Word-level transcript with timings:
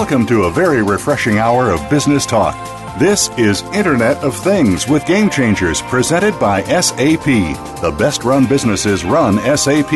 Welcome 0.00 0.26
to 0.28 0.44
a 0.44 0.50
very 0.50 0.82
refreshing 0.82 1.36
hour 1.36 1.70
of 1.70 1.90
business 1.90 2.24
talk. 2.24 2.54
This 2.98 3.28
is 3.36 3.60
Internet 3.74 4.16
of 4.24 4.34
Things 4.34 4.88
with 4.88 5.04
Game 5.04 5.28
Changers 5.28 5.82
presented 5.82 6.40
by 6.40 6.62
SAP. 6.62 7.26
The 7.82 7.94
best 7.98 8.24
run 8.24 8.46
businesses 8.46 9.04
run 9.04 9.36
SAP. 9.58 9.92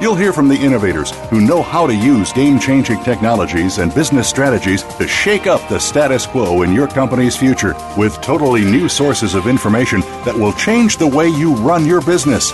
You'll 0.00 0.14
hear 0.14 0.32
from 0.32 0.46
the 0.46 0.54
innovators 0.56 1.10
who 1.30 1.40
know 1.40 1.60
how 1.60 1.88
to 1.88 1.94
use 1.94 2.32
game 2.32 2.60
changing 2.60 3.02
technologies 3.02 3.78
and 3.78 3.92
business 3.92 4.28
strategies 4.28 4.84
to 4.84 5.08
shake 5.08 5.48
up 5.48 5.68
the 5.68 5.80
status 5.80 6.24
quo 6.24 6.62
in 6.62 6.72
your 6.72 6.86
company's 6.86 7.36
future 7.36 7.74
with 7.96 8.20
totally 8.20 8.64
new 8.64 8.88
sources 8.88 9.34
of 9.34 9.48
information 9.48 10.02
that 10.24 10.36
will 10.36 10.52
change 10.52 10.98
the 10.98 11.06
way 11.06 11.26
you 11.26 11.56
run 11.56 11.84
your 11.84 12.00
business. 12.00 12.52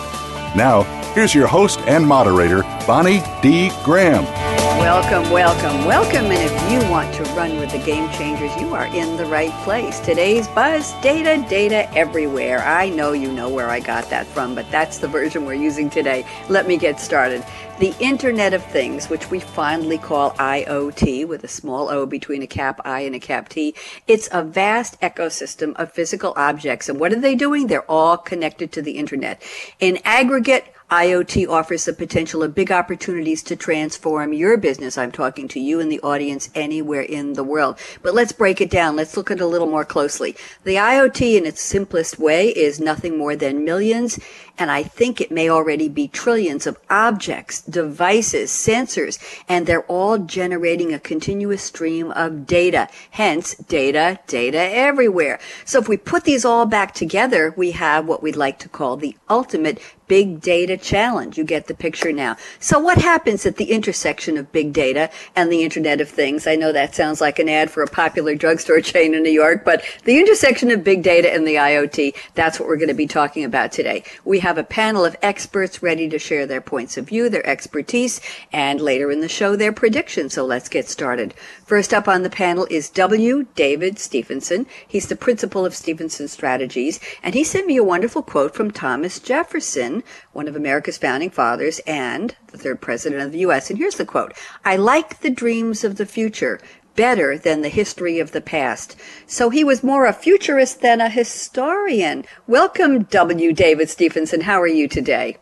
Now, 0.57 0.85
here's 1.13 1.35
your 1.35 1.49
host 1.49 1.81
and 1.81 2.09
moderator, 2.09 2.63
Bonnie 2.87 3.23
D. 3.43 3.71
Graham. 3.85 4.54
Welcome, 4.79 5.31
welcome, 5.31 5.85
welcome. 5.85 6.27
And 6.27 6.33
if 6.33 6.73
you 6.73 6.91
want 6.91 7.15
to 7.15 7.23
run 7.35 7.59
with 7.59 7.71
the 7.71 7.79
game 7.79 8.11
changers, 8.11 8.55
you 8.61 8.75
are 8.75 8.87
in 8.87 9.17
the 9.17 9.25
right 9.25 9.53
place. 9.63 10.01
Today's 10.01 10.49
buzz 10.49 10.93
data, 11.01 11.47
data 11.49 11.91
everywhere. 11.97 12.59
I 12.59 12.89
know 12.91 13.13
you 13.13 13.31
know 13.31 13.49
where 13.49 13.71
I 13.71 13.79
got 13.79 14.11
that 14.11 14.27
from, 14.27 14.55
but 14.55 14.69
that's 14.73 14.99
the 14.99 15.07
version 15.07 15.47
we're 15.47 15.55
using 15.55 15.89
today. 15.89 16.27
Let 16.49 16.67
me 16.67 16.77
get 16.77 16.99
started. 16.99 17.45
The 17.79 17.95
Internet 18.01 18.53
of 18.53 18.65
Things, 18.65 19.09
which 19.09 19.31
we 19.31 19.39
fondly 19.39 19.97
call 19.97 20.33
IoT 20.33 21.27
with 21.29 21.45
a 21.45 21.49
small 21.49 21.89
o 21.89 22.05
between 22.05 22.43
a 22.43 22.47
cap 22.47 22.81
I 22.85 23.01
and 23.01 23.15
a 23.15 23.21
cap 23.21 23.49
T, 23.49 23.75
it's 24.09 24.29
a 24.33 24.43
vast 24.43 25.01
ecosystem 25.01 25.75
of 25.77 25.93
physical 25.93 26.35
objects. 26.37 26.89
And 26.89 26.99
what 26.99 27.13
are 27.13 27.21
they 27.21 27.37
doing? 27.37 27.69
They're 27.69 27.91
all 27.91 28.17
connected 28.17 28.73
to 28.73 28.83
the 28.83 28.99
Internet. 28.99 29.41
In 29.79 30.01
aggregate, 30.05 30.74
IoT 30.95 31.49
offers 31.49 31.87
the 31.87 31.93
potential 31.93 32.45
of 32.45 32.55
big 32.55 32.71
opportunities 32.71 33.43
to 33.43 33.57
transform 33.57 34.33
your 34.33 34.57
business. 34.57 34.97
I'm 34.97 35.11
talking 35.11 35.49
to 35.49 35.59
you 35.59 35.81
and 35.81 35.91
the 35.91 35.99
audience 36.03 36.51
anywhere 36.55 37.01
in 37.01 37.33
the 37.33 37.43
world. 37.43 37.81
But 38.01 38.15
let's 38.15 38.31
break 38.31 38.61
it 38.61 38.71
down. 38.71 38.95
Let's 38.95 39.17
look 39.17 39.29
at 39.33 39.39
it 39.39 39.43
a 39.43 39.47
little 39.47 39.67
more 39.67 39.85
closely. 39.85 40.37
The 40.63 40.77
IoT 40.77 41.37
in 41.37 41.47
its 41.47 41.61
simplest 41.61 42.21
way 42.21 42.47
is 42.51 42.79
nothing 42.79 43.19
more 43.19 43.35
than 43.35 43.65
millions 43.65 44.21
and 44.59 44.71
I 44.71 44.83
think 44.83 45.21
it 45.21 45.31
may 45.31 45.49
already 45.49 45.89
be 45.89 46.09
trillions 46.09 46.67
of 46.67 46.79
objects, 46.89 47.63
devices, 47.63 48.51
sensors, 48.51 49.19
and 49.49 49.67
they're 49.67 49.83
all 49.83 50.19
generating 50.19 50.93
a 50.93 50.99
continuous 50.99 51.63
stream 51.63 52.11
of 52.13 52.47
data. 52.47 52.89
Hence, 53.11 53.55
data, 53.55 54.21
data 54.27 54.59
everywhere. 54.59 55.41
So 55.65 55.81
if 55.81 55.89
we 55.89 55.97
put 55.97 56.25
these 56.25 56.45
all 56.45 56.67
back 56.67 56.95
together, 56.95 57.53
we 57.57 57.73
have 57.73 58.07
what 58.07 58.23
we'd 58.23 58.37
like 58.37 58.59
to 58.61 58.69
call 58.69 58.97
the 58.97 59.17
ultimate 59.29 59.81
big 60.07 60.41
data 60.41 60.77
challenge. 60.77 61.39
You 61.39 61.45
get 61.45 61.67
the 61.67 61.75
picture 61.75 62.13
now. 62.13 62.37
So 62.61 62.79
what 62.79 62.99
happens 62.99 63.47
at 63.47 63.57
the 63.57 63.71
intersection 63.71 64.37
of 64.37 64.53
big 64.53 64.73
data 64.73 65.11
and 65.35 65.51
the 65.51 65.63
Internet 65.63 66.01
of 66.01 66.09
Things? 66.09 66.47
I 66.47 66.57
know 66.57 66.73
that 66.73 66.95
sounds 66.95 67.21
like 67.21 67.39
an 67.39 67.49
ad 67.49 67.71
for 67.71 67.83
a 67.83 67.89
popular 67.89 68.35
drugstore 68.35 68.81
chain 68.81 69.15
in 69.15 69.23
New 69.23 69.31
York, 69.31 69.65
but 69.65 69.83
the 70.05 70.19
intersection 70.19 70.71
of 70.71 70.85
big 70.85 71.03
data 71.03 71.33
and 71.33 71.47
the 71.47 71.55
IoT, 71.55 72.15
that's 72.35 72.61
what 72.61 72.69
we're 72.69 72.77
going 72.77 72.89
to 72.89 72.95
be 72.95 73.07
talking 73.07 73.45
about 73.45 73.73
today. 73.73 74.05
We 74.25 74.41
have 74.45 74.59
a 74.59 74.63
panel 74.63 75.07
of 75.07 75.17
experts 75.23 75.83
ready 75.83 76.07
to 76.07 76.19
share 76.19 76.45
their 76.45 76.61
points 76.61 76.99
of 76.99 77.09
view, 77.09 77.31
their 77.31 77.47
expertise, 77.47 78.21
and 78.53 78.79
later 78.79 79.11
in 79.11 79.23
the 79.23 79.29
show, 79.29 79.57
their 79.57 79.73
predictions. 79.73 80.35
So 80.35 80.45
let's 80.45 80.69
get 80.69 80.87
started. 80.87 81.33
First 81.65 81.95
up 81.95 82.07
on 82.07 82.25
the 82.25 82.29
panel 82.29 82.67
is 82.69 82.91
W. 82.91 83.47
David 83.55 83.99
Stephenson. 83.99 84.67
He's 84.87 85.09
the 85.09 85.17
principal 85.17 85.65
of 85.65 85.75
Stephenson 85.75 86.29
Strategies, 86.29 87.01
and 87.23 87.35
he 87.35 87.43
sent 87.43 87.67
me 87.67 87.79
a 87.79 87.83
wonderful 87.83 88.21
quote 88.21 88.55
from 88.55 88.71
Thomas 88.71 89.19
Jefferson, 89.19 90.03
one 90.35 90.47
of 90.47 90.57
America's 90.57 90.99
founding 90.99 91.31
fathers 91.31 91.81
and 91.87 92.37
the 92.49 92.59
third 92.59 92.83
president 92.83 93.23
of 93.23 93.33
the 93.33 93.39
U.S. 93.39 93.71
And 93.71 93.79
here's 93.79 93.97
the 93.97 94.05
quote. 94.05 94.35
I 94.63 94.77
like 94.77 95.21
the 95.21 95.31
dreams 95.31 95.85
of 95.85 95.97
the 95.97 96.05
future 96.05 96.61
better 96.95 97.39
than 97.39 97.63
the 97.63 97.69
history 97.69 98.19
of 98.19 98.33
the 98.33 98.41
past. 98.41 98.97
So 99.27 99.51
he 99.51 99.65
was 99.65 99.83
more 99.83 100.07
a 100.07 100.13
futurist 100.13 100.81
than 100.81 101.01
a 101.01 101.09
historian. 101.09 102.25
Welcome, 102.47 103.05
W. 103.05 103.53
David 103.53 103.91
Stephenson. 103.91 104.43
How 104.43 104.61
are 104.61 104.67
you 104.67 104.89
today? 104.89 105.39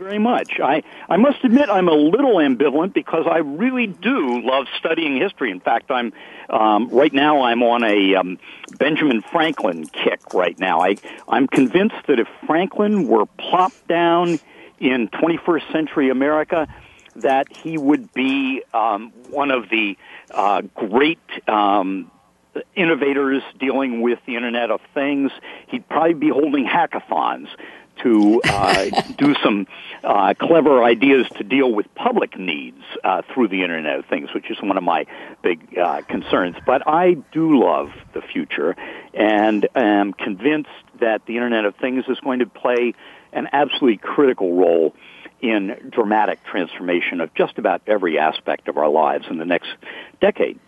Very 0.00 0.18
much. 0.18 0.58
I, 0.60 0.82
I 1.10 1.18
must 1.18 1.44
admit 1.44 1.68
I'm 1.68 1.86
a 1.86 1.94
little 1.94 2.36
ambivalent 2.36 2.94
because 2.94 3.26
I 3.30 3.38
really 3.38 3.86
do 3.86 4.40
love 4.40 4.64
studying 4.78 5.20
history. 5.20 5.50
In 5.50 5.60
fact, 5.60 5.90
I'm 5.90 6.14
um, 6.48 6.88
right 6.88 7.12
now 7.12 7.42
I'm 7.42 7.62
on 7.62 7.84
a 7.84 8.14
um, 8.14 8.38
Benjamin 8.78 9.20
Franklin 9.20 9.86
kick 9.86 10.32
right 10.32 10.58
now. 10.58 10.80
I, 10.80 10.96
I'm 11.28 11.46
convinced 11.46 11.96
that 12.08 12.18
if 12.18 12.28
Franklin 12.46 13.08
were 13.08 13.26
plopped 13.26 13.86
down 13.88 14.40
in 14.78 15.08
21st 15.08 15.70
century 15.70 16.08
America, 16.08 16.66
that 17.16 17.54
he 17.54 17.78
would 17.78 18.12
be 18.12 18.62
um, 18.72 19.12
one 19.30 19.50
of 19.50 19.68
the 19.68 19.96
uh, 20.30 20.62
great 20.74 21.18
um, 21.48 22.10
innovators 22.74 23.42
dealing 23.58 24.00
with 24.00 24.18
the 24.26 24.36
Internet 24.36 24.70
of 24.70 24.80
Things. 24.94 25.30
He'd 25.68 25.88
probably 25.88 26.14
be 26.14 26.28
holding 26.28 26.66
hackathons 26.66 27.48
to 28.02 28.40
uh, 28.44 29.02
do 29.16 29.34
some 29.42 29.66
uh, 30.02 30.34
clever 30.34 30.82
ideas 30.82 31.28
to 31.36 31.44
deal 31.44 31.72
with 31.72 31.92
public 31.94 32.38
needs 32.38 32.82
uh, 33.04 33.22
through 33.32 33.48
the 33.48 33.62
Internet 33.62 34.00
of 34.00 34.06
Things, 34.06 34.32
which 34.34 34.50
is 34.50 34.60
one 34.62 34.76
of 34.76 34.82
my 34.82 35.06
big 35.42 35.78
uh, 35.78 36.02
concerns. 36.02 36.56
But 36.64 36.86
I 36.86 37.14
do 37.32 37.62
love 37.62 37.90
the 38.14 38.22
future 38.22 38.76
and 39.14 39.68
am 39.74 40.12
convinced 40.12 40.70
that 41.00 41.26
the 41.26 41.36
Internet 41.36 41.64
of 41.64 41.76
Things 41.76 42.04
is 42.08 42.18
going 42.20 42.40
to 42.40 42.46
play 42.46 42.94
an 43.32 43.48
absolutely 43.52 43.98
critical 43.98 44.54
role 44.54 44.94
in 45.42 45.90
dramatic 45.90 46.42
transformation 46.44 47.20
of 47.20 47.32
just 47.34 47.58
about 47.58 47.82
every 47.86 48.18
aspect 48.18 48.68
of 48.68 48.76
our 48.76 48.88
lives 48.88 49.26
in 49.30 49.38
the 49.38 49.46
next 49.46 49.68
decade. 50.20 50.58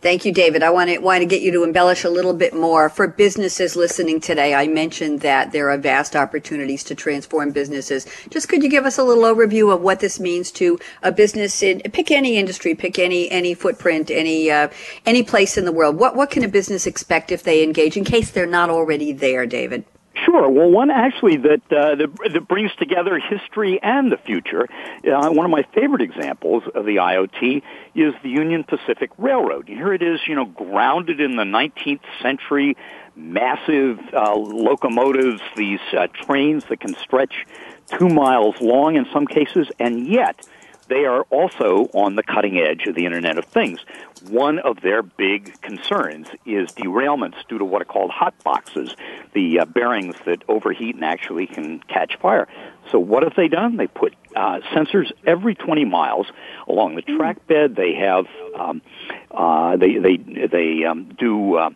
Thank 0.00 0.24
you, 0.24 0.32
David. 0.32 0.62
I 0.62 0.70
want 0.70 0.90
to 0.90 0.98
want 0.98 1.20
to 1.20 1.26
get 1.26 1.40
you 1.40 1.50
to 1.52 1.64
embellish 1.64 2.04
a 2.04 2.10
little 2.10 2.34
bit 2.34 2.54
more 2.54 2.88
for 2.88 3.06
businesses 3.08 3.74
listening 3.74 4.20
today. 4.20 4.54
I 4.54 4.66
mentioned 4.66 5.20
that 5.20 5.52
there 5.52 5.70
are 5.70 5.78
vast 5.78 6.14
opportunities 6.14 6.84
to 6.84 6.94
transform 6.94 7.52
businesses. 7.52 8.06
Just 8.28 8.48
could 8.48 8.62
you 8.62 8.68
give 8.68 8.84
us 8.84 8.98
a 8.98 9.04
little 9.04 9.24
overview 9.24 9.72
of 9.72 9.80
what 9.80 10.00
this 10.00 10.20
means 10.20 10.50
to 10.52 10.78
a 11.02 11.10
business 11.10 11.62
in 11.62 11.80
pick 11.80 12.10
any 12.10 12.36
industry, 12.36 12.74
pick 12.74 12.98
any 12.98 13.30
any 13.30 13.54
footprint, 13.54 14.10
any 14.10 14.50
uh, 14.50 14.68
any 15.06 15.22
place 15.22 15.56
in 15.56 15.64
the 15.64 15.72
world. 15.72 15.96
What 15.96 16.16
what 16.16 16.30
can 16.30 16.44
a 16.44 16.48
business 16.48 16.86
expect 16.86 17.32
if 17.32 17.42
they 17.42 17.62
engage 17.62 17.96
in 17.96 18.04
case 18.04 18.30
they're 18.30 18.46
not 18.46 18.68
already 18.68 19.12
there, 19.12 19.46
David? 19.46 19.84
Sure. 20.14 20.48
Well, 20.48 20.70
one 20.70 20.90
actually 20.90 21.38
that 21.38 21.62
uh, 21.72 21.96
that, 21.96 22.32
that, 22.32 22.48
brings 22.48 22.72
together 22.76 23.18
history 23.18 23.80
and 23.82 24.12
the 24.12 24.16
future. 24.16 24.68
Uh, 25.04 25.30
one 25.30 25.44
of 25.44 25.50
my 25.50 25.64
favorite 25.74 26.02
examples 26.02 26.62
of 26.72 26.86
the 26.86 26.96
IoT 26.96 27.62
is 27.96 28.14
the 28.22 28.28
Union 28.28 28.62
Pacific 28.62 29.10
Railroad. 29.18 29.66
Here 29.66 29.92
it 29.92 30.02
is, 30.02 30.20
you 30.28 30.36
know, 30.36 30.44
grounded 30.44 31.20
in 31.20 31.34
the 31.34 31.42
19th 31.42 32.00
century, 32.22 32.76
massive 33.16 33.98
uh, 34.12 34.36
locomotives, 34.36 35.40
these 35.56 35.80
uh, 35.92 36.06
trains 36.06 36.64
that 36.66 36.78
can 36.78 36.94
stretch 36.94 37.44
two 37.98 38.08
miles 38.08 38.60
long 38.60 38.94
in 38.94 39.06
some 39.12 39.26
cases, 39.26 39.68
and 39.80 40.06
yet 40.06 40.46
they 40.88 41.04
are 41.06 41.22
also 41.30 41.88
on 41.92 42.16
the 42.16 42.22
cutting 42.22 42.58
edge 42.58 42.86
of 42.86 42.94
the 42.94 43.06
Internet 43.06 43.38
of 43.38 43.44
Things. 43.46 43.80
One 44.28 44.58
of 44.58 44.80
their 44.80 45.02
big 45.02 45.60
concerns 45.62 46.28
is 46.44 46.70
derailments 46.70 47.36
due 47.48 47.58
to 47.58 47.64
what 47.64 47.82
are 47.82 47.86
called 47.86 48.10
hot 48.10 48.34
boxes, 48.44 48.94
the 49.32 49.60
uh, 49.60 49.64
bearings 49.64 50.16
that 50.26 50.42
overheat 50.48 50.94
and 50.94 51.04
actually 51.04 51.46
can 51.46 51.80
catch 51.80 52.18
fire. 52.18 52.48
So 52.90 52.98
what 52.98 53.22
have 53.22 53.34
they 53.34 53.48
done? 53.48 53.76
They 53.76 53.86
put 53.86 54.14
uh, 54.36 54.60
sensors 54.72 55.10
every 55.26 55.54
20 55.54 55.84
miles 55.84 56.26
along 56.68 56.96
the 56.96 57.02
track 57.02 57.46
bed. 57.46 57.76
They 57.76 57.94
have 57.94 58.26
um, 58.58 58.82
uh, 59.30 59.76
they 59.76 59.98
they 59.98 60.16
they 60.16 60.84
um, 60.84 61.14
do 61.18 61.56
uh, 61.56 61.70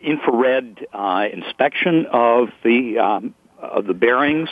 infrared 0.00 0.86
uh, 0.92 1.26
inspection 1.32 2.06
of 2.06 2.48
the 2.62 2.98
um, 2.98 3.34
of 3.58 3.86
the 3.86 3.94
bearings, 3.94 4.48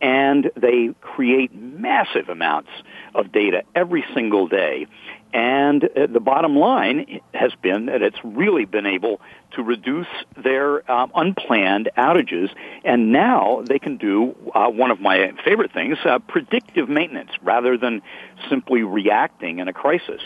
and 0.00 0.50
they 0.56 0.90
create 1.00 1.54
massive 1.54 2.28
amounts 2.28 2.70
of 3.14 3.32
data 3.32 3.62
every 3.74 4.04
single 4.14 4.48
day. 4.48 4.86
And 5.32 5.82
uh, 5.84 6.06
the 6.06 6.20
bottom 6.20 6.54
line 6.56 7.20
has 7.34 7.52
been 7.60 7.86
that 7.86 8.02
it's 8.02 8.18
really 8.22 8.66
been 8.66 8.86
able 8.86 9.20
to 9.52 9.62
reduce 9.64 10.06
their 10.36 10.88
um, 10.90 11.10
unplanned 11.14 11.90
outages, 11.98 12.50
and 12.84 13.10
now 13.10 13.62
they 13.66 13.80
can 13.80 13.96
do 13.96 14.36
uh, 14.54 14.68
one 14.68 14.92
of 14.92 15.00
my 15.00 15.32
favorite 15.44 15.72
things: 15.72 15.98
uh, 16.04 16.20
predictive 16.20 16.88
maintenance, 16.88 17.30
rather 17.42 17.76
than 17.76 18.00
simply 18.48 18.84
reacting 18.84 19.58
in 19.58 19.66
a 19.66 19.72
crisis. 19.72 20.22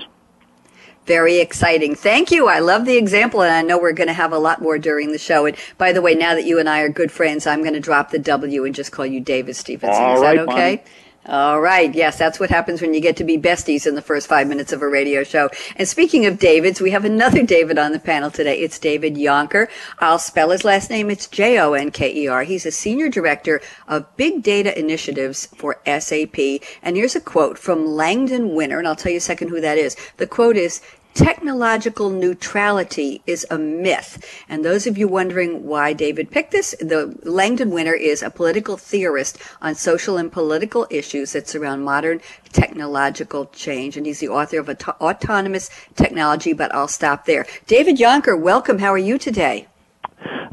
Very 1.07 1.39
exciting. 1.39 1.95
Thank 1.95 2.31
you. 2.31 2.49
I 2.49 2.59
love 2.59 2.85
the 2.85 2.99
example, 2.99 3.41
and 3.41 3.51
I 3.51 3.63
know 3.63 3.79
we're 3.79 3.95
going 3.95 4.09
to 4.09 4.13
have 4.13 4.31
a 4.31 4.39
lot 4.39 4.61
more 4.61 4.79
during 4.79 5.11
the 5.13 5.19
show. 5.19 5.47
And 5.47 5.57
by 5.79 5.93
the 5.93 6.03
way, 6.03 6.15
now 6.15 6.35
that 6.35 6.45
you 6.45 6.59
and 6.59 6.69
I 6.69 6.81
are 6.81 6.91
good 6.91 7.11
friends, 7.11 7.47
I'm 7.47 7.63
going 7.63 7.73
to 7.73 7.81
drop 7.81 8.11
the 8.11 8.19
W 8.19 8.67
and 8.67 8.75
just 8.75 8.93
call 8.93 9.07
you 9.07 9.19
David 9.19 9.57
Stephenson. 9.57 10.03
All 10.03 10.17
Is 10.17 10.21
right, 10.21 10.37
that 10.37 10.49
okay? 10.51 10.77
Bonnie. 10.77 10.91
All 11.29 11.61
right. 11.61 11.95
Yes, 11.95 12.17
that's 12.17 12.41
what 12.41 12.49
happens 12.49 12.81
when 12.81 12.95
you 12.95 13.03
get 13.03 13.19
to 13.19 13.25
be 13.25 13.37
besties 13.37 13.87
in 13.87 13.95
the 13.95 14.01
first 14.01 14.27
five 14.27 14.49
minutes 14.49 14.73
of 14.73 14.81
a 14.81 14.89
radio 14.89 15.23
show. 15.25 15.51
And 15.77 15.87
speaking 15.87 16.25
of 16.25 16.39
Davids, 16.39 16.81
we 16.81 16.91
have 16.93 17.05
another 17.05 17.43
David 17.43 17.77
on 17.77 17.93
the 17.93 17.99
panel 17.99 18.31
today. 18.31 18.59
It's 18.61 18.79
David 18.79 19.15
Jonker. 19.15 19.69
I'll 19.99 20.19
spell 20.19 20.49
his 20.49 20.65
last 20.65 20.89
name. 20.89 21.11
It's 21.11 21.27
J-O-N-K-E-R. 21.27 22.45
He's 22.45 22.65
a 22.65 22.71
senior 22.71 23.11
director 23.11 23.61
of 23.87 24.17
big 24.17 24.43
data 24.43 24.79
initiatives 24.79 25.45
for 25.55 25.83
SAP. 25.85 26.39
And 26.83 26.97
here's 26.97 27.15
a 27.15 27.21
quote 27.21 27.59
from 27.59 27.85
Langdon 27.85 28.55
Winner. 28.55 28.79
And 28.79 28.89
I'll 28.89 28.97
tell 28.97 29.13
you 29.13 29.19
a 29.19 29.21
second 29.21 29.49
who 29.49 29.61
that 29.61 29.77
is. 29.77 29.97
The 30.17 30.27
quote 30.27 30.57
is, 30.57 30.81
technological 31.19 32.11
neutrality 32.11 33.21
is 33.27 33.45
a 33.51 33.59
myth. 33.59 34.25
And 34.49 34.65
those 34.65 34.87
of 34.87 34.97
you 34.97 35.09
wondering 35.09 35.67
why 35.67 35.93
David 35.93 36.31
picked 36.31 36.53
this, 36.53 36.77
the 36.79 37.19
Langdon 37.25 37.71
Winner 37.71 37.93
is 37.93 38.23
a 38.23 38.31
political 38.31 38.77
theorist 38.77 39.37
on 39.61 39.75
social 39.75 40.17
and 40.17 40.31
political 40.31 40.87
issues 40.91 41.33
that 41.33 41.49
surround 41.49 41.85
modern 41.85 42.21
technological 42.53 43.47
change. 43.47 43.97
And 43.97 44.07
he's 44.07 44.21
the 44.21 44.29
author 44.29 44.61
of 44.61 44.69
Auto- 44.69 44.97
Autonomous 45.01 45.71
Technology, 45.97 46.53
but 46.53 46.73
I'll 46.73 46.87
stop 46.87 47.25
there. 47.25 47.47
David 47.67 47.97
Jonker, 47.97 48.41
welcome. 48.41 48.79
How 48.79 48.93
are 48.93 48.99
you 48.99 49.19
today? 49.19 49.67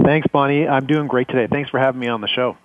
Thanks, 0.04 0.28
Bonnie. 0.32 0.68
I'm 0.68 0.88
doing 0.88 1.08
great 1.08 1.28
today. 1.28 1.48
Thanks 1.48 1.70
for 1.70 1.80
having 1.80 2.00
me 2.00 2.08
on 2.08 2.22
the 2.22 2.28
show. 2.28 2.58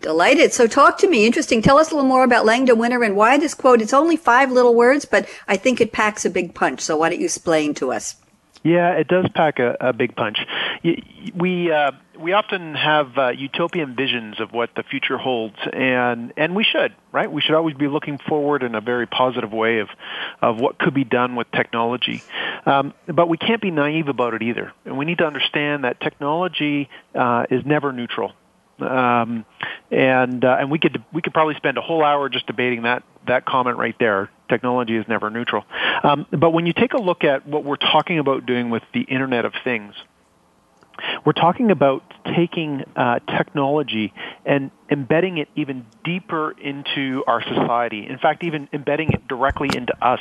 Delighted. 0.00 0.52
So 0.52 0.66
talk 0.66 0.98
to 0.98 1.08
me. 1.08 1.26
Interesting. 1.26 1.62
Tell 1.62 1.78
us 1.78 1.90
a 1.90 1.94
little 1.94 2.08
more 2.08 2.24
about 2.24 2.44
Langdon 2.44 2.78
Winner 2.78 3.02
and 3.02 3.16
why 3.16 3.38
this 3.38 3.54
quote. 3.54 3.80
It's 3.80 3.94
only 3.94 4.16
five 4.16 4.50
little 4.50 4.74
words, 4.74 5.04
but 5.04 5.28
I 5.46 5.56
think 5.56 5.80
it 5.80 5.92
packs 5.92 6.24
a 6.24 6.30
big 6.30 6.54
punch. 6.54 6.80
So 6.80 6.96
why 6.96 7.10
don't 7.10 7.18
you 7.18 7.26
explain 7.26 7.74
to 7.74 7.92
us? 7.92 8.16
Yeah, 8.62 8.92
it 8.92 9.08
does 9.08 9.26
pack 9.34 9.60
a, 9.60 9.76
a 9.80 9.92
big 9.92 10.16
punch. 10.16 10.38
We 11.34 11.70
uh, 11.70 11.92
we 12.18 12.32
often 12.32 12.74
have 12.74 13.16
uh, 13.16 13.28
utopian 13.28 13.94
visions 13.94 14.40
of 14.40 14.52
what 14.52 14.70
the 14.74 14.82
future 14.82 15.16
holds, 15.16 15.56
and 15.72 16.32
and 16.36 16.56
we 16.56 16.64
should, 16.64 16.94
right? 17.12 17.30
We 17.30 17.40
should 17.40 17.54
always 17.54 17.76
be 17.76 17.86
looking 17.86 18.18
forward 18.18 18.62
in 18.62 18.74
a 18.74 18.80
very 18.80 19.06
positive 19.06 19.52
way 19.52 19.78
of 19.78 19.88
of 20.42 20.60
what 20.60 20.78
could 20.78 20.94
be 20.94 21.04
done 21.04 21.36
with 21.36 21.50
technology. 21.52 22.22
Um, 22.66 22.94
but 23.06 23.28
we 23.28 23.36
can't 23.36 23.62
be 23.62 23.70
naive 23.70 24.08
about 24.08 24.34
it 24.34 24.42
either, 24.42 24.72
and 24.84 24.98
we 24.98 25.04
need 25.04 25.18
to 25.18 25.26
understand 25.26 25.84
that 25.84 26.00
technology 26.00 26.88
uh, 27.14 27.46
is 27.50 27.64
never 27.64 27.92
neutral. 27.92 28.32
Um, 28.80 29.44
and 29.90 30.44
uh, 30.44 30.56
and 30.60 30.70
we 30.70 30.78
could 30.78 31.02
we 31.12 31.22
could 31.22 31.32
probably 31.32 31.54
spend 31.54 31.78
a 31.78 31.80
whole 31.80 32.04
hour 32.04 32.28
just 32.28 32.46
debating 32.46 32.82
that 32.82 33.02
that 33.26 33.44
comment 33.44 33.76
right 33.78 33.96
there. 33.98 34.30
Technology 34.48 34.96
is 34.96 35.06
never 35.08 35.30
neutral. 35.30 35.64
Um, 36.02 36.26
but 36.30 36.50
when 36.50 36.66
you 36.66 36.72
take 36.72 36.94
a 36.94 37.00
look 37.00 37.24
at 37.24 37.46
what 37.46 37.64
we're 37.64 37.76
talking 37.76 38.18
about 38.18 38.46
doing 38.46 38.70
with 38.70 38.82
the 38.94 39.02
Internet 39.02 39.44
of 39.44 39.52
Things, 39.64 39.94
we're 41.24 41.32
talking 41.32 41.70
about 41.70 42.02
taking 42.36 42.84
uh, 42.96 43.20
technology 43.20 44.12
and 44.44 44.70
embedding 44.90 45.38
it 45.38 45.48
even 45.54 45.86
deeper 46.04 46.50
into 46.52 47.22
our 47.26 47.42
society. 47.42 48.06
In 48.06 48.18
fact, 48.18 48.44
even 48.44 48.68
embedding 48.72 49.10
it 49.12 49.28
directly 49.28 49.68
into 49.74 49.92
us 50.04 50.20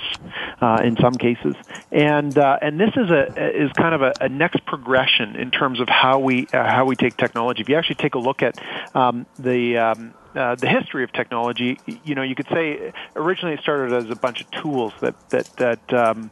uh, 0.61 0.81
in 0.83 0.97
some 0.97 1.13
cases. 1.13 1.55
And 1.91 2.37
uh, 2.37 2.59
and 2.61 2.79
this 2.79 2.91
is 2.95 3.09
a 3.09 3.63
is 3.63 3.71
kind 3.73 3.95
of 3.95 4.01
a, 4.01 4.13
a 4.21 4.29
next 4.29 4.65
progression 4.65 5.35
in 5.35 5.51
terms 5.51 5.79
of 5.79 5.87
how 5.89 6.19
we 6.19 6.47
uh, 6.53 6.63
how 6.63 6.85
we 6.85 6.95
take 6.95 7.17
technology. 7.17 7.61
If 7.61 7.69
you 7.69 7.75
actually 7.75 7.95
take 7.95 8.15
a 8.15 8.19
look 8.19 8.43
at 8.43 8.59
um, 8.95 9.25
the 9.39 9.77
um, 9.77 10.13
uh, 10.35 10.55
the 10.55 10.67
history 10.67 11.03
of 11.03 11.11
technology, 11.11 11.79
you 12.03 12.15
know, 12.15 12.21
you 12.21 12.35
could 12.35 12.47
say 12.49 12.93
originally 13.15 13.55
it 13.55 13.61
started 13.61 13.93
as 13.93 14.09
a 14.11 14.15
bunch 14.15 14.41
of 14.41 14.51
tools 14.51 14.93
that 15.01 15.15
that 15.29 15.45
that 15.57 15.93
um, 15.93 16.29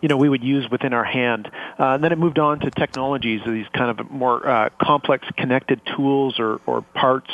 you 0.00 0.08
know 0.08 0.16
we 0.16 0.28
would 0.28 0.42
use 0.42 0.70
within 0.70 0.92
our 0.92 1.04
hand. 1.04 1.50
Uh, 1.78 1.94
and 1.94 2.04
then 2.04 2.12
it 2.12 2.18
moved 2.18 2.38
on 2.38 2.60
to 2.60 2.70
technologies, 2.70 3.40
these 3.46 3.66
kind 3.72 3.98
of 3.98 4.10
more 4.10 4.46
uh, 4.46 4.68
complex 4.80 5.26
connected 5.36 5.80
tools 5.96 6.38
or, 6.38 6.60
or 6.66 6.82
parts. 6.82 7.30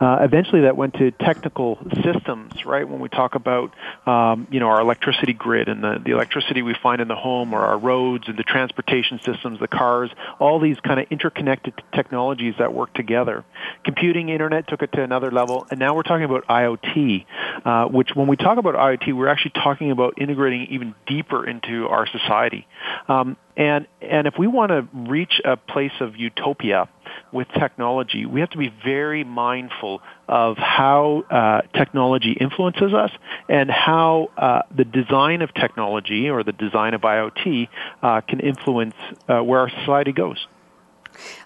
Uh, 0.00 0.18
eventually, 0.20 0.62
that 0.62 0.76
went 0.76 0.94
to 0.94 1.10
technical 1.10 1.78
systems, 2.02 2.64
right? 2.64 2.88
When 2.88 3.00
we 3.00 3.08
talk 3.08 3.34
about 3.34 3.74
um, 4.06 4.46
you 4.50 4.60
know 4.60 4.68
our 4.68 4.80
electricity 4.80 5.32
grid 5.32 5.68
and 5.68 5.82
the, 5.82 6.00
the 6.04 6.12
electricity 6.12 6.62
we 6.62 6.74
find 6.82 7.00
in 7.00 7.08
the 7.08 7.16
home, 7.16 7.54
or 7.54 7.60
our 7.60 7.78
roads 7.78 8.24
and 8.28 8.36
the 8.36 8.42
transportation 8.42 9.20
systems, 9.24 9.60
the 9.60 9.68
cars, 9.68 10.10
all 10.38 10.60
these 10.60 10.78
kind 10.80 11.00
of 11.00 11.06
interconnected 11.10 11.74
technologies 11.94 12.54
that 12.58 12.72
work 12.72 12.92
together. 12.94 13.44
Computing, 13.84 14.28
internet 14.28 14.68
took 14.68 14.82
it 14.82 14.92
to 14.92 15.02
another 15.02 15.30
level, 15.30 15.66
and 15.70 15.78
now 15.78 15.94
we're 15.94 16.02
talking 16.02 16.24
about 16.24 16.46
IoT, 16.46 17.26
uh, 17.64 17.86
which 17.88 18.10
when 18.14 18.26
we 18.26 18.36
talk 18.36 18.58
about 18.58 18.74
IoT, 18.74 19.12
we're 19.12 19.28
actually 19.28 19.52
talking 19.52 19.90
about 19.90 20.20
integrating 20.20 20.66
even 20.70 20.94
deeper 21.06 21.46
into 21.46 21.86
our 21.92 22.06
society. 22.06 22.66
Um, 23.08 23.36
and 23.56 23.86
and 24.00 24.26
if 24.26 24.34
we 24.38 24.46
want 24.46 24.70
to 24.70 24.88
reach 24.92 25.40
a 25.44 25.56
place 25.56 25.92
of 26.00 26.16
utopia 26.16 26.88
with 27.32 27.48
technology, 27.48 28.24
we 28.24 28.40
have 28.40 28.50
to 28.50 28.58
be 28.58 28.72
very 28.84 29.24
mindful 29.24 30.00
of 30.26 30.56
how 30.56 31.24
uh, 31.30 31.60
technology 31.76 32.32
influences 32.32 32.94
us 32.94 33.10
and 33.48 33.70
how 33.70 34.30
uh, 34.36 34.62
the 34.74 34.84
design 34.84 35.42
of 35.42 35.52
technology 35.52 36.30
or 36.30 36.42
the 36.42 36.52
design 36.52 36.94
of 36.94 37.02
IoT 37.02 37.68
uh, 38.02 38.20
can 38.22 38.40
influence 38.40 38.94
uh, 39.28 39.40
where 39.40 39.60
our 39.60 39.70
society 39.70 40.12
goes. 40.12 40.46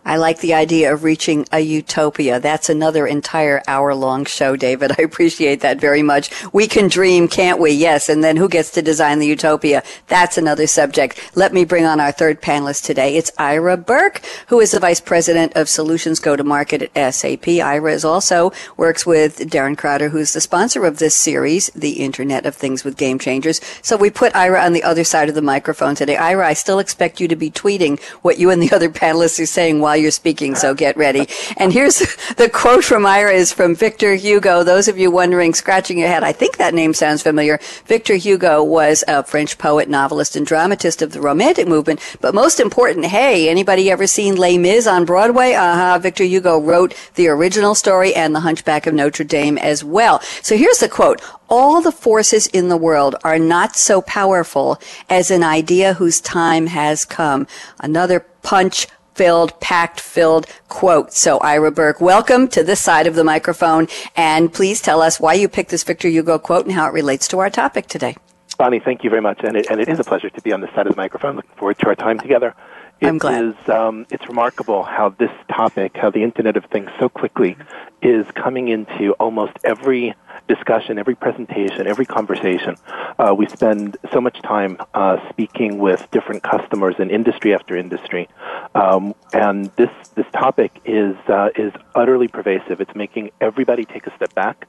I 0.06 0.18
like 0.18 0.38
the 0.38 0.54
idea 0.54 0.92
of 0.92 1.02
reaching 1.02 1.48
a 1.50 1.58
utopia. 1.58 2.38
That's 2.38 2.68
another 2.68 3.08
entire 3.08 3.60
hour 3.66 3.92
long 3.92 4.24
show, 4.24 4.54
David. 4.54 4.92
I 4.98 5.02
appreciate 5.02 5.62
that 5.62 5.80
very 5.80 6.02
much. 6.02 6.30
We 6.52 6.68
can 6.68 6.86
dream, 6.86 7.26
can't 7.26 7.58
we? 7.58 7.72
Yes. 7.72 8.08
And 8.08 8.22
then 8.22 8.36
who 8.36 8.48
gets 8.48 8.70
to 8.72 8.82
design 8.82 9.18
the 9.18 9.26
utopia? 9.26 9.82
That's 10.06 10.38
another 10.38 10.68
subject. 10.68 11.32
Let 11.34 11.52
me 11.52 11.64
bring 11.64 11.86
on 11.86 11.98
our 11.98 12.12
third 12.12 12.40
panelist 12.40 12.84
today. 12.84 13.16
It's 13.16 13.32
Ira 13.36 13.76
Berk, 13.76 14.22
who 14.46 14.60
is 14.60 14.70
the 14.70 14.78
Vice 14.78 15.00
President 15.00 15.52
of 15.56 15.68
Solutions 15.68 16.20
Go 16.20 16.36
to 16.36 16.44
Market 16.44 16.88
at 16.94 17.10
SAP. 17.10 17.48
Ira 17.48 17.92
is 17.92 18.04
also 18.04 18.52
works 18.76 19.04
with 19.04 19.38
Darren 19.38 19.76
Crowder, 19.76 20.10
who's 20.10 20.34
the 20.34 20.40
sponsor 20.40 20.84
of 20.84 20.98
this 20.98 21.16
series, 21.16 21.66
The 21.74 22.04
Internet 22.04 22.46
of 22.46 22.54
Things 22.54 22.84
with 22.84 22.96
Game 22.96 23.18
Changers. 23.18 23.60
So 23.82 23.96
we 23.96 24.10
put 24.10 24.36
Ira 24.36 24.60
on 24.60 24.72
the 24.72 24.84
other 24.84 25.02
side 25.02 25.28
of 25.28 25.34
the 25.34 25.42
microphone 25.42 25.96
today. 25.96 26.16
Ira, 26.16 26.46
I 26.46 26.52
still 26.52 26.78
expect 26.78 27.20
you 27.20 27.26
to 27.26 27.34
be 27.34 27.50
tweeting 27.50 28.00
what 28.22 28.38
you 28.38 28.50
and 28.50 28.62
the 28.62 28.70
other 28.76 28.88
panelists 28.88 29.42
are 29.42 29.46
saying 29.46 29.80
while 29.80 29.95
you're 29.96 30.10
speaking, 30.10 30.54
so 30.54 30.74
get 30.74 30.96
ready. 30.96 31.28
And 31.56 31.72
here's 31.72 31.98
the 32.36 32.50
quote 32.52 32.84
from 32.84 33.06
Ira 33.06 33.32
is 33.32 33.52
from 33.52 33.74
Victor 33.74 34.14
Hugo. 34.14 34.62
Those 34.62 34.88
of 34.88 34.98
you 34.98 35.10
wondering, 35.10 35.54
scratching 35.54 35.98
your 35.98 36.08
head, 36.08 36.22
I 36.22 36.32
think 36.32 36.56
that 36.58 36.74
name 36.74 36.94
sounds 36.94 37.22
familiar. 37.22 37.58
Victor 37.86 38.14
Hugo 38.14 38.62
was 38.62 39.02
a 39.08 39.22
French 39.22 39.58
poet, 39.58 39.88
novelist, 39.88 40.36
and 40.36 40.46
dramatist 40.46 41.02
of 41.02 41.12
the 41.12 41.20
Romantic 41.20 41.66
movement. 41.66 42.00
But 42.20 42.34
most 42.34 42.60
important, 42.60 43.06
hey, 43.06 43.48
anybody 43.48 43.90
ever 43.90 44.06
seen 44.06 44.36
Les 44.36 44.58
Mis 44.58 44.86
on 44.86 45.04
Broadway? 45.04 45.54
Uh-huh. 45.54 45.98
Victor 45.98 46.24
Hugo 46.24 46.58
wrote 46.58 46.94
the 47.14 47.28
original 47.28 47.74
story 47.74 48.14
and 48.14 48.34
The 48.34 48.40
Hunchback 48.40 48.86
of 48.86 48.94
Notre 48.94 49.24
Dame 49.24 49.58
as 49.58 49.82
well. 49.82 50.20
So 50.42 50.56
here's 50.56 50.78
the 50.78 50.88
quote. 50.88 51.20
All 51.48 51.80
the 51.80 51.92
forces 51.92 52.48
in 52.48 52.68
the 52.68 52.76
world 52.76 53.14
are 53.22 53.38
not 53.38 53.76
so 53.76 54.02
powerful 54.02 54.80
as 55.08 55.30
an 55.30 55.44
idea 55.44 55.94
whose 55.94 56.20
time 56.20 56.66
has 56.66 57.04
come. 57.04 57.46
Another 57.78 58.26
punch 58.42 58.88
filled, 59.16 59.58
packed 59.60 59.98
filled 59.98 60.46
quote. 60.68 61.12
So 61.12 61.38
Ira 61.38 61.72
Berk, 61.72 62.02
welcome 62.02 62.48
to 62.48 62.62
this 62.62 62.82
side 62.82 63.06
of 63.06 63.14
the 63.14 63.24
microphone 63.24 63.88
and 64.14 64.52
please 64.52 64.82
tell 64.82 65.00
us 65.00 65.18
why 65.18 65.32
you 65.32 65.48
picked 65.48 65.70
this 65.70 65.84
Victor 65.84 66.08
Hugo 66.08 66.38
quote 66.38 66.66
and 66.66 66.74
how 66.74 66.86
it 66.86 66.92
relates 66.92 67.26
to 67.28 67.38
our 67.38 67.48
topic 67.48 67.86
today. 67.86 68.14
Bonnie, 68.58 68.80
thank 68.80 69.04
you 69.04 69.10
very 69.10 69.22
much, 69.22 69.40
and 69.42 69.56
it, 69.56 69.66
and 69.70 69.80
it 69.80 69.88
is 69.88 69.98
a 69.98 70.04
pleasure 70.04 70.30
to 70.30 70.40
be 70.42 70.52
on 70.52 70.60
this 70.60 70.70
side 70.74 70.86
of 70.86 70.94
the 70.94 71.00
microphone. 71.00 71.36
Looking 71.36 71.56
forward 71.56 71.78
to 71.78 71.88
our 71.88 71.94
time 71.94 72.18
together. 72.18 72.54
It 73.00 73.06
I'm 73.06 73.18
glad. 73.18 73.44
is, 73.44 73.68
um, 73.68 74.06
it's 74.10 74.26
remarkable 74.28 74.82
how 74.82 75.10
this 75.10 75.30
topic, 75.50 75.96
how 75.96 76.10
the 76.10 76.22
Internet 76.22 76.56
of 76.56 76.64
Things 76.66 76.90
so 76.98 77.10
quickly 77.10 77.56
is 78.00 78.26
coming 78.32 78.68
into 78.68 79.12
almost 79.14 79.52
every 79.64 80.14
discussion, 80.48 80.98
every 80.98 81.14
presentation, 81.14 81.86
every 81.86 82.06
conversation. 82.06 82.76
Uh, 83.18 83.34
we 83.36 83.46
spend 83.46 83.96
so 84.12 84.20
much 84.20 84.40
time 84.42 84.76
uh, 84.94 85.16
speaking 85.30 85.78
with 85.78 86.06
different 86.10 86.42
customers 86.42 86.96
in 86.98 87.10
industry 87.10 87.54
after 87.54 87.76
industry, 87.76 88.28
um, 88.74 89.14
and 89.32 89.66
this 89.76 89.90
this 90.14 90.26
topic 90.32 90.80
is 90.84 91.16
uh, 91.28 91.50
is 91.56 91.72
utterly 91.94 92.28
pervasive. 92.28 92.80
It's 92.80 92.94
making 92.94 93.30
everybody 93.40 93.84
take 93.84 94.06
a 94.06 94.14
step 94.16 94.34
back 94.34 94.66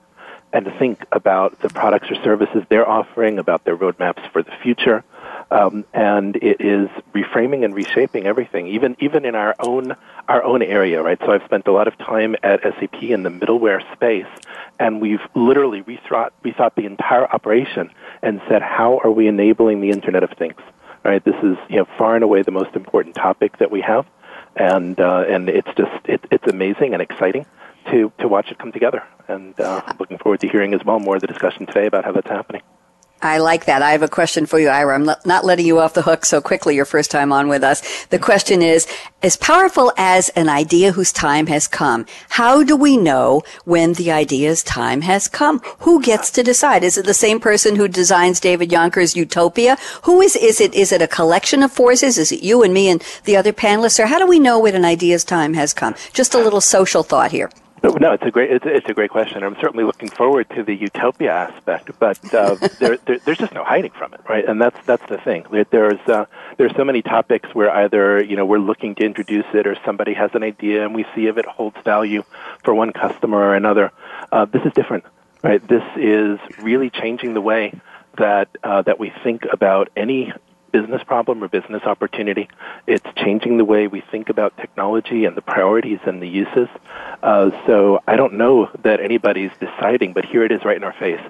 and 0.53 0.71
think 0.79 1.05
about 1.11 1.59
the 1.59 1.69
products 1.69 2.09
or 2.09 2.15
services 2.23 2.63
they're 2.69 2.87
offering, 2.87 3.37
about 3.37 3.65
their 3.65 3.75
roadmaps 3.75 4.31
for 4.31 4.41
the 4.41 4.51
future. 4.63 5.03
Um, 5.49 5.85
and 5.93 6.35
it 6.37 6.59
is 6.59 6.89
reframing 7.13 7.63
and 7.63 7.73
reshaping 7.73 8.25
everything, 8.25 8.67
even 8.67 8.97
even 8.99 9.25
in 9.25 9.35
our 9.35 9.55
own 9.59 9.95
our 10.27 10.43
own 10.43 10.61
area, 10.61 11.01
right? 11.01 11.17
So 11.19 11.31
I've 11.31 11.43
spent 11.45 11.67
a 11.67 11.71
lot 11.71 11.87
of 11.87 11.97
time 11.97 12.35
at 12.43 12.61
SAP 12.61 13.01
in 13.03 13.23
the 13.23 13.29
middleware 13.29 13.81
space, 13.93 14.27
and 14.79 14.99
we've 14.99 15.21
literally 15.35 15.83
rethought 15.83 16.31
rethought 16.43 16.75
the 16.75 16.85
entire 16.85 17.25
operation 17.25 17.91
and 18.21 18.41
said, 18.49 18.61
how 18.61 18.99
are 19.03 19.11
we 19.11 19.27
enabling 19.27 19.79
the 19.79 19.91
Internet 19.91 20.23
of 20.23 20.31
Things? 20.31 20.59
Right? 21.05 21.23
This 21.23 21.35
is 21.41 21.57
you 21.69 21.77
know 21.77 21.87
far 21.97 22.15
and 22.15 22.23
away 22.23 22.41
the 22.41 22.51
most 22.51 22.75
important 22.75 23.15
topic 23.15 23.57
that 23.59 23.71
we 23.71 23.81
have, 23.81 24.05
and 24.55 24.99
uh, 24.99 25.23
and 25.29 25.49
it's 25.49 25.69
just 25.77 26.05
it, 26.05 26.25
it's 26.29 26.47
amazing 26.47 26.93
and 26.93 27.01
exciting 27.01 27.45
to 27.91 28.11
to 28.19 28.27
watch 28.27 28.51
it 28.51 28.59
come 28.59 28.73
together. 28.73 29.03
And 29.29 29.57
uh, 29.59 29.81
looking 29.99 30.17
forward 30.17 30.41
to 30.41 30.47
hearing 30.49 30.73
as 30.73 30.83
well 30.83 30.99
more 30.99 31.15
of 31.15 31.21
the 31.21 31.27
discussion 31.27 31.65
today 31.65 31.85
about 31.85 32.05
how 32.05 32.11
that's 32.11 32.29
happening. 32.29 32.61
I 33.21 33.39
like 33.39 33.65
that. 33.65 33.81
I 33.81 33.91
have 33.91 34.03
a 34.03 34.07
question 34.07 34.45
for 34.45 34.59
you, 34.59 34.69
Ira. 34.69 34.93
I'm 34.93 35.05
not 35.25 35.43
letting 35.43 35.65
you 35.65 35.79
off 35.79 35.95
the 35.95 36.03
hook 36.03 36.23
so 36.23 36.39
quickly 36.39 36.75
your 36.75 36.85
first 36.85 37.09
time 37.09 37.31
on 37.31 37.47
with 37.47 37.63
us. 37.63 38.05
The 38.05 38.19
question 38.19 38.61
is, 38.61 38.87
as 39.23 39.35
powerful 39.35 39.91
as 39.97 40.29
an 40.29 40.49
idea 40.49 40.91
whose 40.91 41.11
time 41.11 41.47
has 41.47 41.67
come, 41.67 42.05
how 42.29 42.63
do 42.63 42.75
we 42.75 42.95
know 42.95 43.41
when 43.65 43.93
the 43.93 44.11
idea's 44.11 44.61
time 44.61 45.01
has 45.01 45.27
come? 45.27 45.61
Who 45.79 45.99
gets 46.01 46.29
to 46.31 46.43
decide? 46.43 46.83
Is 46.83 46.97
it 46.97 47.07
the 47.07 47.13
same 47.15 47.39
person 47.39 47.75
who 47.75 47.87
designs 47.87 48.39
David 48.39 48.69
Jonker's 48.69 49.15
Utopia? 49.15 49.77
Who 50.03 50.21
is, 50.21 50.35
is 50.35 50.61
it, 50.61 50.75
is 50.75 50.91
it 50.91 51.01
a 51.01 51.07
collection 51.07 51.63
of 51.63 51.71
forces? 51.71 52.19
Is 52.19 52.31
it 52.31 52.43
you 52.43 52.61
and 52.61 52.73
me 52.73 52.87
and 52.87 53.03
the 53.25 53.35
other 53.35 53.53
panelists? 53.53 53.99
Or 53.99 54.05
how 54.05 54.19
do 54.19 54.27
we 54.27 54.37
know 54.37 54.59
when 54.59 54.75
an 54.75 54.85
idea's 54.85 55.23
time 55.23 55.55
has 55.55 55.73
come? 55.73 55.95
Just 56.13 56.35
a 56.35 56.39
little 56.39 56.61
social 56.61 57.01
thought 57.01 57.31
here. 57.31 57.49
No, 57.83 58.13
it's 58.13 58.23
a 58.25 58.31
great 58.31 58.51
it's, 58.51 58.65
it's 58.65 58.89
a 58.89 58.93
great 58.93 59.11
question. 59.11 59.43
I'm 59.43 59.55
certainly 59.61 59.83
looking 59.83 60.09
forward 60.09 60.49
to 60.55 60.63
the 60.63 60.73
utopia 60.73 61.31
aspect, 61.31 61.91
but 61.99 62.33
uh, 62.33 62.55
there, 62.79 62.97
there, 62.97 63.19
there's 63.19 63.37
just 63.37 63.53
no 63.53 63.63
hiding 63.63 63.91
from 63.91 64.13
it, 64.13 64.21
right? 64.27 64.47
And 64.47 64.59
that's 64.59 64.77
that's 64.85 65.05
the 65.07 65.17
thing. 65.17 65.45
There's 65.69 65.99
uh, 66.07 66.25
there's 66.57 66.75
so 66.75 66.83
many 66.83 67.01
topics 67.01 67.53
where 67.53 67.69
either 67.69 68.21
you 68.23 68.35
know 68.35 68.45
we're 68.45 68.57
looking 68.59 68.95
to 68.95 69.05
introduce 69.05 69.45
it, 69.53 69.67
or 69.67 69.77
somebody 69.85 70.13
has 70.13 70.31
an 70.33 70.43
idea, 70.43 70.85
and 70.85 70.95
we 70.95 71.05
see 71.15 71.27
if 71.27 71.37
it 71.37 71.45
holds 71.45 71.77
value 71.83 72.23
for 72.63 72.73
one 72.73 72.93
customer 72.93 73.37
or 73.37 73.55
another. 73.55 73.91
Uh, 74.31 74.45
this 74.45 74.63
is 74.65 74.73
different, 74.73 75.05
right? 75.43 75.65
This 75.67 75.83
is 75.95 76.39
really 76.59 76.89
changing 76.89 77.35
the 77.35 77.41
way 77.41 77.79
that 78.17 78.49
uh, 78.63 78.81
that 78.81 78.99
we 78.99 79.13
think 79.23 79.43
about 79.51 79.89
any 79.95 80.33
business 80.71 81.03
problem 81.03 81.43
or 81.43 81.47
business 81.47 81.83
opportunity. 81.83 82.49
It's 82.85 83.05
changing 83.15 83.57
the 83.57 83.65
way 83.65 83.87
we 83.87 84.01
think 84.01 84.29
about 84.29 84.55
technology 84.57 85.25
and 85.25 85.35
the 85.35 85.41
priorities 85.41 85.99
and 86.05 86.21
the 86.21 86.27
uses. 86.27 86.67
Uh, 87.23 87.51
so 87.65 88.01
I 88.07 88.15
don't 88.15 88.33
know 88.33 88.69
that 88.83 88.99
anybody's 88.99 89.51
deciding, 89.59 90.13
but 90.13 90.25
here 90.25 90.43
it 90.43 90.51
is 90.51 90.63
right 90.65 90.77
in 90.77 90.83
our 90.83 90.93
face. 90.93 91.21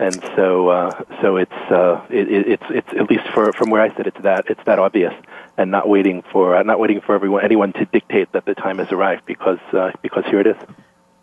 And 0.00 0.14
so, 0.36 0.68
uh, 0.68 1.04
so 1.20 1.36
it's, 1.36 1.52
uh, 1.52 2.06
it, 2.08 2.28
it's, 2.28 2.62
it's 2.70 2.88
at 2.96 3.10
least 3.10 3.26
for, 3.34 3.52
from 3.52 3.70
where 3.70 3.82
I 3.82 3.94
sit, 3.96 4.06
it's 4.06 4.20
that, 4.22 4.44
it's 4.48 4.62
that 4.64 4.78
obvious, 4.78 5.12
and 5.56 5.72
not 5.72 5.88
waiting 5.88 6.22
for, 6.30 6.56
uh, 6.56 6.62
not 6.62 6.78
waiting 6.78 7.00
for 7.00 7.16
everyone, 7.16 7.44
anyone 7.44 7.72
to 7.72 7.84
dictate 7.84 8.30
that 8.32 8.44
the 8.44 8.54
time 8.54 8.78
has 8.78 8.92
arrived, 8.92 9.26
because, 9.26 9.58
uh, 9.72 9.90
because 10.00 10.24
here 10.26 10.40
it 10.40 10.46
is. 10.46 10.56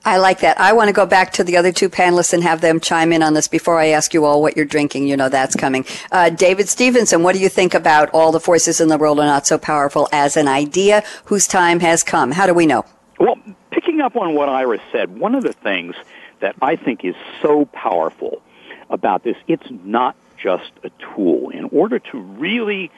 I 0.06 0.18
like 0.18 0.42
that. 0.42 0.60
I 0.62 0.74
want 0.74 0.90
to 0.90 0.94
go 0.94 1.08
back 1.08 1.34
to 1.34 1.44
the 1.44 1.58
other 1.58 1.72
two 1.72 1.90
panelists 1.90 2.32
and 2.32 2.44
have 2.44 2.62
them 2.62 2.80
chime 2.80 3.12
in 3.12 3.24
on 3.24 3.34
this 3.34 3.48
before 3.48 3.80
I 3.80 3.88
ask 3.88 4.14
you 4.14 4.24
all 4.24 4.40
what 4.40 4.56
you're 4.56 4.64
drinking. 4.64 5.08
You 5.08 5.18
know 5.18 5.30
that's 5.30 5.56
coming. 5.56 5.84
Uh, 6.12 6.30
David 6.30 6.70
Stephenson, 6.70 7.24
what 7.24 7.34
do 7.34 7.42
you 7.42 7.50
think 7.50 7.74
about 7.74 8.12
all 8.12 8.32
the 8.32 8.40
forces 8.40 8.80
in 8.80 8.88
the 8.88 9.00
world 9.00 9.20
are 9.20 9.26
not 9.26 9.48
so 9.48 9.58
powerful 9.58 10.08
as 10.12 10.38
an 10.38 10.48
idea 10.48 11.04
whose 11.26 11.48
time 11.48 11.80
has 11.80 12.04
come? 12.04 12.32
How 12.32 12.46
do 12.46 12.54
we 12.54 12.68
know? 12.68 12.86
Well, 13.20 13.36
picking 13.72 14.00
up 14.00 14.16
on 14.16 14.36
what 14.36 14.48
Ira's 14.48 14.82
said, 14.92 15.18
one 15.18 15.34
of 15.34 15.44
the 15.44 15.54
things 15.54 15.96
that 16.40 16.56
I 16.62 16.76
think 16.76 17.04
is 17.04 17.16
so 17.42 17.66
powerful 17.66 18.44
about 18.92 19.24
this, 19.24 19.38
it's 19.48 19.68
not 19.72 20.16
just 20.38 20.72
a 20.84 20.92
tool. 21.16 21.50
In 21.50 21.64
order 21.72 21.98
to 21.98 22.20
really 22.20 22.92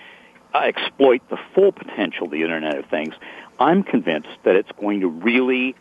uh, 0.54 0.60
exploit 0.60 1.22
the 1.30 1.38
full 1.56 1.72
potential 1.72 2.26
of 2.26 2.32
the 2.32 2.42
Internet 2.42 2.80
of 2.80 2.86
Things, 2.88 3.14
I'm 3.60 3.84
convinced 3.84 4.30
that 4.44 4.58
it's 4.58 4.72
going 4.78 5.00
to 5.02 5.08
really 5.08 5.76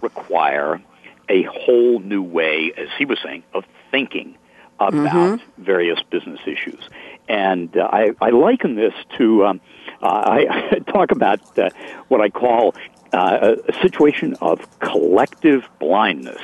require 0.00 0.80
a 1.28 1.42
whole 1.42 2.00
new 2.00 2.22
way, 2.22 2.72
as 2.76 2.88
he 2.96 3.04
was 3.04 3.18
saying, 3.22 3.42
of 3.52 3.64
thinking 3.90 4.36
about 4.80 5.12
mm-hmm. 5.38 5.62
various 5.62 6.00
business 6.10 6.40
issues. 6.46 6.80
And 7.28 7.76
uh, 7.76 7.88
I, 7.90 8.12
I 8.20 8.30
liken 8.30 8.76
this 8.76 8.94
to, 9.18 9.46
um, 9.46 9.60
uh, 10.02 10.06
I, 10.06 10.68
I, 10.72 10.78
talk 10.78 11.10
about 11.10 11.58
uh, 11.58 11.70
what 12.08 12.20
I 12.20 12.30
call 12.30 12.74
uh, 13.12 13.56
a 13.68 13.72
situation 13.82 14.34
of 14.40 14.66
collective 14.80 15.68
blindness. 15.78 16.40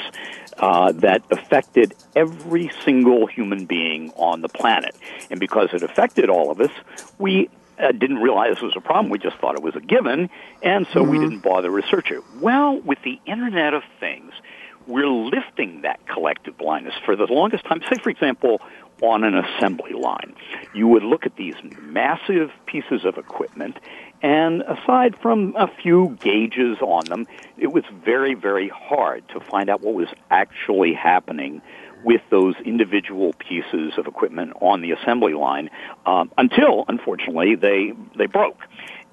Uh, 0.57 0.93
that 0.93 1.21
affected 1.33 1.93
every 2.15 2.71
single 2.85 3.27
human 3.27 3.65
being 3.65 4.13
on 4.15 4.41
the 4.41 4.49
planet. 4.49 4.95
And 5.29 5.41
because 5.41 5.71
it 5.73 5.83
affected 5.83 6.31
all 6.31 6.53
of 6.53 6.61
us, 6.61 6.71
we 7.19 7.51
uh, 7.79 7.93
didn't 7.93 8.19
realize 8.19 8.57
it 8.57 8.63
was 8.63 8.75
a 8.77 8.81
problem. 8.81 9.11
We 9.11 9.19
just 9.19 9.37
thought 9.39 9.55
it 9.55 9.63
was 9.63 9.77
a 9.77 9.81
given, 9.81 10.31
and 10.63 10.87
so 10.93 11.01
mm-hmm. 11.01 11.11
we 11.11 11.19
didn't 11.19 11.41
bother 11.41 11.71
research 11.71 12.11
it. 12.11 12.23
Well, 12.41 12.81
with 12.81 12.99
the 13.05 13.21
Internet 13.27 13.75
of 13.75 13.83
Things, 14.01 14.33
we're 14.87 15.09
lifting 15.09 15.83
that 15.83 16.07
collective 16.07 16.59
blindness 16.59 16.95
for 17.05 17.17
the 17.17 17.27
longest 17.27 17.65
time. 17.65 17.81
Say, 17.91 17.97
for 18.03 18.11
example, 18.11 18.61
on 19.03 19.25
an 19.25 19.35
assembly 19.35 19.93
line, 19.93 20.35
you 20.75 20.87
would 20.89 21.03
look 21.03 21.27
at 21.27 21.37
these 21.37 21.55
massive 21.81 22.51
pieces 22.67 23.05
of 23.05 23.19
equipment, 23.19 23.79
and 24.23 24.63
aside 24.63 25.17
from 25.21 25.55
a 25.57 25.69
few 25.83 26.17
gauges 26.21 26.79
on 26.81 27.05
them, 27.07 27.27
it 27.59 27.73
was 27.73 27.85
very, 28.05 28.35
very 28.35 28.69
hard 28.69 29.29
to 29.31 29.41
find 29.41 29.69
out 29.69 29.81
what 29.81 29.95
was 29.95 30.09
actually 30.31 30.95
happening 30.95 31.61
with 32.05 32.21
those 32.31 32.55
individual 32.65 33.33
pieces 33.39 33.95
of 33.97 34.07
equipment 34.07 34.53
on 34.61 34.83
the 34.83 34.93
assembly 34.93 35.35
line 35.35 35.71
um, 36.07 36.31
until, 36.39 36.85
unfortunately, 36.89 37.57
they 37.57 37.93
they 38.17 38.27
broke. 38.27 38.61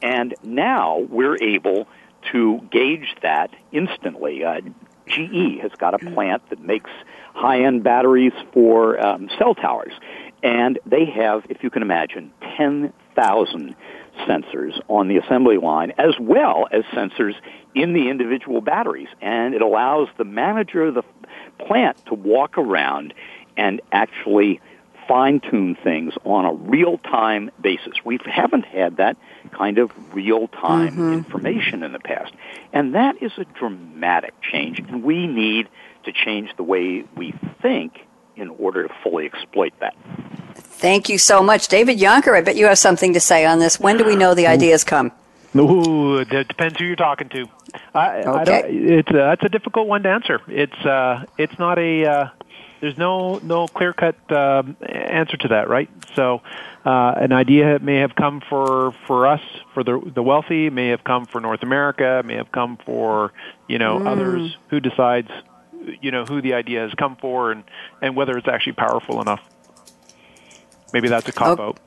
And 0.01 0.33
now 0.43 0.99
we're 0.99 1.37
able 1.41 1.87
to 2.31 2.59
gauge 2.71 3.15
that 3.21 3.51
instantly. 3.71 4.43
Uh, 4.43 4.61
GE 5.07 5.59
has 5.61 5.71
got 5.77 5.93
a 5.93 5.97
plant 5.97 6.41
that 6.49 6.61
makes 6.61 6.89
high-end 7.33 7.83
batteries 7.83 8.33
for 8.53 9.03
um, 9.03 9.29
cell 9.37 9.55
towers, 9.55 9.93
and 10.43 10.79
they 10.85 11.05
have, 11.05 11.43
if 11.49 11.63
you 11.63 11.69
can 11.69 11.81
imagine, 11.81 12.31
10,000 12.57 13.75
sensors 14.27 14.79
on 14.87 15.07
the 15.07 15.17
assembly 15.17 15.57
line, 15.57 15.93
as 15.97 16.13
well 16.19 16.67
as 16.71 16.83
sensors 16.85 17.35
in 17.75 17.93
the 17.93 18.09
individual 18.09 18.61
batteries. 18.61 19.09
And 19.21 19.53
it 19.53 19.61
allows 19.61 20.07
the 20.17 20.23
manager 20.23 20.85
of 20.85 20.95
the 20.95 21.03
plant 21.59 22.05
to 22.07 22.13
walk 22.13 22.57
around 22.57 23.13
and 23.57 23.81
actually 23.91 24.61
fine 25.07 25.39
tune 25.41 25.75
things 25.83 26.13
on 26.23 26.45
a 26.45 26.53
real 26.53 26.97
time 26.97 27.51
basis. 27.59 27.93
We 28.05 28.19
haven't 28.25 28.65
had 28.65 28.97
that 28.97 29.17
kind 29.51 29.77
of 29.77 29.91
real 30.13 30.47
time 30.47 30.91
mm-hmm. 30.91 31.13
information 31.13 31.83
in 31.83 31.91
the 31.91 31.99
past. 31.99 32.33
And 32.71 32.95
that 32.95 33.21
is 33.21 33.31
a 33.37 33.45
dramatic 33.45 34.33
change. 34.41 34.79
And 34.79 35.03
we 35.03 35.27
need 35.27 35.67
to 36.05 36.11
change 36.13 36.49
the 36.55 36.63
way 36.63 37.03
we 37.15 37.33
think 37.61 37.99
in 38.35 38.49
order 38.49 38.87
to 38.87 38.93
fully 39.03 39.25
exploit 39.25 39.73
that. 39.79 39.95
Thank 40.81 41.09
you 41.09 41.19
so 41.19 41.43
much. 41.43 41.67
David 41.67 41.99
Jonker, 41.99 42.35
I 42.35 42.41
bet 42.41 42.55
you 42.55 42.65
have 42.65 42.79
something 42.79 43.13
to 43.13 43.19
say 43.19 43.45
on 43.45 43.59
this. 43.59 43.79
When 43.79 43.97
do 43.97 44.03
we 44.03 44.15
know 44.15 44.33
the 44.33 44.47
ideas 44.47 44.83
come? 44.83 45.11
Ooh, 45.55 46.17
it 46.17 46.47
depends 46.47 46.79
who 46.79 46.85
you're 46.85 46.95
talking 46.95 47.29
to. 47.29 47.47
I, 47.93 48.23
okay. 48.23 48.63
I 48.63 48.67
it's 48.67 49.09
a, 49.11 49.13
that's 49.13 49.43
a 49.43 49.49
difficult 49.49 49.87
one 49.87 50.01
to 50.03 50.09
answer. 50.09 50.41
It's 50.47 50.85
uh, 50.85 51.25
it's 51.37 51.59
not 51.59 51.77
a 51.77 52.05
uh, 52.05 52.29
there's 52.79 52.97
no 52.97 53.37
no 53.43 53.67
clear 53.67 53.93
cut 53.93 54.15
uh, 54.31 54.63
answer 54.81 55.37
to 55.37 55.49
that, 55.49 55.69
right? 55.69 55.87
So, 56.15 56.41
uh, 56.83 57.13
an 57.15 57.31
idea 57.31 57.77
may 57.79 57.97
have 57.97 58.15
come 58.15 58.41
for 58.41 58.93
for 59.05 59.27
us 59.27 59.41
for 59.75 59.83
the 59.83 60.01
the 60.03 60.23
wealthy, 60.23 60.71
may 60.71 60.87
have 60.87 61.03
come 61.03 61.27
for 61.27 61.39
North 61.39 61.61
America, 61.61 62.23
may 62.25 62.37
have 62.37 62.51
come 62.51 62.77
for 62.77 63.33
you 63.67 63.77
know 63.77 63.99
mm. 63.99 64.07
others. 64.07 64.57
Who 64.69 64.79
decides 64.79 65.29
you 66.01 66.09
know 66.09 66.25
who 66.25 66.41
the 66.41 66.55
idea 66.55 66.81
has 66.81 66.93
come 66.95 67.17
for 67.17 67.51
and 67.51 67.65
and 68.01 68.15
whether 68.15 68.35
it's 68.35 68.47
actually 68.47 68.73
powerful 68.73 69.21
enough? 69.21 69.47
Maybe 70.93 71.07
that's 71.07 71.27
a 71.27 71.31
cop 71.31 71.59
oh. 71.59 71.63
out. 71.69 71.79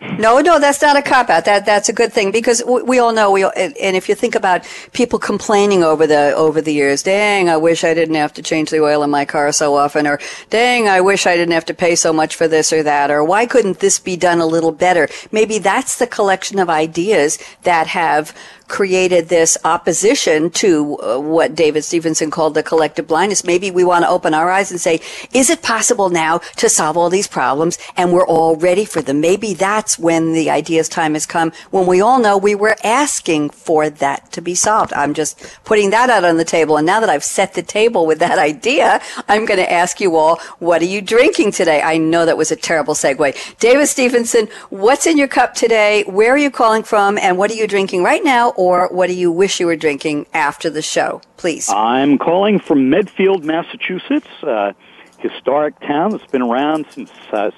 No, 0.00 0.38
no, 0.38 0.60
that's 0.60 0.80
not 0.80 0.96
a 0.96 1.02
cop 1.02 1.28
out. 1.28 1.44
That 1.44 1.66
that's 1.66 1.88
a 1.88 1.92
good 1.92 2.12
thing 2.12 2.30
because 2.30 2.62
we, 2.64 2.82
we 2.82 2.98
all 3.00 3.12
know 3.12 3.32
we 3.32 3.42
and 3.44 3.96
if 3.96 4.08
you 4.08 4.14
think 4.14 4.36
about 4.36 4.64
people 4.92 5.18
complaining 5.18 5.82
over 5.82 6.06
the 6.06 6.32
over 6.36 6.60
the 6.60 6.72
years, 6.72 7.02
dang, 7.02 7.48
I 7.48 7.56
wish 7.56 7.82
I 7.82 7.94
didn't 7.94 8.14
have 8.14 8.32
to 8.34 8.42
change 8.42 8.70
the 8.70 8.80
oil 8.80 9.02
in 9.02 9.10
my 9.10 9.24
car 9.24 9.50
so 9.50 9.74
often, 9.74 10.06
or 10.06 10.20
dang, 10.50 10.88
I 10.88 11.00
wish 11.00 11.26
I 11.26 11.34
didn't 11.34 11.54
have 11.54 11.64
to 11.66 11.74
pay 11.74 11.96
so 11.96 12.12
much 12.12 12.36
for 12.36 12.46
this 12.46 12.72
or 12.72 12.84
that, 12.84 13.10
or 13.10 13.24
why 13.24 13.46
couldn't 13.46 13.80
this 13.80 13.98
be 13.98 14.16
done 14.16 14.40
a 14.40 14.46
little 14.46 14.70
better? 14.70 15.08
Maybe 15.32 15.58
that's 15.58 15.98
the 15.98 16.06
collection 16.06 16.60
of 16.60 16.70
ideas 16.70 17.38
that 17.64 17.88
have 17.88 18.32
created 18.68 19.28
this 19.28 19.56
opposition 19.64 20.50
to 20.50 20.98
uh, 20.98 21.18
what 21.18 21.54
David 21.54 21.82
Stephenson 21.82 22.30
called 22.30 22.54
the 22.54 22.62
collective 22.62 23.06
blindness. 23.06 23.44
Maybe 23.44 23.70
we 23.70 23.82
want 23.84 24.04
to 24.04 24.08
open 24.08 24.34
our 24.34 24.50
eyes 24.50 24.70
and 24.70 24.80
say, 24.80 25.00
is 25.32 25.50
it 25.50 25.62
possible 25.62 26.10
now 26.10 26.38
to 26.56 26.68
solve 26.68 26.96
all 26.96 27.10
these 27.10 27.26
problems 27.26 27.78
and 27.96 28.12
we're 28.12 28.26
all 28.26 28.56
ready 28.56 28.84
for 28.84 29.02
them? 29.02 29.20
Maybe 29.20 29.54
that's 29.54 29.98
when 29.98 30.32
the 30.32 30.50
idea's 30.50 30.88
time 30.88 31.14
has 31.14 31.26
come 31.26 31.52
when 31.70 31.86
we 31.86 32.00
all 32.00 32.20
know 32.20 32.36
we 32.36 32.54
were 32.54 32.76
asking 32.84 33.50
for 33.50 33.90
that 33.90 34.30
to 34.32 34.40
be 34.40 34.54
solved. 34.54 34.92
I'm 34.92 35.14
just 35.14 35.58
putting 35.64 35.90
that 35.90 36.10
out 36.10 36.24
on 36.24 36.36
the 36.36 36.44
table. 36.44 36.76
And 36.76 36.86
now 36.86 37.00
that 37.00 37.08
I've 37.10 37.24
set 37.24 37.54
the 37.54 37.62
table 37.62 38.06
with 38.06 38.18
that 38.20 38.38
idea, 38.50 39.00
I'm 39.28 39.46
going 39.46 39.58
to 39.58 39.72
ask 39.72 40.00
you 40.00 40.16
all, 40.16 40.36
what 40.58 40.82
are 40.82 40.86
you 40.86 41.00
drinking 41.00 41.52
today? 41.52 41.80
I 41.80 41.98
know 41.98 42.26
that 42.26 42.36
was 42.36 42.52
a 42.52 42.56
terrible 42.56 42.94
segue. 42.94 43.58
David 43.58 43.86
Stephenson, 43.86 44.48
what's 44.70 45.06
in 45.06 45.16
your 45.16 45.28
cup 45.28 45.54
today? 45.54 46.04
Where 46.04 46.32
are 46.32 46.38
you 46.38 46.50
calling 46.50 46.82
from? 46.82 47.18
And 47.18 47.38
what 47.38 47.50
are 47.50 47.54
you 47.54 47.66
drinking 47.66 48.02
right 48.02 48.22
now? 48.22 48.52
Or 48.58 48.88
what 48.88 49.06
do 49.06 49.14
you 49.14 49.30
wish 49.30 49.60
you 49.60 49.66
were 49.66 49.76
drinking 49.76 50.26
after 50.34 50.68
the 50.68 50.82
show? 50.82 51.20
Please. 51.36 51.68
I'm 51.68 52.18
calling 52.18 52.58
from 52.58 52.90
Medfield, 52.90 53.44
Massachusetts, 53.44 54.26
a 54.42 54.74
historic 55.18 55.78
town 55.78 56.10
that's 56.10 56.26
been 56.26 56.42
around 56.42 56.86
since 56.90 57.10
uh, 57.32 57.52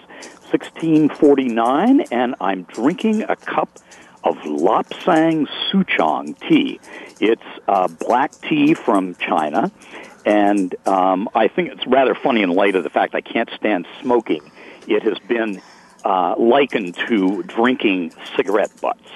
1649, 0.50 2.02
and 2.10 2.34
I'm 2.38 2.64
drinking 2.64 3.22
a 3.22 3.34
cup 3.34 3.78
of 4.24 4.36
Lapsang 4.40 5.48
Souchong 5.72 6.38
tea. 6.46 6.78
It's 7.18 7.40
uh, 7.66 7.88
black 7.88 8.38
tea 8.42 8.74
from 8.74 9.14
China, 9.14 9.72
and 10.26 10.74
um, 10.86 11.30
I 11.34 11.48
think 11.48 11.72
it's 11.72 11.86
rather 11.86 12.14
funny 12.14 12.42
in 12.42 12.50
light 12.50 12.76
of 12.76 12.84
the 12.84 12.90
fact 12.90 13.14
I 13.14 13.22
can't 13.22 13.48
stand 13.56 13.86
smoking. 14.02 14.52
It 14.86 15.02
has 15.04 15.18
been 15.20 15.62
uh, 16.04 16.34
likened 16.38 16.96
to 17.08 17.42
drinking 17.44 18.12
cigarette 18.36 18.70
butts. 18.80 19.08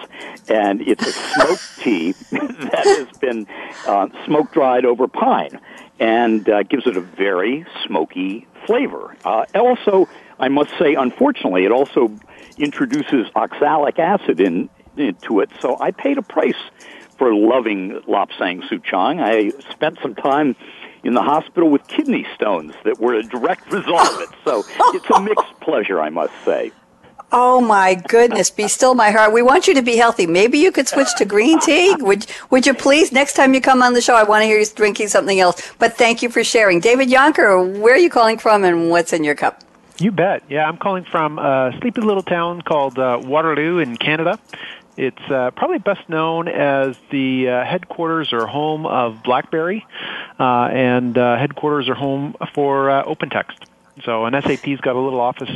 And 0.49 0.83
it's 0.83 1.07
a 1.07 1.13
smoked 1.13 1.79
tea 1.81 2.13
that 2.31 3.07
has 3.09 3.19
been 3.19 3.47
uh, 3.87 4.09
smoke 4.27 4.53
dried 4.53 4.85
over 4.85 5.09
pine 5.09 5.61
and 5.99 6.49
uh, 6.49 6.63
gives 6.65 6.87
it 6.87 6.97
a 6.97 7.01
very 7.01 7.65
smoky 7.87 8.47
flavor. 8.67 9.17
Uh, 9.25 9.45
also, 9.55 10.09
I 10.39 10.49
must 10.49 10.71
say, 10.79 10.95
unfortunately, 10.95 11.65
it 11.65 11.73
also 11.73 12.13
introduces 12.59 13.29
oxalic 13.35 13.99
acid 13.99 14.41
in, 14.41 14.69
into 14.97 15.41
it. 15.41 15.51
So 15.61 15.79
I 15.79 15.91
paid 15.91 16.19
a 16.19 16.23
price 16.23 16.55
for 17.19 17.35
loving 17.35 18.01
Lapsang 18.09 18.69
Souchong. 18.69 19.23
I 19.23 19.51
spent 19.71 19.99
some 20.03 20.15
time 20.15 20.57
in 21.05 21.15
the 21.15 21.23
hospital 21.23 21.71
with 21.71 21.87
kidney 21.87 22.27
stones 22.35 22.75
that 22.85 22.99
were 22.99 23.15
a 23.15 23.23
direct 23.23 23.71
result 23.71 24.11
of 24.13 24.21
it. 24.21 24.29
So 24.45 24.65
it's 24.95 25.11
a 25.11 25.21
mixed 25.21 25.55
pleasure, 25.61 26.01
I 26.01 26.11
must 26.11 26.33
say. 26.45 26.73
Oh 27.37 27.61
my 27.61 27.95
goodness, 27.95 28.51
be 28.51 28.69
still 28.69 28.95
my 28.95 29.11
heart. 29.11 29.33
We 29.33 29.43
want 29.43 29.67
you 29.67 29.75
to 29.75 29.83
be 29.83 29.97
healthy. 29.97 30.25
Maybe 30.25 30.59
you 30.59 30.71
could 30.71 30.87
switch 30.87 31.09
to 31.19 31.25
green 31.25 31.59
tea. 31.59 31.95
Would 31.99 32.27
would 32.51 32.65
you 32.65 32.75
please? 32.75 33.11
Next 33.11 33.35
time 33.35 33.55
you 33.55 33.61
come 33.61 33.83
on 33.83 33.93
the 33.93 34.01
show, 34.01 34.15
I 34.15 34.23
want 34.23 34.43
to 34.43 34.47
hear 34.47 34.59
you 34.59 34.67
drinking 34.67 35.09
something 35.09 35.41
else. 35.41 35.73
But 35.79 35.97
thank 35.97 36.23
you 36.23 36.29
for 36.29 36.45
sharing. 36.45 36.79
David 36.79 37.09
Jonker, 37.09 37.81
where 37.81 37.95
are 37.95 37.99
you 37.99 38.11
calling 38.11 38.39
from 38.39 38.63
and 38.63 38.89
what's 38.89 39.13
in 39.13 39.25
your 39.25 39.35
cup? 39.35 39.65
You 39.99 40.13
bet. 40.13 40.43
Yeah, 40.49 40.69
I'm 40.69 40.77
calling 40.77 41.05
from 41.05 41.39
a 41.39 41.73
sleepy 41.81 42.03
little 42.03 42.23
town 42.23 42.63
called 42.63 42.99
uh, 42.99 43.21
Waterloo 43.23 43.79
in 43.79 43.97
Canada. 43.97 44.39
It's 44.97 45.31
uh, 45.31 45.51
probably 45.53 45.79
best 45.79 46.09
known 46.09 46.49
as 46.49 46.97
the 47.11 47.49
uh, 47.49 47.65
headquarters 47.65 48.33
or 48.33 48.47
home 48.47 48.87
of 48.87 49.23
BlackBerry, 49.23 49.87
uh, 50.39 50.69
and 50.73 51.19
uh, 51.19 51.37
headquarters 51.37 51.89
or 51.89 51.95
home 51.95 52.37
for 52.55 52.91
uh, 52.91 53.05
OpenText. 53.05 53.67
So, 54.05 54.25
an 54.25 54.41
SAP's 54.41 54.81
got 54.81 54.97
a 54.97 55.01
little 55.01 55.21
office 55.21 55.51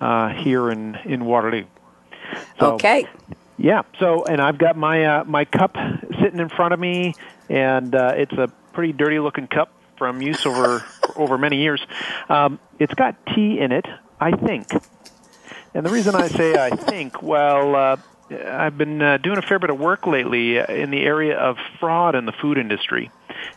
uh, 0.00 0.28
here 0.30 0.70
in 0.70 0.96
in 1.04 1.24
Waterloo. 1.24 1.64
So, 2.58 2.74
okay. 2.74 3.06
Yeah. 3.58 3.82
So, 3.98 4.24
and 4.24 4.40
I've 4.40 4.58
got 4.58 4.76
my 4.76 5.04
uh, 5.04 5.24
my 5.24 5.44
cup 5.44 5.76
sitting 6.20 6.40
in 6.40 6.48
front 6.48 6.72
of 6.72 6.80
me, 6.80 7.14
and 7.48 7.94
uh, 7.94 8.14
it's 8.16 8.32
a 8.32 8.48
pretty 8.72 8.94
dirty 8.94 9.18
looking 9.18 9.46
cup 9.46 9.72
from 9.98 10.22
use 10.22 10.46
over 10.46 10.84
over 11.16 11.36
many 11.36 11.58
years. 11.58 11.84
Um, 12.30 12.58
it's 12.78 12.94
got 12.94 13.16
tea 13.26 13.58
in 13.58 13.72
it, 13.72 13.86
I 14.18 14.32
think. 14.32 14.68
And 15.74 15.86
the 15.86 15.90
reason 15.90 16.14
I 16.16 16.26
say 16.26 16.54
I 16.54 16.70
think, 16.70 17.22
well, 17.22 17.76
uh, 17.76 17.96
I've 18.30 18.78
been 18.78 19.02
uh, 19.02 19.16
doing 19.16 19.38
a 19.38 19.42
fair 19.42 19.58
bit 19.58 19.70
of 19.70 19.80
work 19.80 20.06
lately 20.06 20.58
in 20.58 20.90
the 20.90 21.00
area 21.00 21.36
of 21.36 21.56
fraud 21.78 22.14
in 22.14 22.26
the 22.26 22.32
food 22.32 22.58
industry. 22.58 23.10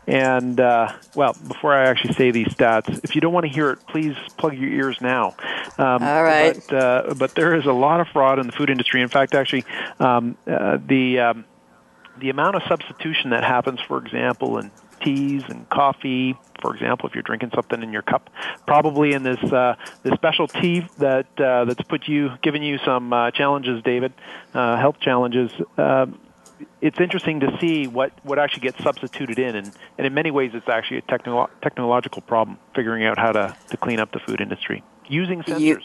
And, 0.08 0.60
uh, 0.60 0.94
well, 1.16 1.36
before 1.48 1.74
I 1.74 1.88
actually 1.90 2.14
say 2.14 2.32
these 2.32 2.48
stats, 2.48 3.04
if 3.04 3.16
you 3.16 3.22
don't 3.22 3.34
want 3.34 3.46
to 3.46 3.52
hear 3.52 3.70
it, 3.72 3.80
please 3.88 4.16
plug 4.38 4.58
your 4.58 4.70
ears 4.70 4.98
now. 5.00 5.36
Um, 5.78 6.04
All 6.04 6.24
right. 6.24 6.60
But, 6.70 6.76
uh, 6.76 7.14
but 7.18 7.36
there 7.36 7.56
is 7.56 7.66
a 7.66 7.72
lot 7.72 8.00
of 8.00 8.08
fraud 8.10 8.40
in 8.40 8.48
the 8.48 8.54
food 8.54 8.70
industry. 8.70 9.02
In 9.02 9.10
fact, 9.10 9.36
actually, 9.36 9.66
um, 10.00 10.38
uh, 10.48 10.78
the, 10.86 11.20
um, 11.20 11.46
the 12.18 12.30
amount 12.30 12.56
of 12.56 12.64
substitution 12.68 13.32
that 13.32 13.44
happens, 13.44 13.80
for 13.88 13.98
example, 13.98 14.58
in 14.58 14.72
teas 15.04 15.44
and 15.48 15.70
coffee, 15.70 16.36
for 16.62 16.74
example, 16.74 17.08
if 17.08 17.16
you're 17.16 17.24
drinking 17.24 17.52
something 17.54 17.82
in 17.82 17.92
your 17.92 18.02
cup, 18.02 18.30
probably 18.66 19.14
in 19.14 19.24
this 19.24 19.42
uh, 19.44 19.76
this 20.04 20.14
special 20.14 20.48
tea 20.48 20.88
that 20.98 21.28
uh, 21.40 21.66
that's 21.66 21.82
put 21.84 22.08
you, 22.08 22.32
given 22.42 22.64
you 22.64 22.78
some 22.86 23.12
uh, 23.14 23.32
challenges, 23.32 23.82
David, 23.84 24.14
uh, 24.54 24.78
health 24.78 25.00
challenges. 25.00 25.52
Uh, 25.78 26.08
it's 26.82 27.00
interesting 27.00 27.42
to 27.42 27.58
see 27.60 27.88
what, 27.88 28.12
what 28.24 28.40
actually 28.40 28.62
gets 28.62 28.82
substituted 28.84 29.40
in, 29.40 29.56
and, 29.56 29.72
and 29.98 30.08
in 30.08 30.14
many 30.14 30.32
ways, 30.32 30.52
it's 30.54 30.70
actually 30.70 30.98
a 30.98 31.02
technolo- 31.02 31.50
technological 31.62 32.22
problem 32.22 32.58
figuring 32.76 33.04
out 33.04 33.18
how 33.18 33.32
to, 33.32 33.56
to 33.70 33.78
clean 33.78 34.00
up 34.00 34.12
the 34.12 34.20
food 34.20 34.40
industry 34.40 34.84
using 35.08 35.42
sensors. 35.42 35.60
You, 35.60 35.80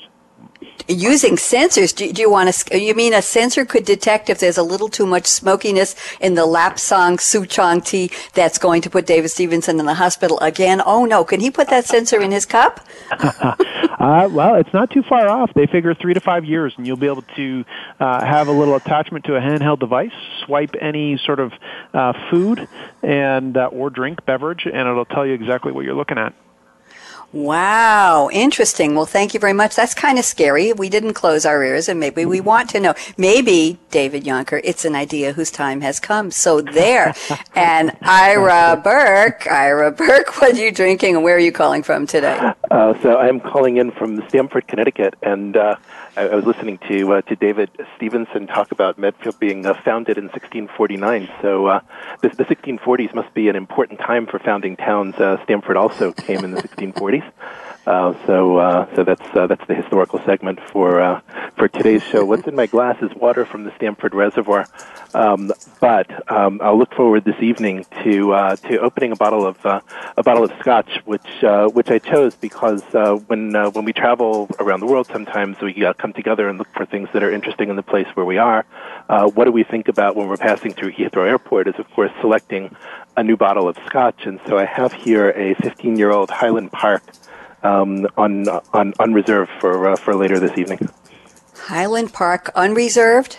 using 0.89 1.37
sensors 1.37 1.95
do, 1.95 2.11
do, 2.13 2.23
you 2.23 2.31
want 2.31 2.53
to 2.53 2.81
you 2.81 2.95
mean 2.95 3.13
a 3.13 3.21
sensor 3.21 3.65
could 3.65 3.85
detect 3.85 4.31
if 4.31 4.39
there's 4.39 4.57
a 4.57 4.63
little 4.63 4.89
too 4.89 5.07
much 5.07 5.27
smokiness 5.27 5.95
in 6.21 6.35
the 6.35 6.47
lapsang 6.47 7.19
souchong 7.19 7.85
tea 7.85 8.11
that's 8.33 8.59
going 8.59 8.81
to 8.81 8.89
put 8.89 9.07
david 9.07 9.29
stephenson 9.29 9.79
in 9.79 9.87
the 9.87 9.95
hospital 9.95 10.39
again? 10.41 10.81
Oh 10.85 11.05
no 11.05 11.25
can 11.25 11.41
he 11.41 11.51
put 11.51 11.69
that 11.69 11.85
sensor 11.85 12.21
in 12.21 12.31
his 12.31 12.47
cup? 12.47 12.87
Uh, 13.99 14.29
well 14.31 14.55
it's 14.55 14.73
not 14.73 14.89
too 14.93 15.03
far 15.03 15.29
off. 15.29 15.53
They 15.55 15.67
figure 15.67 15.93
three 15.93 16.15
to 16.15 16.21
five 16.21 16.45
years 16.45 16.73
and 16.77 16.87
you'll 16.87 16.97
be 16.97 17.09
able 17.09 17.23
to 17.35 17.65
uh, 17.99 18.25
have 18.25 18.47
a 18.47 18.53
little 18.53 18.77
attachment 18.77 19.25
to 19.25 19.35
a 19.35 19.41
handheld 19.41 19.81
device 19.81 20.13
swipe 20.47 20.77
any 20.81 21.19
sort 21.25 21.41
of 21.41 21.53
uh, 21.93 22.13
food 22.31 22.69
and 23.03 23.57
uh, 23.57 23.67
or 23.67 23.91
drink 23.91 24.25
beverage 24.25 24.67
and 24.67 24.89
it'll 24.89 25.05
tell 25.05 25.27
you 25.27 25.33
exactly 25.33 25.73
what 25.73 25.85
you're 25.85 25.97
looking 25.97 26.17
at 26.17 26.33
Wow, 27.33 28.31
interesting. 28.33 28.95
Well, 28.95 29.05
thank 29.05 29.35
you 29.35 29.41
very 29.41 29.53
much. 29.53 29.77
That's 29.77 29.93
kind 29.93 30.19
of 30.19 30.25
scary. 30.25 30.73
We 30.73 30.89
didn't 30.89 31.13
close 31.13 31.45
our 31.45 31.63
ears 31.63 31.89
and 31.89 32.01
maybe 32.01 32.25
we 32.25 32.41
want 32.41 32.71
to 32.71 32.81
know. 32.81 32.95
Maybe, 33.19 33.79
David 33.91 34.25
Jonker, 34.25 34.63
it's 34.65 34.87
an 34.87 34.95
idea 34.95 35.35
whose 35.35 35.51
time 35.51 35.83
has 35.83 36.01
come. 36.01 36.31
So 36.31 36.63
there. 36.63 37.15
and 37.55 37.95
Ira 38.01 38.81
Berk, 38.83 39.47
Ira 39.47 39.93
Berk, 39.93 40.41
what 40.41 40.55
are 40.55 40.57
you 40.57 40.73
drinking 40.73 41.17
and 41.17 41.25
where 41.25 41.37
are 41.37 41.41
you 41.41 41.53
calling 41.53 41.83
from 41.83 42.07
today? 42.07 42.53
Uh, 42.71 42.95
so 43.03 43.19
I'm 43.19 43.41
calling 43.41 43.77
in 43.77 43.91
from 43.91 44.27
Stamford, 44.29 44.67
Connecticut, 44.67 45.15
and 45.23 45.57
uh, 45.57 45.77
I, 46.19 46.27
I, 46.27 46.35
was 46.35 46.45
listening 46.45 46.79
to 46.89 47.13
uh, 47.13 47.23
to 47.23 47.37
David 47.37 47.71
Stephenson 47.95 48.49
talk 48.49 48.73
about 48.73 48.99
Medfield 48.99 49.39
being 49.39 49.65
uh, 49.65 49.75
founded 49.85 50.19
in 50.19 50.25
1649. 50.25 51.29
So 51.41 51.67
uh, 51.67 51.81
this, 52.21 52.35
the 52.37 52.45
1640s 52.45 53.15
must 53.15 53.33
be 53.35 53.49
an 53.49 53.55
important 53.55 54.01
time 54.01 54.27
for 54.27 54.41
founding 54.41 54.77
towns. 54.77 55.15
Uh, 55.15 55.41
Stamford 55.45 55.77
also 55.77 56.13
came 56.13 56.45
in 56.45 56.51
the 56.51 56.61
1640s. 56.61 57.31
Uh, 57.89 58.15
so, 58.27 58.59
uh, 58.59 58.87
so 58.95 59.03
that's 59.03 59.25
uh, 59.35 59.47
that's 59.47 59.67
the 59.67 59.75
historical 59.75 60.21
segment 60.27 60.61
for 60.73 61.01
uh, 61.01 61.23
for 61.57 61.69
today's 61.69 62.03
show. 62.03 62.23
What's 62.23 62.47
in 62.47 62.55
my 62.55 62.67
glass 62.67 63.01
is 63.01 63.11
water 63.15 63.47
from 63.47 63.65
the 63.65 63.75
Stamford 63.77 64.15
Reservoir, 64.15 64.67
um, 65.15 65.51
but 65.81 66.31
um, 66.31 66.61
I'll 66.63 66.77
look 66.77 66.93
forward 66.95 67.25
this 67.25 67.41
evening 67.41 67.87
to 68.05 68.35
uh, 68.35 68.57
to 68.57 68.81
opening 68.81 69.13
a 69.13 69.17
bottle 69.17 69.47
of 69.47 69.65
uh, 69.65 69.81
a 70.19 70.23
bottle 70.23 70.45
of 70.45 70.53
Scotch, 70.61 71.01
which 71.07 71.27
which 71.73 71.91
I 71.91 71.99
chose 71.99 72.35
because 72.35 72.83
when 73.27 73.55
when 73.55 73.87
we 73.87 73.95
travel 73.95 74.51
around 74.61 74.81
the 74.81 74.87
world, 74.87 75.09
sometimes 75.11 75.59
we 75.63 75.73
come 75.97 76.13
together 76.13 76.47
and 76.47 76.59
look 76.59 76.69
for 76.75 76.85
things 76.85 77.09
that 77.15 77.23
are 77.23 77.33
interesting 77.33 77.71
in 77.71 77.77
the 77.77 77.83
place 77.83 78.09
where 78.13 78.27
we 78.27 78.37
are. 78.37 78.67
what 79.09 79.47
do 79.47 79.51
we 79.51 79.65
think 79.65 79.89
about 79.89 80.15
when 80.15 80.29
we're 80.29 80.37
passing 80.37 80.75
through 80.75 80.93
Heathrow 80.93 81.27
Airport? 81.27 81.69
Is 81.69 81.79
of 81.79 81.91
course 81.93 82.13
selecting 82.21 82.77
a 83.17 83.23
new 83.23 83.39
bottle 83.39 83.67
of 83.67 83.79
Scotch, 83.87 84.27
and 84.27 84.41
so 84.47 84.59
I 84.59 84.67
have 84.67 84.93
here 84.93 85.31
a 85.31 85.55
15-year-old 85.55 86.29
Highland 86.29 86.71
Park 86.71 87.03
um, 87.63 88.07
on 88.17 88.49
on 88.73 88.95
unreserved 88.99 89.51
for 89.61 89.89
uh, 89.89 89.97
for 89.97 90.15
later 90.15 90.39
this 90.39 90.57
evening. 90.59 90.89
Highland 91.67 92.13
Park 92.13 92.51
unreserved. 92.55 93.39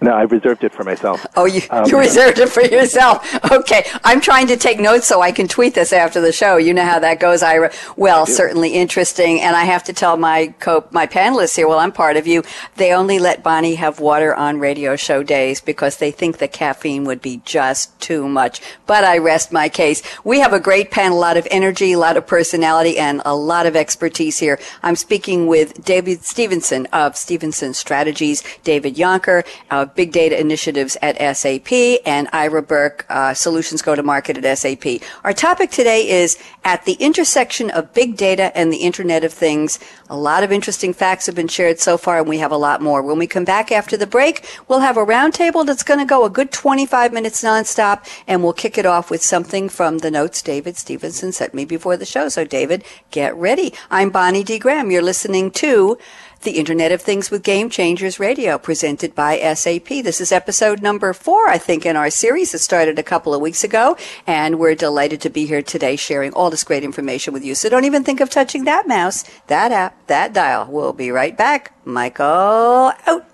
No, 0.00 0.12
I 0.12 0.22
reserved 0.22 0.64
it 0.64 0.72
for 0.72 0.84
myself. 0.84 1.24
Oh, 1.36 1.44
you, 1.44 1.62
um, 1.70 1.86
you 1.86 1.98
reserved 1.98 2.38
it 2.38 2.48
for 2.48 2.62
yourself. 2.62 3.38
Okay. 3.52 3.84
I'm 4.02 4.20
trying 4.20 4.48
to 4.48 4.56
take 4.56 4.80
notes 4.80 5.06
so 5.06 5.20
I 5.20 5.32
can 5.32 5.46
tweet 5.48 5.74
this 5.74 5.92
after 5.92 6.20
the 6.20 6.32
show. 6.32 6.56
You 6.56 6.74
know 6.74 6.84
how 6.84 6.98
that 6.98 7.20
goes, 7.20 7.42
Ira. 7.42 7.72
Well, 7.96 8.26
certainly 8.26 8.70
interesting. 8.70 9.40
And 9.40 9.54
I 9.54 9.64
have 9.64 9.84
to 9.84 9.92
tell 9.92 10.16
my 10.16 10.48
co- 10.58 10.86
my 10.90 11.06
panelists 11.06 11.56
here, 11.56 11.68
well, 11.68 11.78
I'm 11.78 11.92
part 11.92 12.16
of 12.16 12.26
you, 12.26 12.42
they 12.76 12.92
only 12.92 13.18
let 13.18 13.42
Bonnie 13.42 13.76
have 13.76 14.00
water 14.00 14.34
on 14.34 14.58
radio 14.58 14.96
show 14.96 15.22
days 15.22 15.60
because 15.60 15.98
they 15.98 16.10
think 16.10 16.38
the 16.38 16.48
caffeine 16.48 17.04
would 17.04 17.22
be 17.22 17.40
just 17.44 17.98
too 18.00 18.28
much. 18.28 18.60
But 18.86 19.04
I 19.04 19.18
rest 19.18 19.52
my 19.52 19.68
case. 19.68 20.02
We 20.24 20.40
have 20.40 20.52
a 20.52 20.60
great 20.60 20.90
panel, 20.90 21.18
a 21.18 21.20
lot 21.20 21.36
of 21.36 21.46
energy, 21.50 21.92
a 21.92 21.98
lot 21.98 22.16
of 22.16 22.26
personality, 22.26 22.98
and 22.98 23.22
a 23.24 23.36
lot 23.36 23.66
of 23.66 23.76
expertise 23.76 24.38
here. 24.38 24.58
I'm 24.82 24.96
speaking 24.96 25.46
with 25.46 25.84
David 25.84 26.24
Stephenson 26.24 26.86
of 26.92 27.16
Stephenson 27.16 27.74
Strategies, 27.74 28.42
David 28.64 28.96
Jonker, 28.96 29.43
of 29.70 29.94
Big 29.94 30.12
Data 30.12 30.38
Initiatives 30.38 30.96
at 31.02 31.16
SAP, 31.36 31.72
and 32.06 32.28
Ira 32.32 32.62
Berk, 32.62 33.06
uh, 33.08 33.34
Solutions 33.34 33.82
Go 33.82 33.94
to 33.94 34.02
Market 34.02 34.42
at 34.42 34.58
SAP. 34.58 35.00
Our 35.24 35.32
topic 35.32 35.70
today 35.70 36.08
is 36.08 36.38
at 36.64 36.84
the 36.84 36.94
intersection 36.94 37.70
of 37.70 37.92
big 37.92 38.16
data 38.16 38.56
and 38.56 38.72
the 38.72 38.78
Internet 38.78 39.24
of 39.24 39.32
Things. 39.32 39.78
A 40.08 40.16
lot 40.16 40.42
of 40.44 40.52
interesting 40.52 40.92
facts 40.92 41.26
have 41.26 41.34
been 41.34 41.48
shared 41.48 41.80
so 41.80 41.96
far, 41.96 42.18
and 42.18 42.28
we 42.28 42.38
have 42.38 42.52
a 42.52 42.56
lot 42.56 42.82
more. 42.82 43.02
When 43.02 43.18
we 43.18 43.26
come 43.26 43.44
back 43.44 43.72
after 43.72 43.96
the 43.96 44.06
break, 44.06 44.46
we'll 44.68 44.80
have 44.80 44.96
a 44.96 45.04
roundtable 45.04 45.66
that's 45.66 45.82
going 45.82 46.00
to 46.00 46.06
go 46.06 46.24
a 46.24 46.30
good 46.30 46.52
25 46.52 47.12
minutes 47.12 47.42
nonstop, 47.42 48.06
and 48.26 48.42
we'll 48.42 48.52
kick 48.52 48.78
it 48.78 48.86
off 48.86 49.10
with 49.10 49.22
something 49.22 49.68
from 49.68 49.98
the 49.98 50.10
notes 50.10 50.42
David 50.42 50.76
Stephenson 50.76 51.32
sent 51.32 51.54
me 51.54 51.64
before 51.64 51.96
the 51.96 52.04
show. 52.04 52.28
So, 52.28 52.44
David, 52.44 52.84
get 53.10 53.34
ready. 53.36 53.72
I'm 53.90 54.10
Bonnie 54.10 54.44
D. 54.44 54.58
Graham. 54.58 54.90
You're 54.90 55.02
listening 55.02 55.50
to 55.52 55.98
the 56.44 56.58
Internet 56.58 56.92
of 56.92 57.00
Things 57.00 57.30
with 57.30 57.42
Game 57.42 57.70
Changers 57.70 58.20
Radio, 58.20 58.58
presented 58.58 59.14
by 59.14 59.38
SAP. 59.54 59.88
This 59.88 60.20
is 60.20 60.30
episode 60.30 60.82
number 60.82 61.12
four, 61.14 61.48
I 61.48 61.56
think, 61.56 61.86
in 61.86 61.96
our 61.96 62.10
series. 62.10 62.52
that 62.52 62.58
started 62.58 62.98
a 62.98 63.02
couple 63.02 63.34
of 63.34 63.40
weeks 63.40 63.64
ago, 63.64 63.96
and 64.26 64.58
we're 64.58 64.74
delighted 64.74 65.22
to 65.22 65.30
be 65.30 65.46
here 65.46 65.62
today 65.62 65.96
sharing 65.96 66.32
all 66.34 66.50
this 66.50 66.62
great 66.62 66.84
information 66.84 67.32
with 67.32 67.44
you. 67.44 67.54
So 67.54 67.68
don't 67.70 67.84
even 67.84 68.04
think 68.04 68.20
of 68.20 68.28
touching 68.28 68.64
that 68.64 68.86
mouse, 68.86 69.24
that 69.46 69.72
app, 69.72 70.06
that 70.06 70.34
dial. 70.34 70.66
We'll 70.70 70.92
be 70.92 71.10
right 71.10 71.36
back. 71.36 71.72
Michael 71.86 72.92
out. 73.06 73.33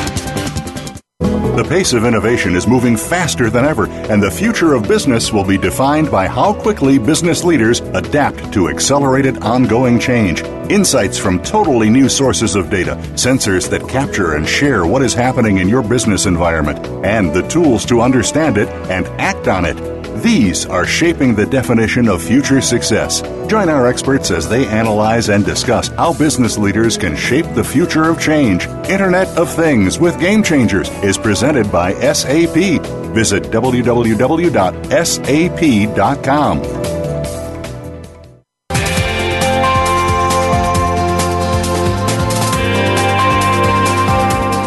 The 1.61 1.69
pace 1.69 1.93
of 1.93 2.05
innovation 2.05 2.55
is 2.55 2.65
moving 2.65 2.97
faster 2.97 3.51
than 3.51 3.65
ever, 3.65 3.85
and 3.85 4.21
the 4.21 4.31
future 4.31 4.73
of 4.73 4.87
business 4.87 5.31
will 5.31 5.43
be 5.43 5.59
defined 5.59 6.09
by 6.09 6.27
how 6.27 6.53
quickly 6.53 6.97
business 6.97 7.43
leaders 7.43 7.81
adapt 7.93 8.51
to 8.53 8.67
accelerated 8.67 9.37
ongoing 9.43 9.99
change. 9.99 10.41
Insights 10.71 11.19
from 11.19 11.39
totally 11.43 11.87
new 11.87 12.09
sources 12.09 12.55
of 12.55 12.71
data, 12.71 12.95
sensors 13.13 13.69
that 13.69 13.87
capture 13.87 14.33
and 14.33 14.49
share 14.49 14.87
what 14.87 15.03
is 15.03 15.13
happening 15.13 15.59
in 15.59 15.69
your 15.69 15.83
business 15.83 16.25
environment, 16.25 16.83
and 17.05 17.31
the 17.31 17.47
tools 17.47 17.85
to 17.85 18.01
understand 18.01 18.57
it 18.57 18.67
and 18.89 19.05
act 19.21 19.47
on 19.47 19.63
it. 19.63 20.00
These 20.15 20.65
are 20.65 20.85
shaping 20.85 21.33
the 21.33 21.45
definition 21.45 22.07
of 22.07 22.21
future 22.21 22.61
success. 22.61 23.21
Join 23.47 23.69
our 23.69 23.87
experts 23.87 24.29
as 24.31 24.47
they 24.47 24.67
analyze 24.67 25.29
and 25.29 25.45
discuss 25.45 25.87
how 25.89 26.13
business 26.13 26.57
leaders 26.57 26.97
can 26.97 27.15
shape 27.15 27.45
the 27.53 27.63
future 27.63 28.09
of 28.09 28.19
change. 28.19 28.65
Internet 28.89 29.27
of 29.37 29.49
Things 29.49 29.99
with 29.99 30.19
Game 30.19 30.43
Changers 30.43 30.89
is 31.03 31.17
presented 31.17 31.71
by 31.71 31.93
SAP. 32.13 32.81
Visit 33.13 33.43
www.sap.com. 33.43 34.51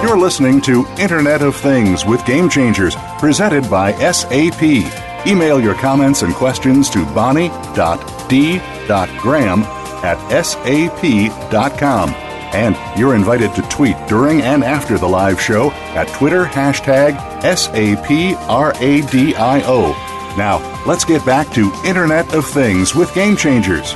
You're 0.03 0.19
listening 0.19 0.61
to 0.63 0.87
Internet 0.99 1.43
of 1.43 1.57
Things 1.57 2.05
with 2.05 2.25
Game 2.25 2.49
Changers, 2.49 2.95
presented 3.19 3.69
by 3.71 3.93
SAP. 4.13 5.04
Email 5.27 5.61
your 5.61 5.75
comments 5.75 6.23
and 6.23 6.35
questions 6.35 6.89
to 6.91 7.05
bonnie.d.graham 7.15 9.63
at 10.05 10.45
sap.com. 10.45 12.11
And 12.55 12.99
you're 12.99 13.17
invited 13.17 13.53
to 13.55 13.63
tweet 13.63 13.97
during 14.07 14.43
and 14.43 14.63
after 14.63 14.97
the 14.97 15.09
live 15.09 15.41
show 15.41 15.73
at 15.73 16.07
Twitter 16.09 16.45
hashtag 16.45 17.19
SAPRADIO. 17.43 18.35
Now, 20.37 20.83
let's 20.87 21.05
get 21.05 21.25
back 21.25 21.53
to 21.55 21.73
Internet 21.85 22.35
of 22.35 22.47
Things 22.47 22.95
with 22.95 23.13
Game 23.15 23.37
Changers. 23.37 23.95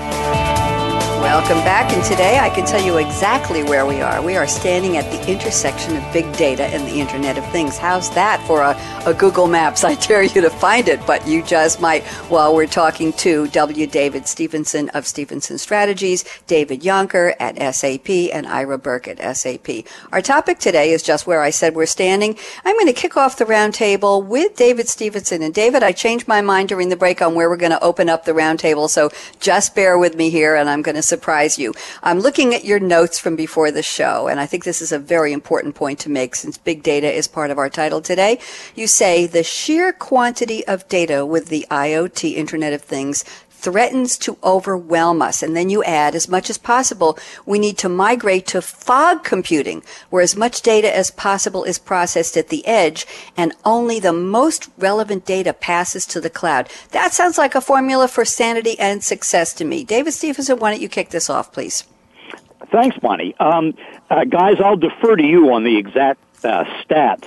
Welcome 1.28 1.58
back, 1.58 1.92
and 1.92 2.02
today 2.04 2.38
I 2.38 2.48
can 2.48 2.64
tell 2.64 2.82
you 2.82 2.96
exactly 2.96 3.62
where 3.62 3.84
we 3.84 4.00
are. 4.00 4.22
We 4.22 4.36
are 4.36 4.46
standing 4.46 4.96
at 4.96 5.04
the 5.12 5.30
intersection 5.30 5.94
of 5.94 6.12
big 6.12 6.24
data 6.38 6.64
and 6.64 6.88
the 6.88 7.00
Internet 7.00 7.36
of 7.36 7.44
Things. 7.50 7.76
How's 7.76 8.08
that 8.14 8.42
for 8.46 8.62
a, 8.62 8.74
a 9.06 9.12
Google 9.12 9.46
Maps? 9.46 9.84
I 9.84 9.96
dare 9.96 10.22
you 10.22 10.40
to 10.40 10.48
find 10.48 10.88
it, 10.88 11.04
but 11.06 11.28
you 11.28 11.42
just 11.42 11.82
might 11.82 12.02
while 12.30 12.54
we're 12.54 12.66
talking 12.66 13.12
to 13.12 13.46
W. 13.48 13.86
David 13.86 14.26
Stephenson 14.26 14.88
of 14.90 15.06
Stephenson 15.06 15.58
Strategies, 15.58 16.24
David 16.46 16.80
Jonker 16.80 17.34
at 17.38 17.74
SAP, 17.74 18.08
and 18.08 18.46
Ira 18.46 18.78
Berk 18.78 19.06
at 19.06 19.36
SAP. 19.36 19.86
Our 20.10 20.22
topic 20.22 20.58
today 20.58 20.92
is 20.92 21.02
just 21.02 21.26
where 21.26 21.42
I 21.42 21.50
said 21.50 21.74
we're 21.74 21.84
standing. 21.84 22.38
I'm 22.64 22.74
going 22.74 22.86
to 22.86 22.94
kick 22.94 23.18
off 23.18 23.36
the 23.36 23.44
roundtable 23.44 24.24
with 24.24 24.56
David 24.56 24.88
Stephenson. 24.88 25.42
And 25.42 25.52
David, 25.52 25.82
I 25.82 25.92
changed 25.92 26.26
my 26.26 26.40
mind 26.40 26.70
during 26.70 26.88
the 26.88 26.96
break 26.96 27.20
on 27.20 27.34
where 27.34 27.50
we're 27.50 27.58
going 27.58 27.72
to 27.72 27.84
open 27.84 28.08
up 28.08 28.24
the 28.24 28.32
roundtable, 28.32 28.88
so 28.88 29.10
just 29.40 29.74
bear 29.74 29.98
with 29.98 30.16
me 30.16 30.30
here, 30.30 30.56
and 30.56 30.70
I'm 30.70 30.80
going 30.80 30.96
to 30.96 31.02
surprise 31.18 31.58
you. 31.58 31.74
I'm 32.04 32.20
looking 32.20 32.54
at 32.54 32.64
your 32.64 32.78
notes 32.78 33.18
from 33.18 33.34
before 33.34 33.72
the 33.72 33.82
show, 33.82 34.28
and 34.28 34.38
I 34.38 34.46
think 34.46 34.62
this 34.62 34.80
is 34.80 34.92
a 34.92 35.00
very 35.00 35.32
important 35.32 35.74
point 35.74 35.98
to 36.00 36.08
make 36.08 36.36
since 36.36 36.56
big 36.56 36.84
data 36.84 37.12
is 37.12 37.26
part 37.26 37.50
of 37.50 37.58
our 37.58 37.68
title 37.68 38.00
today. 38.00 38.38
You 38.76 38.86
say 38.86 39.26
the 39.26 39.42
sheer 39.42 39.92
quantity 39.92 40.64
of 40.68 40.88
data 40.88 41.26
with 41.26 41.48
the 41.48 41.66
IoT 41.72 42.34
Internet 42.36 42.72
of 42.72 42.82
Things 42.82 43.24
threatens 43.58 44.16
to 44.18 44.38
overwhelm 44.42 45.20
us. 45.20 45.42
And 45.42 45.56
then 45.56 45.68
you 45.68 45.82
add, 45.84 46.14
as 46.14 46.28
much 46.28 46.48
as 46.48 46.58
possible, 46.58 47.18
we 47.44 47.58
need 47.58 47.76
to 47.78 47.88
migrate 47.88 48.46
to 48.48 48.62
fog 48.62 49.24
computing, 49.24 49.82
where 50.10 50.22
as 50.22 50.36
much 50.36 50.62
data 50.62 50.94
as 50.94 51.10
possible 51.10 51.64
is 51.64 51.78
processed 51.78 52.36
at 52.36 52.48
the 52.48 52.66
edge 52.66 53.06
and 53.36 53.52
only 53.64 53.98
the 53.98 54.12
most 54.12 54.70
relevant 54.78 55.26
data 55.26 55.52
passes 55.52 56.06
to 56.06 56.20
the 56.20 56.30
cloud. 56.30 56.68
That 56.92 57.12
sounds 57.12 57.38
like 57.38 57.54
a 57.54 57.60
formula 57.60 58.08
for 58.08 58.24
sanity 58.24 58.78
and 58.78 59.02
success 59.02 59.52
to 59.54 59.64
me. 59.64 59.84
David 59.84 60.12
Stephenson, 60.12 60.58
why 60.58 60.70
don't 60.70 60.80
you 60.80 60.88
kick 60.88 61.10
this 61.10 61.28
off, 61.28 61.52
please? 61.52 61.84
Thanks, 62.70 62.96
Bonnie. 62.98 63.34
Um, 63.40 63.74
uh, 64.10 64.24
guys, 64.24 64.56
I'll 64.60 64.76
defer 64.76 65.16
to 65.16 65.22
you 65.24 65.52
on 65.52 65.64
the 65.64 65.76
exact 65.76 66.20
uh, 66.44 66.64
stats 66.82 67.26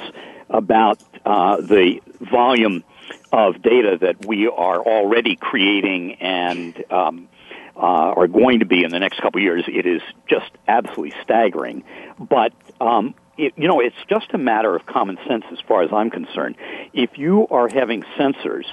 about 0.49 1.01
uh, 1.25 1.61
the 1.61 1.99
volume 2.19 2.83
of 3.31 3.61
data 3.61 3.97
that 4.01 4.25
we 4.25 4.47
are 4.47 4.79
already 4.79 5.35
creating 5.35 6.15
and 6.15 6.83
um, 6.91 7.27
uh, 7.75 7.79
are 7.79 8.27
going 8.27 8.59
to 8.59 8.65
be 8.65 8.83
in 8.83 8.91
the 8.91 8.99
next 8.99 9.21
couple 9.21 9.39
of 9.39 9.43
years, 9.43 9.63
it 9.67 9.85
is 9.85 10.01
just 10.27 10.51
absolutely 10.67 11.13
staggering. 11.23 11.83
But 12.19 12.53
um, 12.79 13.15
it, 13.37 13.53
you 13.55 13.67
know, 13.67 13.79
it's 13.79 13.95
just 14.09 14.27
a 14.33 14.37
matter 14.37 14.75
of 14.75 14.85
common 14.85 15.17
sense 15.27 15.45
as 15.51 15.59
far 15.61 15.83
as 15.83 15.91
I'm 15.91 16.09
concerned. 16.09 16.57
If 16.93 17.17
you 17.17 17.47
are 17.49 17.69
having 17.69 18.03
sensors 18.17 18.65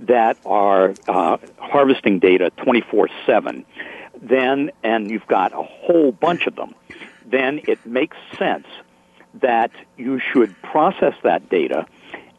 that 0.00 0.38
are 0.44 0.94
uh, 1.08 1.38
harvesting 1.58 2.18
data 2.18 2.50
24/7, 2.58 3.64
then 4.22 4.70
and 4.82 5.10
you've 5.10 5.26
got 5.26 5.52
a 5.52 5.62
whole 5.62 6.12
bunch 6.12 6.46
of 6.46 6.56
them, 6.56 6.74
then 7.26 7.60
it 7.66 7.84
makes 7.84 8.16
sense 8.38 8.66
that 9.34 9.70
you 9.96 10.18
should 10.18 10.54
process 10.62 11.14
that 11.22 11.48
data 11.50 11.86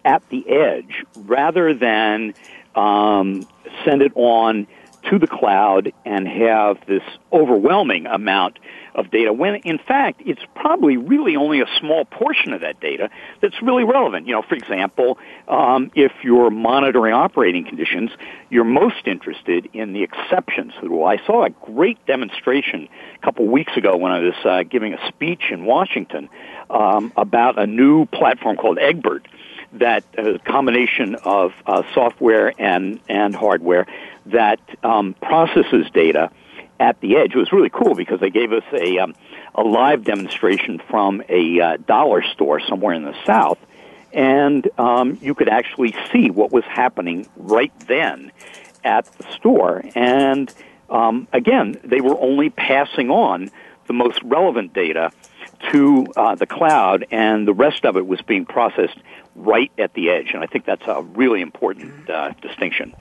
at 0.08 0.28
the 0.30 0.50
edge 0.50 1.04
rather 1.16 1.74
than 1.74 2.34
um, 2.76 3.46
send 3.84 4.02
it 4.02 4.14
on 4.16 4.66
to 5.10 5.20
the 5.20 5.28
cloud 5.28 5.92
and 6.06 6.28
have 6.28 6.78
this 6.88 7.04
overwhelming 7.32 8.06
amount 8.08 8.60
of 8.96 9.12
data 9.12 9.32
when 9.32 9.56
in 9.56 9.78
fact 9.78 10.22
it's 10.26 10.42
probably 10.56 10.98
really 10.98 11.36
only 11.36 11.62
a 11.62 11.68
small 11.80 12.04
portion 12.04 12.52
of 12.52 12.62
that 12.62 12.80
data 12.80 13.10
that's 13.42 13.62
really 13.62 13.84
relevant. 13.84 14.26
You 14.26 14.34
know, 14.34 14.42
for 14.42 14.56
example, 14.56 15.20
um, 15.48 15.92
if 15.94 16.12
you're 16.24 16.50
monitoring 16.50 17.14
operating 17.14 17.64
conditions, 17.64 18.10
you're 18.50 18.64
most 18.64 19.06
interested 19.06 19.70
in 19.74 19.94
the 19.94 20.04
exceptions 20.04 20.74
to 20.76 20.82
the 20.82 20.90
rule. 20.90 21.06
I 21.06 21.18
saw 21.26 21.46
a 21.46 21.50
great 21.50 22.04
demonstration 22.08 22.90
a 23.16 23.26
couple 23.26 23.46
weeks 23.46 23.78
ago 23.78 23.98
when 23.98 24.12
I 24.12 24.20
was 24.20 24.34
uh, 24.44 24.64
giving 24.64 24.94
a 24.94 25.08
speech 25.08 25.52
in 25.52 25.66
Washington 25.66 26.28
um, 26.70 27.14
about 27.16 27.60
a 27.60 27.68
new 27.68 28.08
platform 28.08 28.58
called 28.58 28.80
Egbert 28.80 29.28
that 29.74 30.04
uh, 30.18 30.38
combination 30.46 31.16
of 31.16 31.54
uh, 31.66 31.84
software 31.94 32.54
and 32.58 33.00
and 33.08 33.36
hardware 33.36 33.86
that 34.28 34.60
um, 34.84 35.14
processes 35.22 35.88
data 35.94 36.32
at 36.80 37.00
the 37.02 37.18
edge. 37.18 37.34
It 37.34 37.38
was 37.38 37.52
really 37.52 37.70
cool 37.70 37.96
because 37.96 38.20
they 38.20 38.30
gave 38.30 38.52
us 38.54 38.64
a 38.74 39.00
um, 39.00 39.16
a 39.56 39.62
live 39.62 40.04
demonstration 40.04 40.82
from 40.90 41.24
a 41.30 41.60
uh, 41.60 41.78
dollar 41.78 42.24
store 42.34 42.60
somewhere 42.60 42.94
in 42.94 43.04
the 43.04 43.16
south, 43.26 43.58
and 44.14 44.68
um, 44.80 45.18
you 45.22 45.34
could 45.34 45.50
actually 45.50 45.96
see 46.12 46.30
what 46.30 46.52
was 46.52 46.64
happening 46.66 47.28
right 47.36 47.74
then 47.88 48.32
at 48.84 49.06
the 49.18 49.32
store. 49.34 49.84
And 49.96 50.54
um, 50.90 51.28
again, 51.34 51.80
they 51.84 52.02
were 52.02 52.20
only 52.20 52.50
passing 52.50 53.10
on 53.10 53.50
the 53.88 53.94
most 53.94 54.22
relevant 54.24 54.74
data 54.74 55.12
to 55.72 56.08
uh, 56.16 56.36
the 56.36 56.46
cloud, 56.46 57.06
and 57.12 57.48
the 57.48 57.54
rest 57.54 57.86
of 57.86 57.98
it 57.98 58.08
was 58.08 58.22
being 58.22 58.46
processed 58.46 58.98
right 59.36 59.72
at 59.78 59.94
the 59.94 60.10
edge. 60.10 60.32
And 60.34 60.44
I 60.44 60.48
think 60.48 60.66
that's 60.66 60.88
a 60.88 61.02
really 61.02 61.42
important 61.42 62.10
uh, 62.10 62.34
distinction. 62.42 62.96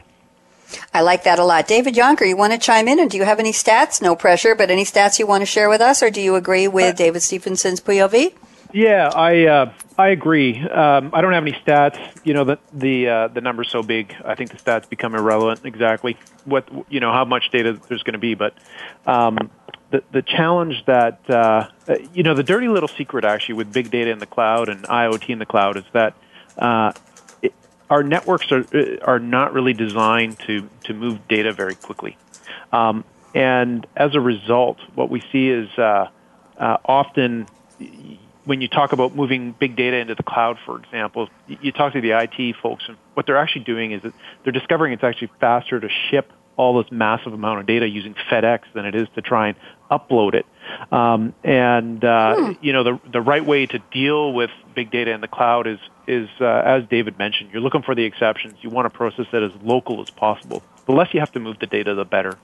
I 0.92 1.02
like 1.02 1.24
that 1.24 1.38
a 1.38 1.44
lot. 1.44 1.68
David 1.68 1.94
Jonker, 1.94 2.26
you 2.26 2.36
want 2.36 2.52
to 2.52 2.58
chime 2.58 2.88
in, 2.88 2.98
and 2.98 3.10
do 3.10 3.16
you 3.16 3.24
have 3.24 3.38
any 3.38 3.52
stats? 3.52 4.02
No 4.02 4.16
pressure, 4.16 4.54
but 4.54 4.70
any 4.70 4.84
stats 4.84 5.18
you 5.18 5.26
want 5.26 5.42
to 5.42 5.46
share 5.46 5.68
with 5.68 5.80
us, 5.80 6.02
or 6.02 6.10
do 6.10 6.20
you 6.20 6.34
agree 6.34 6.66
with 6.66 6.94
uh, 6.94 6.96
David 6.96 7.22
Stephenson's 7.22 7.80
POV? 7.80 8.34
Yeah, 8.72 9.10
I 9.14 9.46
uh, 9.46 9.72
I 9.96 10.08
agree. 10.08 10.60
Um, 10.60 11.10
I 11.14 11.20
don't 11.20 11.32
have 11.32 11.44
any 11.44 11.52
stats. 11.52 11.98
You 12.24 12.34
know, 12.34 12.44
the 12.44 12.58
the 12.72 13.08
uh, 13.08 13.28
the 13.28 13.40
number's 13.40 13.70
so 13.70 13.82
big. 13.82 14.14
I 14.24 14.34
think 14.34 14.50
the 14.50 14.56
stats 14.56 14.88
become 14.88 15.14
irrelevant. 15.14 15.64
Exactly 15.64 16.18
what 16.44 16.68
you 16.90 17.00
know 17.00 17.12
how 17.12 17.24
much 17.24 17.50
data 17.50 17.80
there's 17.88 18.02
going 18.02 18.14
to 18.14 18.18
be, 18.18 18.34
but 18.34 18.54
um, 19.06 19.50
the 19.90 20.02
the 20.12 20.22
challenge 20.22 20.84
that 20.86 21.28
uh, 21.30 21.68
you 22.12 22.22
know 22.22 22.34
the 22.34 22.42
dirty 22.42 22.68
little 22.68 22.88
secret 22.88 23.24
actually 23.24 23.54
with 23.54 23.72
big 23.72 23.90
data 23.90 24.10
in 24.10 24.18
the 24.18 24.26
cloud 24.26 24.68
and 24.68 24.84
IoT 24.84 25.30
in 25.30 25.38
the 25.38 25.46
cloud 25.46 25.76
is 25.76 25.84
that 25.92 26.14
uh, 26.58 26.92
it, 27.42 27.52
our 27.88 28.02
networks 28.02 28.50
are 28.50 28.64
uh, 28.74 28.96
are 29.04 29.18
not 29.18 29.52
really 29.52 29.72
designed 29.72 30.38
to 30.40 30.68
to 30.84 30.94
move 30.94 31.26
data 31.28 31.52
very 31.52 31.74
quickly, 31.74 32.16
um, 32.72 33.04
and 33.34 33.86
as 33.96 34.14
a 34.14 34.20
result, 34.20 34.78
what 34.94 35.10
we 35.10 35.22
see 35.32 35.48
is 35.48 35.68
uh, 35.78 36.08
uh, 36.58 36.76
often 36.84 37.46
when 38.44 38.60
you 38.60 38.68
talk 38.68 38.92
about 38.92 39.14
moving 39.14 39.52
big 39.52 39.76
data 39.76 39.96
into 39.96 40.14
the 40.14 40.22
cloud, 40.22 40.56
for 40.64 40.78
example, 40.78 41.28
you 41.46 41.72
talk 41.72 41.92
to 41.92 42.00
the 42.00 42.12
IT 42.12 42.56
folks, 42.62 42.84
and 42.88 42.96
what 43.14 43.26
they're 43.26 43.36
actually 43.36 43.64
doing 43.64 43.92
is 43.92 44.02
that 44.02 44.12
they're 44.42 44.52
discovering 44.52 44.92
it's 44.92 45.04
actually 45.04 45.30
faster 45.40 45.78
to 45.78 45.88
ship 46.10 46.32
all 46.56 46.80
this 46.82 46.90
massive 46.90 47.32
amount 47.32 47.60
of 47.60 47.66
data 47.66 47.86
using 47.86 48.14
FedEx 48.30 48.60
than 48.72 48.86
it 48.86 48.94
is 48.94 49.08
to 49.14 49.20
try 49.20 49.48
and 49.48 49.56
upload 49.90 50.34
it. 50.34 50.46
Um, 50.92 51.34
and 51.44 52.04
uh, 52.04 52.36
hmm. 52.36 52.52
you 52.60 52.72
know, 52.72 52.82
the 52.82 53.00
the 53.10 53.20
right 53.20 53.44
way 53.44 53.66
to 53.66 53.78
deal 53.92 54.32
with 54.32 54.50
big 54.74 54.90
data 54.90 55.12
in 55.12 55.20
the 55.20 55.28
cloud 55.28 55.66
is 55.66 55.78
is 56.06 56.28
uh, 56.40 56.44
as 56.44 56.84
David 56.88 57.18
mentioned, 57.18 57.50
you're 57.52 57.62
looking 57.62 57.82
for 57.82 57.94
the 57.94 58.04
exceptions. 58.04 58.54
You 58.60 58.70
want 58.70 58.86
to 58.86 58.96
process 58.96 59.26
it 59.32 59.42
as 59.42 59.52
local 59.62 60.00
as 60.00 60.10
possible. 60.10 60.62
The 60.86 60.92
less 60.92 61.12
you 61.12 61.20
have 61.20 61.32
to 61.32 61.40
move 61.40 61.58
the 61.58 61.66
data, 61.66 61.94
the 61.94 62.04
better. 62.04 62.38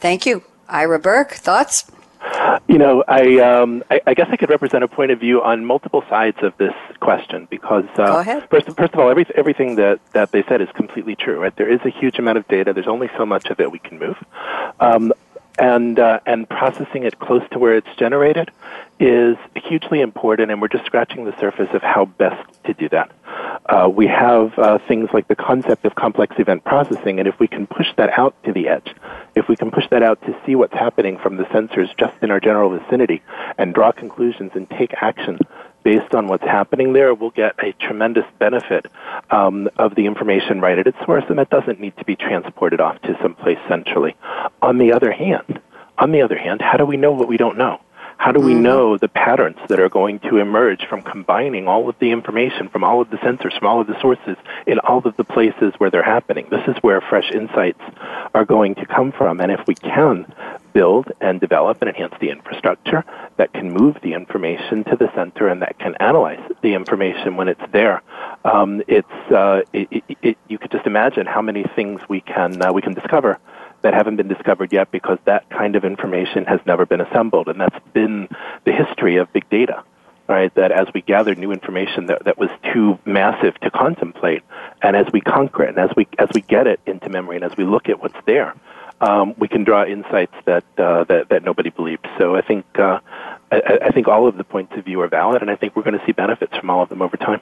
Thank 0.00 0.26
you, 0.26 0.42
Ira 0.68 0.98
Berk. 0.98 1.32
Thoughts? 1.32 1.90
You 2.68 2.78
know, 2.78 3.04
I, 3.06 3.38
um, 3.38 3.82
I, 3.90 4.00
I 4.06 4.14
guess 4.14 4.28
I 4.30 4.36
could 4.36 4.48
represent 4.48 4.84
a 4.84 4.88
point 4.88 5.10
of 5.10 5.18
view 5.18 5.42
on 5.42 5.64
multiple 5.64 6.04
sides 6.08 6.38
of 6.42 6.56
this 6.56 6.74
question 7.00 7.46
because 7.50 7.84
uh, 7.98 8.06
Go 8.06 8.18
ahead. 8.20 8.48
first, 8.48 8.66
first 8.76 8.94
of 8.94 9.00
all, 9.00 9.10
every, 9.10 9.26
everything 9.34 9.76
that, 9.76 10.00
that 10.12 10.30
they 10.30 10.42
said 10.44 10.60
is 10.60 10.68
completely 10.74 11.16
true. 11.16 11.40
Right? 11.40 11.54
There 11.56 11.70
is 11.70 11.80
a 11.84 11.90
huge 11.90 12.18
amount 12.18 12.38
of 12.38 12.46
data. 12.48 12.72
There's 12.72 12.88
only 12.88 13.10
so 13.16 13.26
much 13.26 13.46
of 13.46 13.60
it 13.60 13.70
we 13.70 13.80
can 13.80 13.98
move. 13.98 14.16
Um, 14.78 15.12
and 15.58 15.98
uh, 15.98 16.20
and 16.26 16.48
processing 16.48 17.04
it 17.04 17.18
close 17.18 17.42
to 17.50 17.58
where 17.58 17.76
it's 17.76 17.94
generated 17.96 18.50
is 18.98 19.36
hugely 19.56 20.00
important, 20.00 20.50
and 20.50 20.60
we're 20.60 20.68
just 20.68 20.86
scratching 20.86 21.24
the 21.24 21.36
surface 21.38 21.68
of 21.72 21.82
how 21.82 22.04
best 22.04 22.48
to 22.64 22.74
do 22.74 22.88
that. 22.88 23.10
Uh, 23.66 23.88
we 23.88 24.06
have 24.06 24.56
uh, 24.58 24.78
things 24.86 25.08
like 25.12 25.26
the 25.28 25.36
concept 25.36 25.84
of 25.84 25.94
complex 25.94 26.36
event 26.38 26.64
processing, 26.64 27.18
and 27.18 27.26
if 27.26 27.38
we 27.38 27.48
can 27.48 27.66
push 27.66 27.88
that 27.96 28.16
out 28.18 28.34
to 28.44 28.52
the 28.52 28.68
edge, 28.68 28.94
if 29.34 29.48
we 29.48 29.56
can 29.56 29.70
push 29.70 29.88
that 29.90 30.02
out 30.02 30.20
to 30.22 30.36
see 30.44 30.54
what's 30.54 30.74
happening 30.74 31.18
from 31.18 31.36
the 31.36 31.44
sensors 31.44 31.94
just 31.96 32.14
in 32.22 32.30
our 32.30 32.40
general 32.40 32.70
vicinity 32.70 33.22
and 33.58 33.74
draw 33.74 33.92
conclusions 33.92 34.52
and 34.54 34.68
take 34.70 34.94
action 34.94 35.38
based 35.82 36.14
on 36.14 36.26
what's 36.28 36.44
happening 36.44 36.92
there, 36.92 37.14
we'll 37.14 37.30
get 37.30 37.54
a 37.58 37.72
tremendous 37.72 38.24
benefit 38.38 38.86
um, 39.30 39.68
of 39.76 39.94
the 39.94 40.06
information 40.06 40.60
right 40.60 40.78
at 40.78 40.86
its 40.86 40.98
source, 41.04 41.24
and 41.28 41.38
that 41.38 41.50
doesn't 41.50 41.80
need 41.80 41.96
to 41.98 42.04
be 42.04 42.16
transported 42.16 42.80
off 42.80 43.00
to 43.02 43.16
someplace 43.22 43.58
centrally. 43.68 44.16
On 44.60 44.78
the 44.78 44.92
other 44.92 45.12
hand, 45.12 45.60
on 45.98 46.12
the 46.12 46.22
other 46.22 46.38
hand, 46.38 46.60
how 46.60 46.76
do 46.76 46.86
we 46.86 46.96
know 46.96 47.12
what 47.12 47.28
we 47.28 47.36
don't 47.36 47.58
know? 47.58 47.80
How 48.16 48.32
do 48.32 48.40
we 48.40 48.52
mm-hmm. 48.52 48.62
know 48.62 48.96
the 48.96 49.08
patterns 49.08 49.58
that 49.68 49.80
are 49.80 49.88
going 49.88 50.20
to 50.20 50.38
emerge 50.38 50.86
from 50.86 51.02
combining 51.02 51.68
all 51.68 51.88
of 51.88 51.98
the 51.98 52.10
information 52.10 52.68
from 52.68 52.84
all 52.84 53.00
of 53.00 53.10
the 53.10 53.16
sensors, 53.18 53.58
from 53.58 53.68
all 53.68 53.80
of 53.80 53.86
the 53.86 54.00
sources 54.00 54.36
in 54.66 54.78
all 54.80 55.06
of 55.06 55.16
the 55.16 55.24
places 55.24 55.74
where 55.78 55.90
they're 55.90 56.02
happening? 56.02 56.46
This 56.50 56.66
is 56.68 56.76
where 56.82 57.00
fresh 57.00 57.30
insights 57.30 57.80
are 58.34 58.44
going 58.44 58.74
to 58.76 58.86
come 58.86 59.12
from. 59.12 59.40
And 59.40 59.50
if 59.50 59.60
we 59.66 59.74
can 59.74 60.32
build 60.72 61.12
and 61.20 61.40
develop 61.40 61.82
and 61.82 61.88
enhance 61.90 62.14
the 62.20 62.30
infrastructure 62.30 63.04
that 63.36 63.52
can 63.52 63.72
move 63.72 63.98
the 64.02 64.14
information 64.14 64.84
to 64.84 64.96
the 64.96 65.10
center 65.14 65.48
and 65.48 65.62
that 65.62 65.78
can 65.78 65.94
analyze 65.96 66.40
the 66.62 66.74
information 66.74 67.36
when 67.36 67.48
it's 67.48 67.62
there, 67.72 68.02
um, 68.44 68.82
it's 68.88 69.08
uh, 69.30 69.62
it, 69.72 69.88
it, 70.08 70.18
it, 70.22 70.38
you 70.48 70.58
could 70.58 70.70
just 70.70 70.86
imagine 70.86 71.26
how 71.26 71.42
many 71.42 71.64
things 71.76 72.00
we 72.08 72.20
can 72.20 72.60
uh, 72.62 72.72
we 72.72 72.82
can 72.82 72.94
discover 72.94 73.38
that 73.82 73.94
haven't 73.94 74.16
been 74.16 74.28
discovered 74.28 74.72
yet 74.72 74.90
because 74.90 75.18
that 75.24 75.48
kind 75.50 75.76
of 75.76 75.84
information 75.84 76.44
has 76.44 76.60
never 76.66 76.86
been 76.86 77.00
assembled. 77.00 77.48
And 77.48 77.60
that's 77.60 77.78
been 77.92 78.28
the 78.64 78.72
history 78.72 79.16
of 79.16 79.32
big 79.32 79.48
data, 79.50 79.84
right? 80.28 80.54
That 80.54 80.72
as 80.72 80.88
we 80.94 81.02
gather 81.02 81.34
new 81.34 81.52
information 81.52 82.06
that, 82.06 82.24
that 82.24 82.38
was 82.38 82.50
too 82.72 82.98
massive 83.04 83.58
to 83.60 83.70
contemplate, 83.70 84.42
and 84.80 84.96
as 84.96 85.06
we 85.12 85.20
conquer 85.20 85.64
it, 85.64 85.70
and 85.70 85.78
as 85.78 85.90
we, 85.96 86.06
as 86.18 86.28
we 86.34 86.40
get 86.40 86.66
it 86.66 86.80
into 86.86 87.08
memory, 87.08 87.36
and 87.36 87.44
as 87.44 87.56
we 87.56 87.64
look 87.64 87.88
at 87.88 88.00
what's 88.00 88.18
there, 88.26 88.54
um, 89.00 89.34
we 89.36 89.48
can 89.48 89.64
draw 89.64 89.84
insights 89.84 90.34
that, 90.44 90.64
uh, 90.78 91.04
that, 91.04 91.28
that 91.30 91.42
nobody 91.42 91.70
believed. 91.70 92.06
So 92.18 92.36
I 92.36 92.42
think, 92.42 92.64
uh, 92.78 93.00
I, 93.50 93.78
I 93.86 93.90
think 93.90 94.06
all 94.06 94.28
of 94.28 94.36
the 94.36 94.44
points 94.44 94.72
of 94.76 94.84
view 94.84 95.00
are 95.00 95.08
valid, 95.08 95.42
and 95.42 95.50
I 95.50 95.56
think 95.56 95.74
we're 95.74 95.82
going 95.82 95.98
to 95.98 96.06
see 96.06 96.12
benefits 96.12 96.56
from 96.56 96.70
all 96.70 96.82
of 96.82 96.88
them 96.88 97.02
over 97.02 97.16
time. 97.16 97.40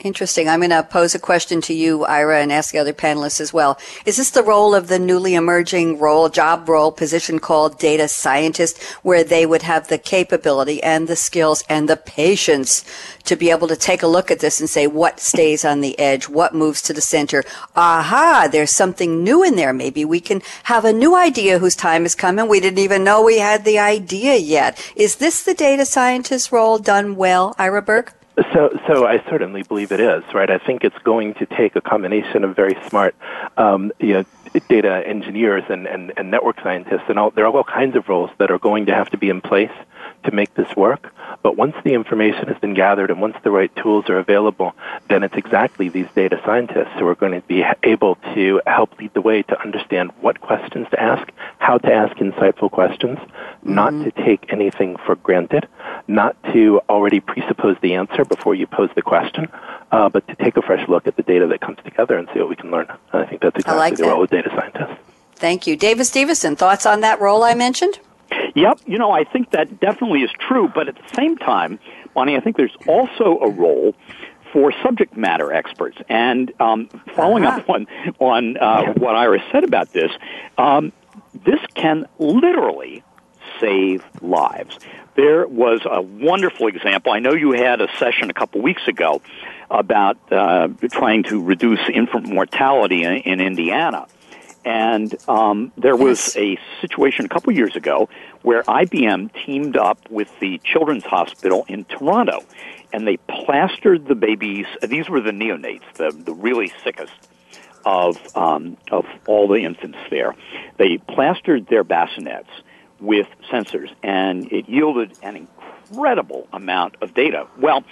Interesting. 0.00 0.50
I'm 0.50 0.60
going 0.60 0.68
to 0.70 0.82
pose 0.82 1.14
a 1.14 1.18
question 1.18 1.62
to 1.62 1.72
you, 1.72 2.04
Ira, 2.04 2.42
and 2.42 2.52
ask 2.52 2.72
the 2.72 2.78
other 2.78 2.92
panelists 2.92 3.40
as 3.40 3.54
well. 3.54 3.78
Is 4.04 4.18
this 4.18 4.30
the 4.30 4.42
role 4.42 4.74
of 4.74 4.88
the 4.88 4.98
newly 4.98 5.34
emerging 5.34 5.98
role, 5.98 6.28
job 6.28 6.68
role, 6.68 6.92
position 6.92 7.38
called 7.38 7.78
data 7.78 8.08
scientist, 8.08 8.82
where 9.02 9.24
they 9.24 9.46
would 9.46 9.62
have 9.62 9.88
the 9.88 9.96
capability 9.96 10.82
and 10.82 11.08
the 11.08 11.16
skills 11.16 11.64
and 11.70 11.88
the 11.88 11.96
patience 11.96 12.84
to 13.22 13.34
be 13.34 13.50
able 13.50 13.68
to 13.68 13.76
take 13.76 14.02
a 14.02 14.06
look 14.06 14.30
at 14.30 14.40
this 14.40 14.60
and 14.60 14.68
say 14.68 14.86
what 14.86 15.20
stays 15.20 15.64
on 15.64 15.80
the 15.80 15.98
edge, 15.98 16.28
what 16.28 16.54
moves 16.54 16.82
to 16.82 16.92
the 16.92 17.00
center? 17.00 17.42
Aha, 17.74 18.48
there's 18.50 18.72
something 18.72 19.24
new 19.24 19.42
in 19.42 19.56
there. 19.56 19.72
Maybe 19.72 20.04
we 20.04 20.20
can 20.20 20.42
have 20.64 20.84
a 20.84 20.92
new 20.92 21.14
idea 21.14 21.60
whose 21.60 21.76
time 21.76 22.02
has 22.02 22.14
come 22.14 22.38
and 22.38 22.48
we 22.48 22.60
didn't 22.60 22.80
even 22.80 23.04
know 23.04 23.22
we 23.22 23.38
had 23.38 23.64
the 23.64 23.78
idea 23.78 24.34
yet. 24.34 24.78
Is 24.96 25.16
this 25.16 25.42
the 25.42 25.54
data 25.54 25.86
scientist 25.86 26.52
role 26.52 26.78
done 26.78 27.16
well, 27.16 27.54
Ira 27.58 27.80
Berk? 27.80 28.12
So, 28.52 28.76
so 28.88 29.06
I 29.06 29.22
certainly 29.30 29.62
believe 29.62 29.92
it 29.92 30.00
is 30.00 30.24
right. 30.34 30.50
I 30.50 30.58
think 30.58 30.82
it's 30.82 30.98
going 31.04 31.34
to 31.34 31.46
take 31.46 31.76
a 31.76 31.80
combination 31.80 32.42
of 32.42 32.56
very 32.56 32.76
smart, 32.88 33.14
um, 33.56 33.92
you 34.00 34.14
know, 34.14 34.24
data 34.68 35.06
engineers 35.06 35.62
and, 35.68 35.86
and, 35.86 36.12
and 36.16 36.30
network 36.30 36.60
scientists, 36.60 37.04
and 37.08 37.18
all, 37.18 37.30
there 37.30 37.46
are 37.46 37.52
all 37.52 37.64
kinds 37.64 37.94
of 37.94 38.08
roles 38.08 38.30
that 38.38 38.50
are 38.50 38.58
going 38.58 38.86
to 38.86 38.94
have 38.94 39.10
to 39.10 39.18
be 39.18 39.28
in 39.28 39.40
place 39.40 39.70
to 40.24 40.32
make 40.32 40.54
this 40.54 40.74
work. 40.76 41.12
But 41.42 41.56
once 41.56 41.76
the 41.84 41.94
information 41.94 42.48
has 42.48 42.58
been 42.58 42.74
gathered 42.74 43.10
and 43.10 43.20
once 43.20 43.36
the 43.42 43.50
right 43.50 43.74
tools 43.76 44.08
are 44.08 44.18
available, 44.18 44.74
then 45.08 45.22
it's 45.22 45.36
exactly 45.36 45.88
these 45.88 46.08
data 46.14 46.40
scientists 46.44 46.98
who 46.98 47.06
are 47.06 47.14
going 47.14 47.32
to 47.32 47.46
be 47.46 47.64
able 47.82 48.16
to 48.34 48.60
help 48.66 48.98
lead 48.98 49.12
the 49.14 49.20
way 49.20 49.42
to 49.42 49.60
understand 49.60 50.10
what 50.20 50.40
questions 50.40 50.86
to 50.90 51.00
ask, 51.00 51.30
how 51.58 51.78
to 51.78 51.92
ask 51.92 52.16
insightful 52.16 52.70
questions, 52.70 53.18
mm-hmm. 53.18 53.74
not 53.74 53.90
to 53.90 54.10
take 54.24 54.52
anything 54.52 54.96
for 55.04 55.16
granted, 55.16 55.68
not 56.08 56.36
to 56.52 56.80
already 56.88 57.20
presuppose 57.20 57.76
the 57.82 57.94
answer 57.94 58.24
before 58.24 58.54
you 58.54 58.66
pose 58.66 58.90
the 58.94 59.02
question, 59.02 59.48
uh, 59.92 60.08
but 60.08 60.26
to 60.28 60.34
take 60.36 60.56
a 60.56 60.62
fresh 60.62 60.88
look 60.88 61.06
at 61.06 61.16
the 61.16 61.22
data 61.22 61.46
that 61.46 61.60
comes 61.60 61.78
together 61.84 62.16
and 62.16 62.28
see 62.32 62.40
what 62.40 62.48
we 62.48 62.56
can 62.56 62.70
learn. 62.70 62.86
And 63.12 63.22
I 63.22 63.26
think 63.26 63.42
that's 63.42 63.56
exactly 63.56 63.78
like 63.78 63.96
the 63.96 64.04
that. 64.04 64.08
role 64.08 64.24
of 64.24 64.30
data 64.30 64.50
scientists. 64.50 64.98
Thank 65.36 65.66
you. 65.66 65.76
Davis 65.76 66.08
Stephenson, 66.08 66.56
thoughts 66.56 66.86
on 66.86 67.00
that 67.00 67.20
role 67.20 67.42
I 67.42 67.54
mentioned? 67.54 67.98
Yep, 68.54 68.80
you 68.86 68.98
know, 68.98 69.10
I 69.10 69.24
think 69.24 69.50
that 69.50 69.80
definitely 69.80 70.22
is 70.22 70.30
true, 70.38 70.70
but 70.72 70.88
at 70.88 70.94
the 70.94 71.14
same 71.14 71.36
time, 71.36 71.80
Bonnie, 72.14 72.36
I 72.36 72.40
think 72.40 72.56
there's 72.56 72.76
also 72.86 73.38
a 73.40 73.50
role 73.50 73.94
for 74.52 74.72
subject 74.82 75.16
matter 75.16 75.52
experts. 75.52 75.98
And 76.08 76.52
um, 76.60 76.88
following 77.16 77.44
uh-huh. 77.44 77.58
up 77.58 77.68
on 77.68 77.86
on 78.20 78.56
uh, 78.56 78.92
what 78.94 79.16
Ira's 79.16 79.42
said 79.50 79.64
about 79.64 79.92
this, 79.92 80.10
um, 80.56 80.92
this 81.44 81.60
can 81.74 82.06
literally 82.18 83.02
save 83.60 84.04
lives. 84.22 84.78
There 85.16 85.46
was 85.46 85.80
a 85.84 86.00
wonderful 86.00 86.68
example. 86.68 87.12
I 87.12 87.18
know 87.18 87.34
you 87.34 87.52
had 87.52 87.80
a 87.80 87.88
session 87.98 88.30
a 88.30 88.34
couple 88.34 88.60
weeks 88.62 88.86
ago 88.88 89.20
about 89.70 90.16
uh, 90.32 90.68
trying 90.90 91.24
to 91.24 91.42
reduce 91.42 91.80
infant 91.92 92.28
mortality 92.28 93.04
in, 93.04 93.14
in 93.14 93.40
Indiana. 93.40 94.06
And 94.64 95.14
um, 95.28 95.72
there 95.76 95.96
was 95.96 96.36
a 96.36 96.58
situation 96.80 97.26
a 97.26 97.28
couple 97.28 97.52
years 97.52 97.76
ago 97.76 98.08
where 98.42 98.62
IBM 98.62 99.30
teamed 99.44 99.76
up 99.76 99.98
with 100.10 100.28
the 100.40 100.58
Children's 100.64 101.04
Hospital 101.04 101.66
in 101.68 101.84
Toronto, 101.84 102.40
and 102.92 103.06
they 103.06 103.18
plastered 103.18 104.06
the 104.06 104.14
babies. 104.14 104.66
These 104.82 105.08
were 105.08 105.20
the 105.20 105.32
neonates, 105.32 105.82
the 105.94 106.10
the 106.10 106.32
really 106.32 106.72
sickest 106.82 107.12
of 107.84 108.16
um, 108.36 108.76
of 108.90 109.04
all 109.26 109.48
the 109.48 109.60
infants 109.60 109.98
there. 110.10 110.34
They 110.78 110.98
plastered 110.98 111.66
their 111.68 111.84
bassinets 111.84 112.48
with 113.00 113.26
sensors, 113.50 113.90
and 114.02 114.50
it 114.50 114.68
yielded 114.68 115.18
an 115.22 115.36
incredible 115.90 116.48
amount 116.52 116.96
of 117.02 117.14
data. 117.14 117.46
Well, 117.58 117.84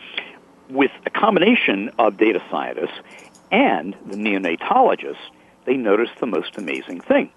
with 0.71 0.91
a 1.05 1.11
combination 1.11 1.91
of 1.99 2.17
data 2.17 2.43
scientists 2.51 2.99
and 3.51 3.95
the 4.07 4.17
neonatologists 4.17 5.17
they 5.65 5.77
noticed 5.77 6.13
the 6.21 6.27
most 6.27 6.57
amazing 6.57 7.01
thing. 7.01 7.31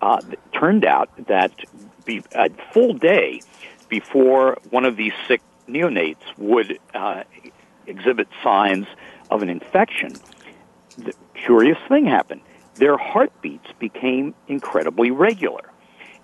Uh, 0.00 0.20
it 0.30 0.38
turned 0.52 0.84
out 0.84 1.08
that 1.28 1.52
be, 2.04 2.22
a 2.34 2.50
full 2.72 2.92
day 2.92 3.40
before 3.88 4.58
one 4.70 4.84
of 4.84 4.96
these 4.96 5.12
sick 5.26 5.40
neonates 5.68 6.16
would 6.36 6.78
uh, 6.94 7.22
exhibit 7.86 8.28
signs 8.42 8.86
of 9.30 9.42
an 9.42 9.48
infection, 9.48 10.12
the 10.98 11.12
curious 11.34 11.78
thing 11.88 12.06
happened. 12.06 12.40
their 12.76 12.96
heartbeats 12.96 13.66
became 13.78 14.34
incredibly 14.48 15.10
regular. 15.10 15.70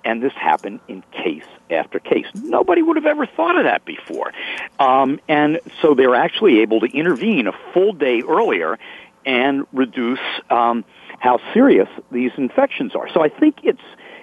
And 0.04 0.22
this 0.22 0.32
happened 0.32 0.80
in 0.88 1.02
case 1.12 1.44
after 1.70 1.98
case. 1.98 2.26
Nobody 2.34 2.82
would 2.82 2.96
have 2.96 3.06
ever 3.06 3.26
thought 3.26 3.56
of 3.56 3.64
that 3.64 3.84
before. 3.84 4.32
Um, 4.78 5.20
and 5.28 5.60
so 5.82 5.94
they're 5.94 6.14
actually 6.14 6.60
able 6.60 6.80
to 6.80 6.86
intervene 6.86 7.46
a 7.46 7.52
full 7.74 7.92
day 7.92 8.22
earlier 8.22 8.78
and 9.26 9.66
reduce 9.72 10.20
um, 10.48 10.84
how 11.20 11.38
serious 11.54 11.88
these 12.10 12.32
infections 12.36 12.96
are. 12.96 13.08
So 13.12 13.22
I 13.22 13.28
think 13.28 13.58
it's 13.62 13.80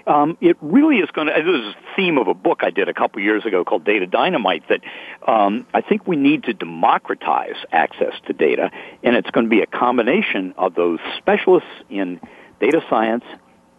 um, 0.07 0.37
it 0.41 0.57
really 0.61 0.97
is 0.97 1.09
going 1.11 1.27
to. 1.27 1.33
This 1.33 1.69
is 1.69 1.75
a 1.75 1.95
theme 1.95 2.17
of 2.17 2.27
a 2.27 2.33
book 2.33 2.61
I 2.63 2.69
did 2.69 2.89
a 2.89 2.93
couple 2.93 3.21
years 3.21 3.45
ago 3.45 3.63
called 3.63 3.85
Data 3.85 4.07
Dynamite. 4.07 4.63
That 4.69 4.81
um, 5.29 5.67
I 5.73 5.81
think 5.81 6.07
we 6.07 6.15
need 6.15 6.43
to 6.43 6.53
democratize 6.53 7.55
access 7.71 8.13
to 8.25 8.33
data, 8.33 8.71
and 9.03 9.15
it's 9.15 9.29
going 9.31 9.45
to 9.45 9.49
be 9.49 9.61
a 9.61 9.65
combination 9.65 10.53
of 10.57 10.75
those 10.75 10.99
specialists 11.17 11.69
in 11.89 12.19
data 12.59 12.81
science 12.89 13.25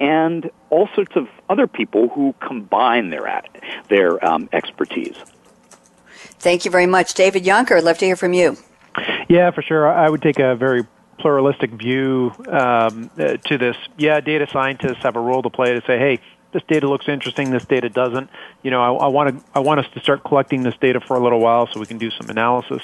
and 0.00 0.50
all 0.70 0.88
sorts 0.94 1.16
of 1.16 1.26
other 1.48 1.66
people 1.66 2.08
who 2.08 2.34
combine 2.40 3.10
their 3.10 3.42
their 3.88 4.24
um, 4.24 4.48
expertise. 4.52 5.16
Thank 6.40 6.64
you 6.64 6.70
very 6.70 6.86
much, 6.86 7.14
David 7.14 7.42
Jonker. 7.42 7.82
Love 7.82 7.98
to 7.98 8.04
hear 8.04 8.16
from 8.16 8.32
you. 8.32 8.56
Yeah, 9.28 9.50
for 9.50 9.62
sure. 9.62 9.90
I 9.90 10.08
would 10.08 10.22
take 10.22 10.38
a 10.38 10.54
very 10.56 10.86
pluralistic 11.18 11.72
view 11.72 12.32
um, 12.48 13.10
uh, 13.18 13.36
to 13.36 13.58
this. 13.58 13.76
Yeah, 13.96 14.20
data 14.20 14.46
scientists 14.52 15.02
have 15.02 15.16
a 15.16 15.20
role 15.20 15.42
to 15.42 15.50
play 15.50 15.74
to 15.74 15.82
say, 15.86 15.98
hey, 15.98 16.20
this 16.52 16.62
data 16.66 16.88
looks 16.88 17.08
interesting, 17.08 17.50
this 17.50 17.64
data 17.66 17.88
doesn't. 17.90 18.30
You 18.62 18.70
know, 18.70 18.82
I, 18.82 19.06
I 19.06 19.08
want 19.08 19.38
to 19.38 19.44
I 19.54 19.60
want 19.60 19.80
us 19.80 19.86
to 19.94 20.00
start 20.00 20.24
collecting 20.24 20.62
this 20.62 20.74
data 20.80 21.00
for 21.00 21.16
a 21.16 21.20
little 21.20 21.40
while 21.40 21.66
so 21.66 21.78
we 21.80 21.86
can 21.86 21.98
do 21.98 22.10
some 22.10 22.30
analysis. 22.30 22.82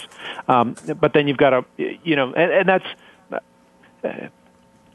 Um, 0.48 0.76
but 1.00 1.12
then 1.12 1.28
you've 1.28 1.38
got 1.38 1.50
to, 1.50 1.64
you 1.78 2.16
know, 2.16 2.32
and, 2.32 2.52
and 2.52 2.68
that's. 2.68 2.86
Uh, 4.04 4.28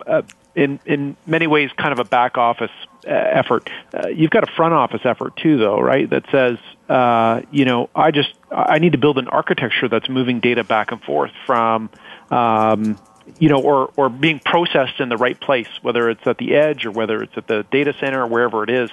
uh, 0.06 0.21
in 0.56 0.80
in 0.86 1.15
many 1.25 1.47
ways 1.47 1.71
kind 1.78 1.93
of 1.93 1.99
a 1.99 2.04
back 2.04 2.38
office 2.38 2.71
uh, 3.08 3.12
effort. 3.12 3.69
Uh, 3.93 4.10
you've 4.10 4.32
got 4.32 4.43
a 4.43 4.52
front 4.56 4.73
office 4.73 5.02
effort 5.04 5.36
too, 5.38 5.58
though, 5.58 5.80
right? 5.80 6.10
That 6.10 6.25
says, 6.32 6.58
uh, 6.89 7.41
you 7.52 7.65
know, 7.65 7.89
I 7.95 8.12
just 8.12 8.34
I 8.52 8.80
need 8.80 8.93
to 8.93 8.97
build 8.97 9.17
an 9.17 9.28
architecture 9.28 9.88
that's 9.88 10.10
moving 10.10 10.39
data 10.39 10.63
back 10.63 10.91
and 10.91 11.02
forth 11.02 11.32
from 11.45 11.89
um, 12.32 12.99
you 13.38 13.50
know, 13.50 13.62
or, 13.62 13.92
or 13.96 14.10
being 14.10 14.39
processed 14.39 15.00
in 15.00 15.10
the 15.10 15.18
right 15.18 15.39
place, 15.39 15.68
whether 15.82 16.10
it's 16.10 16.26
at 16.26 16.38
the 16.38 16.56
edge 16.56 16.86
or 16.86 16.92
whether 16.92 17.22
it's 17.22 17.38
at 17.38 17.48
the 17.48 17.65
data 17.72 17.94
center 18.00 18.24
or 18.24 18.28
wherever 18.28 18.63
it 18.63 18.70
is. 18.70 18.89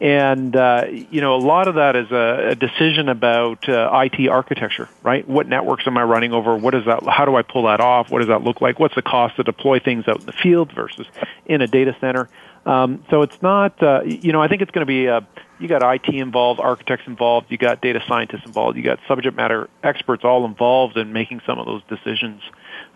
And, 0.00 0.54
uh, 0.54 0.86
you 0.88 1.20
know, 1.20 1.34
a 1.34 1.42
lot 1.42 1.68
of 1.68 1.76
that 1.76 1.96
is 1.96 2.10
a, 2.10 2.50
a 2.50 2.54
decision 2.54 3.08
about 3.08 3.68
uh, 3.68 3.90
IT 4.04 4.28
architecture, 4.28 4.88
right? 5.02 5.26
What 5.28 5.48
networks 5.48 5.86
am 5.86 5.96
I 5.96 6.04
running 6.04 6.32
over? 6.32 6.56
What 6.56 6.74
is 6.74 6.84
that? 6.86 7.02
How 7.04 7.24
do 7.24 7.34
I 7.36 7.42
pull 7.42 7.64
that 7.64 7.80
off? 7.80 8.10
What 8.10 8.20
does 8.20 8.28
that 8.28 8.42
look 8.42 8.60
like? 8.60 8.78
What's 8.78 8.94
the 8.94 9.02
cost 9.02 9.36
to 9.36 9.42
deploy 9.42 9.80
things 9.80 10.06
out 10.08 10.20
in 10.20 10.26
the 10.26 10.32
field 10.32 10.72
versus 10.72 11.06
in 11.46 11.62
a 11.62 11.66
data 11.66 11.96
center? 12.00 12.28
Um, 12.66 13.04
so 13.08 13.22
it's 13.22 13.40
not, 13.40 13.82
uh, 13.82 14.02
you 14.02 14.32
know, 14.32 14.42
I 14.42 14.48
think 14.48 14.62
it's 14.62 14.70
going 14.70 14.82
to 14.82 14.86
be, 14.86 15.08
uh, 15.08 15.22
you 15.58 15.68
got 15.68 15.82
IT 15.82 16.08
involved, 16.14 16.60
architects 16.60 17.06
involved, 17.06 17.50
you 17.50 17.56
got 17.56 17.80
data 17.80 18.02
scientists 18.06 18.44
involved, 18.44 18.76
you 18.76 18.82
got 18.82 18.98
subject 19.08 19.36
matter 19.36 19.68
experts 19.82 20.24
all 20.24 20.44
involved 20.44 20.96
in 20.96 21.12
making 21.12 21.40
some 21.46 21.58
of 21.58 21.66
those 21.66 21.82
decisions. 21.88 22.42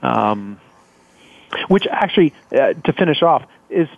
Um, 0.02 0.60
which 1.68 1.86
actually, 1.90 2.32
uh, 2.52 2.74
to 2.74 2.92
finish 2.92 3.22
off, 3.22 3.44
is 3.70 3.88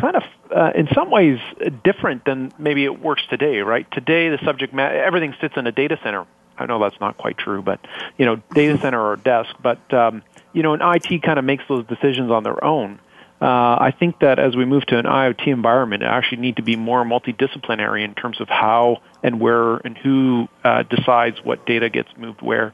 kind 0.00 0.16
of 0.16 0.22
uh, 0.54 0.72
in 0.74 0.88
some 0.94 1.10
ways 1.10 1.38
different 1.84 2.24
than 2.24 2.52
maybe 2.58 2.84
it 2.84 3.00
works 3.00 3.22
today, 3.28 3.60
right? 3.60 3.90
Today, 3.90 4.28
the 4.28 4.38
subject 4.44 4.72
matter, 4.72 5.02
everything 5.02 5.34
sits 5.40 5.56
in 5.56 5.66
a 5.66 5.72
data 5.72 5.98
center. 6.02 6.26
I 6.58 6.66
know 6.66 6.78
that's 6.78 7.00
not 7.00 7.16
quite 7.16 7.38
true, 7.38 7.62
but 7.62 7.80
you 8.18 8.26
know, 8.26 8.36
data 8.54 8.78
center 8.78 9.00
or 9.00 9.16
desk. 9.16 9.54
But 9.62 9.92
um, 9.92 10.22
you 10.52 10.62
know, 10.62 10.74
an 10.74 10.80
IT 10.82 11.22
kind 11.22 11.38
of 11.38 11.44
makes 11.44 11.64
those 11.68 11.86
decisions 11.86 12.30
on 12.30 12.42
their 12.42 12.62
own. 12.62 13.00
Uh, 13.40 13.76
I 13.80 13.92
think 13.98 14.20
that 14.20 14.38
as 14.38 14.54
we 14.54 14.64
move 14.64 14.86
to 14.86 14.98
an 14.98 15.04
IoT 15.04 15.48
environment, 15.48 16.04
it 16.04 16.06
actually 16.06 16.42
need 16.42 16.56
to 16.56 16.62
be 16.62 16.76
more 16.76 17.04
multidisciplinary 17.04 18.04
in 18.04 18.14
terms 18.14 18.40
of 18.40 18.48
how 18.48 19.02
and 19.20 19.40
where 19.40 19.78
and 19.78 19.98
who 19.98 20.48
uh, 20.62 20.84
decides 20.84 21.42
what 21.42 21.66
data 21.66 21.90
gets 21.90 22.08
moved 22.16 22.40
where. 22.40 22.72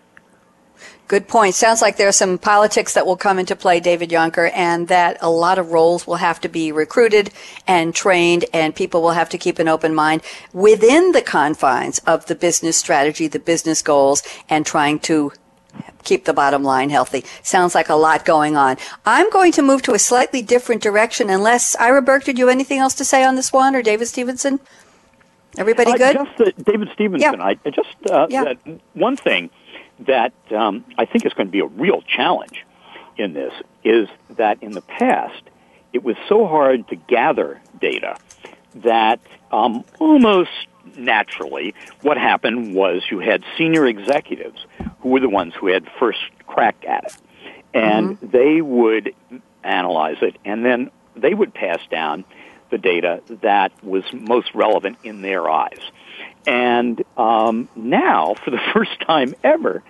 Good 1.08 1.26
point. 1.26 1.54
Sounds 1.54 1.80
like 1.80 1.96
there 1.96 2.08
are 2.08 2.12
some 2.12 2.36
politics 2.36 2.92
that 2.92 3.06
will 3.06 3.16
come 3.16 3.38
into 3.38 3.56
play, 3.56 3.80
David 3.80 4.10
Jonker, 4.10 4.50
and 4.54 4.88
that 4.88 5.16
a 5.22 5.30
lot 5.30 5.58
of 5.58 5.72
roles 5.72 6.06
will 6.06 6.16
have 6.16 6.38
to 6.42 6.48
be 6.48 6.70
recruited 6.70 7.30
and 7.66 7.94
trained, 7.94 8.44
and 8.52 8.76
people 8.76 9.00
will 9.00 9.12
have 9.12 9.30
to 9.30 9.38
keep 9.38 9.58
an 9.58 9.68
open 9.68 9.94
mind 9.94 10.20
within 10.52 11.12
the 11.12 11.22
confines 11.22 11.98
of 12.00 12.26
the 12.26 12.34
business 12.34 12.76
strategy, 12.76 13.26
the 13.26 13.38
business 13.38 13.80
goals, 13.80 14.22
and 14.50 14.66
trying 14.66 14.98
to 14.98 15.32
keep 16.04 16.26
the 16.26 16.34
bottom 16.34 16.62
line 16.62 16.90
healthy. 16.90 17.24
Sounds 17.42 17.74
like 17.74 17.88
a 17.88 17.94
lot 17.94 18.24
going 18.24 18.56
on. 18.56 18.76
I'm 19.06 19.30
going 19.30 19.52
to 19.52 19.62
move 19.62 19.82
to 19.82 19.94
a 19.94 19.98
slightly 19.98 20.42
different 20.42 20.82
direction, 20.82 21.30
unless 21.30 21.74
Ira 21.76 22.02
Berk, 22.02 22.24
did 22.24 22.38
you 22.38 22.48
have 22.48 22.54
anything 22.54 22.80
else 22.80 22.94
to 22.94 23.04
say 23.04 23.24
on 23.24 23.36
this 23.36 23.52
one, 23.52 23.74
or 23.74 23.82
David 23.82 24.08
Stephenson? 24.08 24.60
Everybody 25.56 25.92
good? 25.96 26.16
Uh, 26.16 26.24
just 26.24 26.40
uh, 26.40 26.62
David 26.62 26.90
Stephenson. 26.92 27.40
Yeah. 27.40 27.44
I 27.44 27.54
just 27.70 27.96
uh, 28.10 28.26
yeah. 28.28 28.54
one 28.92 29.16
thing 29.16 29.50
that 30.00 30.32
um, 30.54 30.84
I 30.96 31.04
think 31.04 31.26
is 31.26 31.32
going 31.32 31.48
to 31.48 31.52
be 31.52 31.60
a 31.60 31.66
real 31.66 32.02
challenge 32.02 32.64
in 33.16 33.32
this 33.32 33.52
is 33.84 34.08
that 34.30 34.62
in 34.62 34.72
the 34.72 34.80
past 34.80 35.42
it 35.92 36.04
was 36.04 36.16
so 36.28 36.46
hard 36.46 36.86
to 36.88 36.96
gather 36.96 37.60
data 37.80 38.16
that 38.76 39.20
um, 39.50 39.84
almost 39.98 40.50
naturally 40.96 41.74
what 42.02 42.16
happened 42.16 42.74
was 42.74 43.02
you 43.10 43.18
had 43.18 43.42
senior 43.56 43.86
executives 43.86 44.64
who 45.00 45.10
were 45.10 45.20
the 45.20 45.28
ones 45.28 45.52
who 45.54 45.66
had 45.66 45.86
first 45.98 46.20
crack 46.46 46.76
at 46.86 47.04
it 47.04 47.16
and 47.74 48.16
mm-hmm. 48.16 48.30
they 48.30 48.60
would 48.60 49.14
analyze 49.64 50.16
it 50.22 50.36
and 50.44 50.64
then 50.64 50.90
they 51.16 51.34
would 51.34 51.52
pass 51.52 51.80
down 51.90 52.24
the 52.70 52.78
data 52.78 53.22
that 53.42 53.72
was 53.82 54.04
most 54.12 54.54
relevant 54.54 54.96
in 55.02 55.22
their 55.22 55.48
eyes 55.48 55.80
and 56.48 57.04
um, 57.18 57.68
now, 57.76 58.34
for 58.42 58.50
the 58.50 58.60
first 58.72 58.98
time 59.06 59.34
ever, 59.44 59.82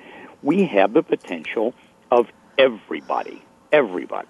we 0.43 0.65
have 0.65 0.93
the 0.93 1.05
potential 1.05 1.73
of 2.11 2.27
everybody, 2.59 3.43
everybody 3.71 4.29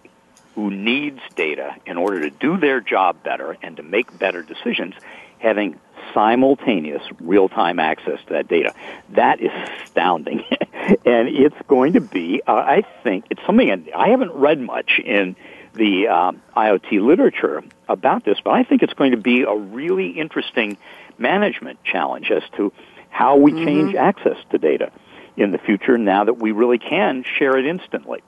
who 0.55 0.71
needs 0.71 1.21
data 1.37 1.75
in 1.87 1.97
order 1.97 2.29
to 2.29 2.31
do 2.31 2.59
their 2.59 2.81
job 2.81 3.23
better 3.23 3.57
and 3.63 3.79
to 3.79 3.83
make 3.83 4.19
better 4.19 4.43
decisions, 4.43 4.95
having 5.39 5.81
simultaneous 6.13 7.03
real-time 7.21 7.79
access 7.79 8.19
to 8.27 8.35
that 8.35 8.49
data. 8.49 8.75
That 9.11 9.41
is 9.41 9.53
astounding. 9.83 10.45
and 11.07 11.29
it's 11.29 11.57
going 11.67 11.95
to 11.95 12.01
be, 12.01 12.43
uh, 12.47 12.53
I 12.53 12.83
think, 13.03 13.25
it's 13.31 13.41
something 13.47 13.89
I 13.95 14.09
haven't 14.09 14.33
read 14.33 14.61
much 14.61 15.01
in 15.03 15.35
the 15.79 16.09
um, 16.09 16.43
IoT 16.57 17.01
literature 17.05 17.63
about 17.89 18.25
this, 18.25 18.39
but 18.45 18.51
I 18.51 18.65
think 18.65 18.83
it's 18.83 18.93
going 18.93 19.13
to 19.13 19.17
be 19.17 19.43
a 19.43 19.55
really 19.55 20.11
interesting 20.11 20.77
management 21.17 21.83
challenge 21.85 22.31
as 22.31 22.43
to 22.57 22.73
how 23.09 23.37
we 23.37 23.53
mm-hmm. 23.53 23.65
change 23.65 23.95
access 23.95 24.37
to 24.51 24.59
data 24.59 24.93
in 25.37 25.53
the 25.53 25.59
future 25.59 25.97
now 25.97 26.25
that 26.25 26.35
we 26.35 26.53
really 26.53 26.79
can 26.79 27.25
share 27.39 27.57
it 27.57 27.65
instantly. 27.65 28.23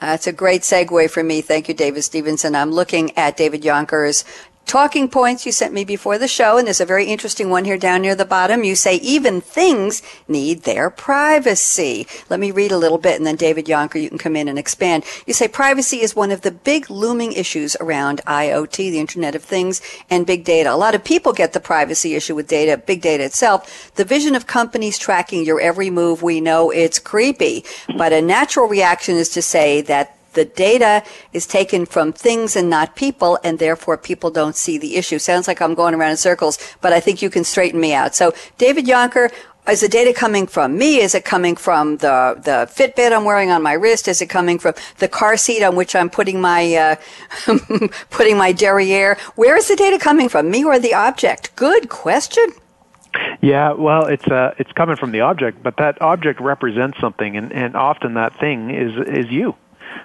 That's 0.00 0.26
a 0.26 0.32
great 0.32 0.62
segue 0.62 1.10
for 1.10 1.22
me. 1.22 1.40
Thank 1.42 1.68
you, 1.68 1.74
David 1.74 2.02
Stephenson. 2.02 2.54
I'm 2.54 2.72
looking 2.72 3.16
at 3.16 3.36
David 3.36 3.62
Jonker's 3.62 4.24
talking 4.66 5.08
points 5.08 5.44
you 5.44 5.52
sent 5.52 5.74
me 5.74 5.84
before 5.84 6.18
the 6.18 6.28
show, 6.28 6.56
and 6.56 6.66
there's 6.66 6.80
a 6.80 6.86
very 6.86 7.06
interesting 7.06 7.50
one 7.50 7.64
here 7.64 7.76
down 7.76 8.02
near 8.02 8.14
the 8.14 8.24
bottom. 8.24 8.64
You 8.64 8.74
say 8.74 8.96
even 8.96 9.40
things 9.40 10.02
need 10.26 10.62
their 10.62 10.88
privacy. 10.90 12.06
Let 12.30 12.40
me 12.40 12.50
read 12.50 12.72
a 12.72 12.78
little 12.78 12.98
bit, 12.98 13.16
and 13.16 13.26
then 13.26 13.36
David 13.36 13.66
Jonker, 13.66 14.00
you 14.00 14.08
can 14.08 14.18
come 14.18 14.36
in 14.36 14.48
and 14.48 14.58
expand. 14.58 15.04
You 15.26 15.34
say 15.34 15.48
privacy 15.48 16.00
is 16.00 16.16
one 16.16 16.30
of 16.30 16.40
the 16.40 16.50
big 16.50 16.90
looming 16.90 17.32
issues 17.32 17.76
around 17.80 18.20
IoT, 18.26 18.76
the 18.76 19.00
Internet 19.00 19.34
of 19.34 19.44
Things, 19.44 19.80
and 20.08 20.26
big 20.26 20.44
data. 20.44 20.72
A 20.72 20.76
lot 20.76 20.94
of 20.94 21.04
people 21.04 21.32
get 21.32 21.52
the 21.52 21.60
privacy 21.60 22.14
issue 22.14 22.34
with 22.34 22.48
data, 22.48 22.76
big 22.78 23.02
data 23.02 23.24
itself. 23.24 23.92
The 23.96 24.04
vision 24.04 24.34
of 24.34 24.46
companies 24.46 24.98
tracking 24.98 25.44
your 25.44 25.60
every 25.60 25.90
move, 25.90 26.22
we 26.22 26.40
know 26.40 26.70
it's 26.70 26.98
creepy, 26.98 27.64
but 27.98 28.12
a 28.12 28.22
natural 28.22 28.68
reaction 28.68 29.16
is 29.16 29.28
to 29.30 29.42
say 29.42 29.82
that 29.82 30.16
the 30.32 30.44
data 30.44 31.02
is 31.32 31.46
taken 31.46 31.86
from 31.86 32.12
things 32.12 32.56
and 32.56 32.68
not 32.70 32.96
people, 32.96 33.38
and 33.44 33.58
therefore 33.58 33.96
people 33.96 34.30
don't 34.30 34.56
see 34.56 34.78
the 34.78 34.96
issue. 34.96 35.18
Sounds 35.18 35.48
like 35.48 35.60
I'm 35.60 35.74
going 35.74 35.94
around 35.94 36.12
in 36.12 36.16
circles, 36.16 36.58
but 36.80 36.92
I 36.92 37.00
think 37.00 37.22
you 37.22 37.30
can 37.30 37.44
straighten 37.44 37.80
me 37.80 37.94
out. 37.94 38.14
So, 38.14 38.34
David 38.58 38.86
Jonker, 38.86 39.30
is 39.68 39.80
the 39.80 39.88
data 39.88 40.12
coming 40.12 40.46
from 40.48 40.76
me? 40.76 41.00
Is 41.00 41.14
it 41.14 41.24
coming 41.24 41.54
from 41.54 41.98
the 41.98 42.40
the 42.42 42.68
Fitbit 42.72 43.12
I'm 43.12 43.24
wearing 43.24 43.50
on 43.50 43.62
my 43.62 43.74
wrist? 43.74 44.08
Is 44.08 44.20
it 44.20 44.26
coming 44.26 44.58
from 44.58 44.74
the 44.98 45.06
car 45.06 45.36
seat 45.36 45.62
on 45.62 45.76
which 45.76 45.94
I'm 45.94 46.10
putting 46.10 46.40
my 46.40 46.74
uh, 46.74 46.96
putting 48.10 48.36
my 48.36 48.52
derriere? 48.52 49.16
Where 49.36 49.56
is 49.56 49.68
the 49.68 49.76
data 49.76 49.98
coming 49.98 50.28
from, 50.28 50.50
me 50.50 50.64
or 50.64 50.78
the 50.80 50.94
object? 50.94 51.54
Good 51.54 51.88
question. 51.88 52.46
Yeah, 53.40 53.72
well, 53.72 54.06
it's 54.06 54.26
uh, 54.26 54.54
it's 54.58 54.72
coming 54.72 54.96
from 54.96 55.12
the 55.12 55.20
object, 55.20 55.62
but 55.62 55.76
that 55.76 56.00
object 56.00 56.40
represents 56.40 56.98
something, 56.98 57.36
and, 57.36 57.52
and 57.52 57.76
often 57.76 58.14
that 58.14 58.38
thing 58.40 58.70
is 58.70 58.92
is 59.06 59.30
you. 59.30 59.54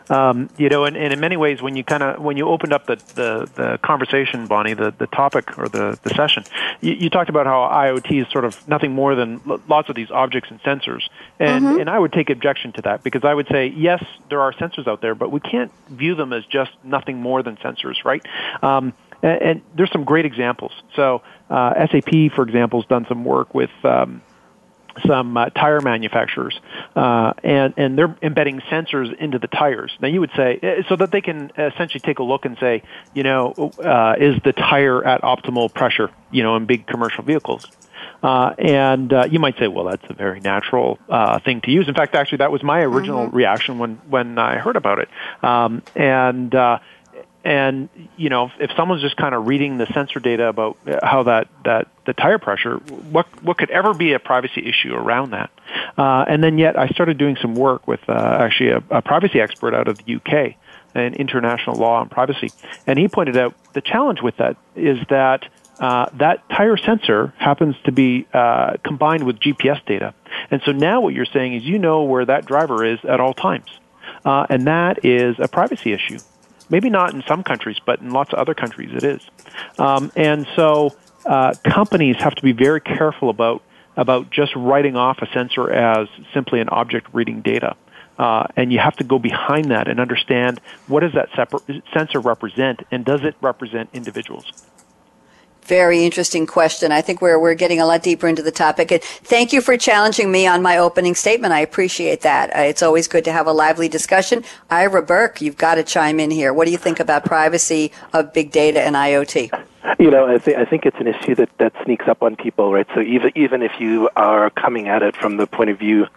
Um, 0.09 0.49
you 0.57 0.69
know, 0.69 0.85
and, 0.85 0.95
and 0.95 1.11
in 1.13 1.19
many 1.19 1.37
ways, 1.37 1.61
when 1.61 1.75
you 1.75 1.83
kind 1.83 2.03
of 2.03 2.21
when 2.21 2.37
you 2.37 2.47
opened 2.47 2.73
up 2.73 2.85
the, 2.85 2.95
the, 2.95 3.49
the 3.55 3.79
conversation, 3.83 4.47
Bonnie, 4.47 4.73
the, 4.73 4.93
the 4.97 5.07
topic 5.07 5.57
or 5.57 5.67
the, 5.67 5.99
the 6.03 6.09
session, 6.11 6.43
you, 6.81 6.93
you 6.93 7.09
talked 7.09 7.29
about 7.29 7.45
how 7.45 7.69
IoT 7.71 8.21
is 8.21 8.31
sort 8.31 8.45
of 8.45 8.67
nothing 8.67 8.93
more 8.93 9.15
than 9.15 9.41
lots 9.67 9.89
of 9.89 9.95
these 9.95 10.11
objects 10.11 10.49
and 10.49 10.61
sensors, 10.61 11.03
and 11.39 11.65
mm-hmm. 11.65 11.79
and 11.81 11.89
I 11.89 11.99
would 11.99 12.13
take 12.13 12.29
objection 12.29 12.71
to 12.73 12.81
that 12.83 13.03
because 13.03 13.23
I 13.23 13.33
would 13.33 13.47
say 13.47 13.67
yes, 13.67 14.03
there 14.29 14.41
are 14.41 14.53
sensors 14.53 14.87
out 14.87 15.01
there, 15.01 15.15
but 15.15 15.31
we 15.31 15.39
can't 15.39 15.71
view 15.89 16.15
them 16.15 16.33
as 16.33 16.45
just 16.45 16.71
nothing 16.83 17.17
more 17.21 17.43
than 17.43 17.57
sensors, 17.57 18.03
right? 18.05 18.25
Um, 18.61 18.93
and, 19.21 19.41
and 19.41 19.61
there's 19.75 19.91
some 19.91 20.03
great 20.03 20.25
examples. 20.25 20.71
So 20.95 21.21
uh, 21.49 21.87
SAP, 21.87 22.31
for 22.35 22.43
example, 22.43 22.81
has 22.81 22.87
done 22.87 23.05
some 23.07 23.25
work 23.25 23.53
with 23.53 23.71
um, 23.83 24.21
some 25.05 25.37
uh, 25.37 25.49
tire 25.49 25.81
manufacturers, 25.81 26.59
uh, 26.95 27.33
and 27.43 27.73
and 27.77 27.97
they're 27.97 28.15
embedding 28.21 28.59
sensors 28.71 29.15
into 29.17 29.39
the 29.39 29.47
tires. 29.47 29.91
Now 30.01 30.07
you 30.07 30.19
would 30.19 30.31
say 30.35 30.59
eh, 30.61 30.83
so 30.89 30.95
that 30.95 31.11
they 31.11 31.21
can 31.21 31.51
essentially 31.57 31.99
take 31.99 32.19
a 32.19 32.23
look 32.23 32.45
and 32.45 32.57
say, 32.59 32.83
you 33.13 33.23
know, 33.23 33.53
uh, 33.83 34.15
is 34.19 34.41
the 34.43 34.53
tire 34.53 35.03
at 35.03 35.21
optimal 35.21 35.73
pressure? 35.73 36.09
You 36.31 36.43
know, 36.43 36.55
in 36.55 36.65
big 36.65 36.87
commercial 36.87 37.23
vehicles. 37.23 37.65
Uh, 38.23 38.53
and 38.57 39.13
uh, 39.13 39.27
you 39.29 39.39
might 39.39 39.57
say, 39.57 39.67
well, 39.67 39.85
that's 39.85 40.03
a 40.09 40.13
very 40.13 40.39
natural 40.39 40.97
uh, 41.07 41.39
thing 41.39 41.61
to 41.61 41.71
use. 41.71 41.87
In 41.87 41.93
fact, 41.93 42.15
actually, 42.15 42.39
that 42.39 42.51
was 42.51 42.63
my 42.63 42.81
original 42.81 43.27
mm-hmm. 43.27 43.35
reaction 43.35 43.77
when 43.77 43.95
when 44.09 44.39
I 44.39 44.57
heard 44.57 44.75
about 44.75 44.99
it. 44.99 45.09
Um, 45.43 45.83
and 45.95 46.53
uh, 46.53 46.79
and 47.47 47.87
you 48.17 48.27
know, 48.27 48.51
if 48.59 48.71
someone's 48.75 49.01
just 49.01 49.15
kind 49.15 49.33
of 49.33 49.47
reading 49.47 49.77
the 49.77 49.85
sensor 49.93 50.19
data 50.19 50.49
about 50.49 50.77
how 51.01 51.23
that 51.23 51.47
that 51.63 51.87
the 52.05 52.11
tire 52.11 52.39
pressure, 52.39 52.75
what 52.75 53.25
what 53.41 53.57
could 53.57 53.69
ever 53.69 53.93
be 53.93 54.11
a 54.11 54.19
privacy 54.19 54.67
issue 54.67 54.93
around 54.93 55.31
that? 55.31 55.49
Uh, 55.97 56.25
and 56.27 56.43
then 56.43 56.57
yet, 56.57 56.77
I 56.77 56.89
started 56.89 57.17
doing 57.17 57.37
some 57.41 57.55
work 57.55 57.87
with 57.87 58.01
uh, 58.09 58.37
actually 58.41 58.71
a, 58.71 58.83
a 58.91 59.01
privacy 59.01 59.39
expert 59.39 59.73
out 59.73 59.87
of 59.87 59.97
the 59.97 60.15
UK 60.15 60.55
in 60.93 61.13
international 61.13 61.77
law 61.77 62.01
and 62.01 62.11
privacy, 62.11 62.49
and 62.85 62.99
he 62.99 63.07
pointed 63.07 63.37
out 63.37 63.55
the 63.73 63.81
challenge 63.81 64.21
with 64.21 64.35
that 64.37 64.57
is 64.75 64.99
that. 65.09 65.45
Uh, 65.79 66.09
that 66.13 66.41
tire 66.49 66.75
sensor 66.75 67.31
happens 67.37 67.75
to 67.83 67.91
be 67.91 68.25
uh, 68.33 68.77
combined 68.83 69.23
with 69.23 69.39
GPS 69.39 69.79
data. 69.85 70.11
And 70.49 70.59
so 70.65 70.71
now 70.71 71.01
what 71.01 71.13
you're 71.13 71.27
saying 71.31 71.53
is 71.53 71.63
you 71.63 71.77
know 71.77 72.01
where 72.01 72.25
that 72.25 72.47
driver 72.47 72.83
is 72.83 72.97
at 73.07 73.19
all 73.19 73.35
times. 73.35 73.69
Uh, 74.25 74.47
and 74.49 74.65
that 74.65 75.05
is 75.05 75.35
a 75.37 75.47
privacy 75.47 75.93
issue. 75.93 76.17
Maybe 76.69 76.89
not 76.89 77.13
in 77.13 77.23
some 77.27 77.43
countries, 77.43 77.77
but 77.85 78.01
in 78.01 78.11
lots 78.11 78.33
of 78.33 78.39
other 78.39 78.53
countries 78.53 78.91
it 78.93 79.03
is. 79.03 79.21
Um, 79.79 80.11
and 80.15 80.47
so 80.55 80.95
uh, 81.25 81.53
companies 81.63 82.17
have 82.17 82.35
to 82.35 82.43
be 82.43 82.51
very 82.51 82.81
careful 82.81 83.29
about 83.29 83.61
about 83.95 84.29
just 84.29 84.55
writing 84.55 84.95
off 84.95 85.17
a 85.23 85.27
sensor 85.33 85.71
as 85.71 86.07
simply 86.31 86.59
an 86.59 86.69
object 86.69 87.07
reading 87.13 87.41
data. 87.41 87.75
Uh, 88.19 88.45
and 88.55 88.71
you 88.71 88.79
have 88.79 88.95
to 88.95 89.03
go 89.03 89.19
behind 89.19 89.71
that 89.71 89.87
and 89.87 89.99
understand 89.99 90.59
what 90.87 91.01
does 91.01 91.13
that 91.13 91.29
separ- 91.35 91.81
sensor 91.93 92.19
represent, 92.19 92.81
and 92.91 93.05
does 93.05 93.23
it 93.23 93.35
represent 93.41 93.89
individuals? 93.93 94.51
Very 95.67 96.05
interesting 96.05 96.47
question. 96.47 96.93
I 96.93 97.01
think 97.01 97.21
we're, 97.21 97.37
we're 97.37 97.53
getting 97.53 97.81
a 97.81 97.85
lot 97.85 98.01
deeper 98.01 98.25
into 98.25 98.41
the 98.41 98.51
topic. 98.51 98.89
And 98.89 99.03
thank 99.03 99.51
you 99.51 99.59
for 99.59 99.75
challenging 99.75 100.31
me 100.31 100.47
on 100.47 100.61
my 100.61 100.77
opening 100.77 101.13
statement. 101.13 101.53
I 101.53 101.59
appreciate 101.59 102.21
that. 102.21 102.55
Uh, 102.55 102.61
it's 102.61 102.81
always 102.81 103.09
good 103.09 103.25
to 103.25 103.33
have 103.33 103.47
a 103.47 103.51
lively 103.51 103.89
discussion. 103.89 104.45
Ira 104.69 105.01
Berk, 105.01 105.41
you've 105.41 105.57
got 105.57 105.75
to 105.75 105.83
chime 105.83 106.21
in 106.21 106.31
here. 106.31 106.53
What 106.53 106.65
do 106.65 106.71
you 106.71 106.77
think 106.77 107.01
about 107.01 107.25
privacy 107.25 107.91
of 108.13 108.31
big 108.31 108.51
data 108.51 108.81
and 108.81 108.95
IoT? 108.95 109.51
You 109.99 110.11
know, 110.11 110.27
I, 110.27 110.37
th- 110.37 110.57
I 110.57 110.65
think 110.65 110.85
it's 110.85 110.97
an 110.99 111.07
issue 111.07 111.35
that, 111.35 111.49
that 111.59 111.73
sneaks 111.85 112.07
up 112.07 112.21
on 112.21 112.35
people, 112.35 112.71
right? 112.73 112.87
So 112.93 113.01
even 113.01 113.31
even 113.35 113.61
if 113.61 113.71
you 113.79 114.09
are 114.15 114.49
coming 114.49 114.87
at 114.87 115.01
it 115.01 115.15
from 115.15 115.37
the 115.37 115.47
point 115.47 115.69
of 115.69 115.79
view 115.79 116.07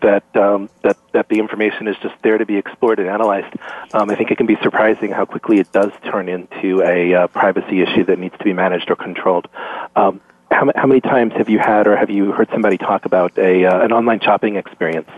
that 0.00 0.24
um, 0.36 0.70
that 0.82 0.96
that 1.12 1.28
the 1.28 1.38
information 1.38 1.88
is 1.88 1.96
just 2.02 2.14
there 2.22 2.38
to 2.38 2.46
be 2.46 2.56
explored 2.56 2.98
and 2.98 3.08
analyzed, 3.08 3.54
um, 3.92 4.10
I 4.10 4.16
think 4.16 4.30
it 4.30 4.36
can 4.36 4.46
be 4.46 4.56
surprising 4.62 5.10
how 5.10 5.24
quickly 5.24 5.58
it 5.58 5.70
does 5.72 5.92
turn 6.04 6.28
into 6.28 6.82
a 6.82 7.14
uh, 7.14 7.26
privacy 7.28 7.82
issue 7.82 8.04
that 8.04 8.18
needs 8.18 8.36
to 8.38 8.44
be 8.44 8.52
managed 8.52 8.90
or 8.90 8.96
controlled. 8.96 9.48
Um, 9.96 10.20
how, 10.50 10.70
how 10.74 10.86
many 10.86 11.00
times 11.00 11.32
have 11.34 11.48
you 11.48 11.58
had 11.58 11.86
or 11.86 11.96
have 11.96 12.10
you 12.10 12.32
heard 12.32 12.48
somebody 12.52 12.78
talk 12.78 13.04
about 13.04 13.36
a 13.38 13.64
uh, 13.64 13.84
an 13.84 13.92
online 13.92 14.20
shopping 14.20 14.56
experience 14.56 15.08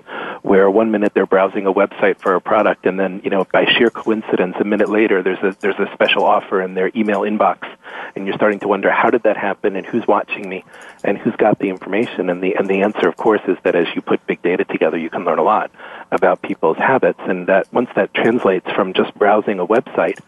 where 0.42 0.70
one 0.70 0.90
minute 0.90 1.12
they're 1.14 1.26
browsing 1.26 1.66
a 1.66 1.72
website 1.72 2.18
for 2.18 2.34
a 2.34 2.40
product 2.40 2.86
and 2.86 2.98
then 2.98 3.20
you 3.22 3.30
know 3.30 3.46
by 3.52 3.66
sheer 3.76 3.90
coincidence 3.90 4.56
a 4.60 4.64
minute 4.64 4.88
later 4.88 5.22
there's 5.22 5.38
a 5.42 5.56
there's 5.60 5.78
a 5.78 5.88
special 5.92 6.24
offer 6.24 6.62
in 6.62 6.74
their 6.74 6.90
email 6.96 7.20
inbox 7.20 7.68
and 8.16 8.26
you're 8.26 8.36
starting 8.36 8.58
to 8.60 8.68
wonder 8.68 8.90
how 8.90 9.10
did 9.10 9.22
that 9.22 9.36
happen 9.36 9.76
and 9.76 9.86
who's 9.86 10.06
watching 10.06 10.48
me 10.48 10.64
and 11.04 11.18
who's 11.18 11.36
got 11.36 11.58
the 11.58 11.68
information? 11.68 12.30
And 12.30 12.42
the 12.42 12.54
and 12.54 12.68
the 12.68 12.82
answer 12.82 13.08
of 13.08 13.16
course 13.16 13.42
is 13.46 13.56
that 13.64 13.74
as 13.74 13.86
you 13.94 14.02
put 14.02 14.26
big 14.26 14.42
data 14.42 14.64
together 14.64 14.96
you 14.96 15.10
can 15.10 15.24
learn 15.24 15.38
a 15.38 15.42
lot 15.42 15.70
about 16.10 16.42
people's 16.42 16.78
habits 16.78 17.20
and 17.20 17.46
that 17.48 17.72
once 17.72 17.90
that 17.94 18.14
translates 18.14 18.70
from 18.72 18.92
just 18.94 19.14
browsing 19.14 19.60
a 19.60 19.66
website 19.66 20.18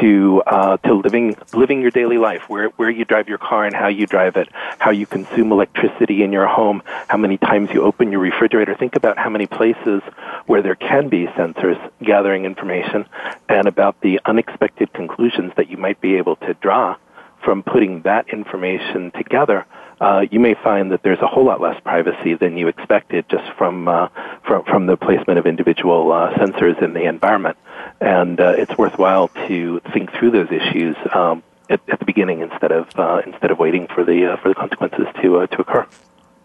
to 0.00 0.42
uh, 0.46 0.76
to 0.78 0.94
living 0.94 1.36
living 1.52 1.80
your 1.80 1.90
daily 1.90 2.18
life, 2.18 2.48
where 2.48 2.68
where 2.70 2.90
you 2.90 3.04
drive 3.04 3.28
your 3.28 3.38
car 3.38 3.64
and 3.64 3.74
how 3.74 3.88
you 3.88 4.06
drive 4.06 4.36
it, 4.36 4.48
how 4.78 4.90
you 4.90 5.06
consume 5.06 5.52
electricity 5.52 6.22
in 6.22 6.32
your 6.32 6.46
home, 6.46 6.82
how 7.08 7.16
many 7.16 7.38
times 7.38 7.70
you 7.72 7.82
open 7.82 8.12
your 8.12 8.20
refrigerator. 8.20 8.74
Think 8.74 8.96
about 8.96 9.18
how 9.18 9.30
many 9.30 9.46
places 9.46 10.02
where 10.46 10.62
there 10.62 10.76
can 10.76 11.08
be 11.08 11.26
sensors 11.26 11.78
gathering 12.02 12.44
information, 12.44 13.06
and 13.48 13.66
about 13.66 14.00
the 14.00 14.20
unexpected 14.24 14.92
conclusions 14.92 15.52
that 15.56 15.68
you 15.70 15.76
might 15.76 16.00
be 16.00 16.16
able 16.16 16.36
to 16.36 16.54
draw 16.54 16.96
from 17.44 17.62
putting 17.62 18.02
that 18.02 18.28
information 18.28 19.10
together 19.12 19.64
uh, 20.00 20.24
you 20.30 20.38
may 20.38 20.54
find 20.54 20.92
that 20.92 21.02
there's 21.02 21.20
a 21.20 21.26
whole 21.26 21.44
lot 21.44 21.60
less 21.60 21.80
privacy 21.80 22.34
than 22.34 22.56
you 22.56 22.68
expected 22.68 23.24
just 23.28 23.44
from 23.56 23.88
uh, 23.88 24.08
from, 24.46 24.64
from 24.64 24.86
the 24.86 24.96
placement 24.96 25.38
of 25.38 25.46
individual 25.46 26.12
uh, 26.12 26.32
sensors 26.34 26.80
in 26.82 26.92
the 26.92 27.04
environment. 27.04 27.56
And 28.00 28.40
uh, 28.40 28.54
it's 28.56 28.76
worthwhile 28.78 29.28
to 29.48 29.80
think 29.92 30.12
through 30.12 30.30
those 30.30 30.50
issues 30.50 30.96
um, 31.12 31.42
at, 31.68 31.80
at, 31.88 31.98
the 31.98 32.04
beginning 32.04 32.40
instead 32.40 32.70
of 32.70 32.88
uh, 32.96 33.22
instead 33.26 33.50
of 33.50 33.58
waiting 33.58 33.88
for 33.88 34.04
the 34.04 34.32
uh, 34.32 34.36
for 34.36 34.48
the 34.48 34.54
consequences 34.54 35.06
to 35.20 35.46
to 35.46 35.60
occur. 35.60 35.86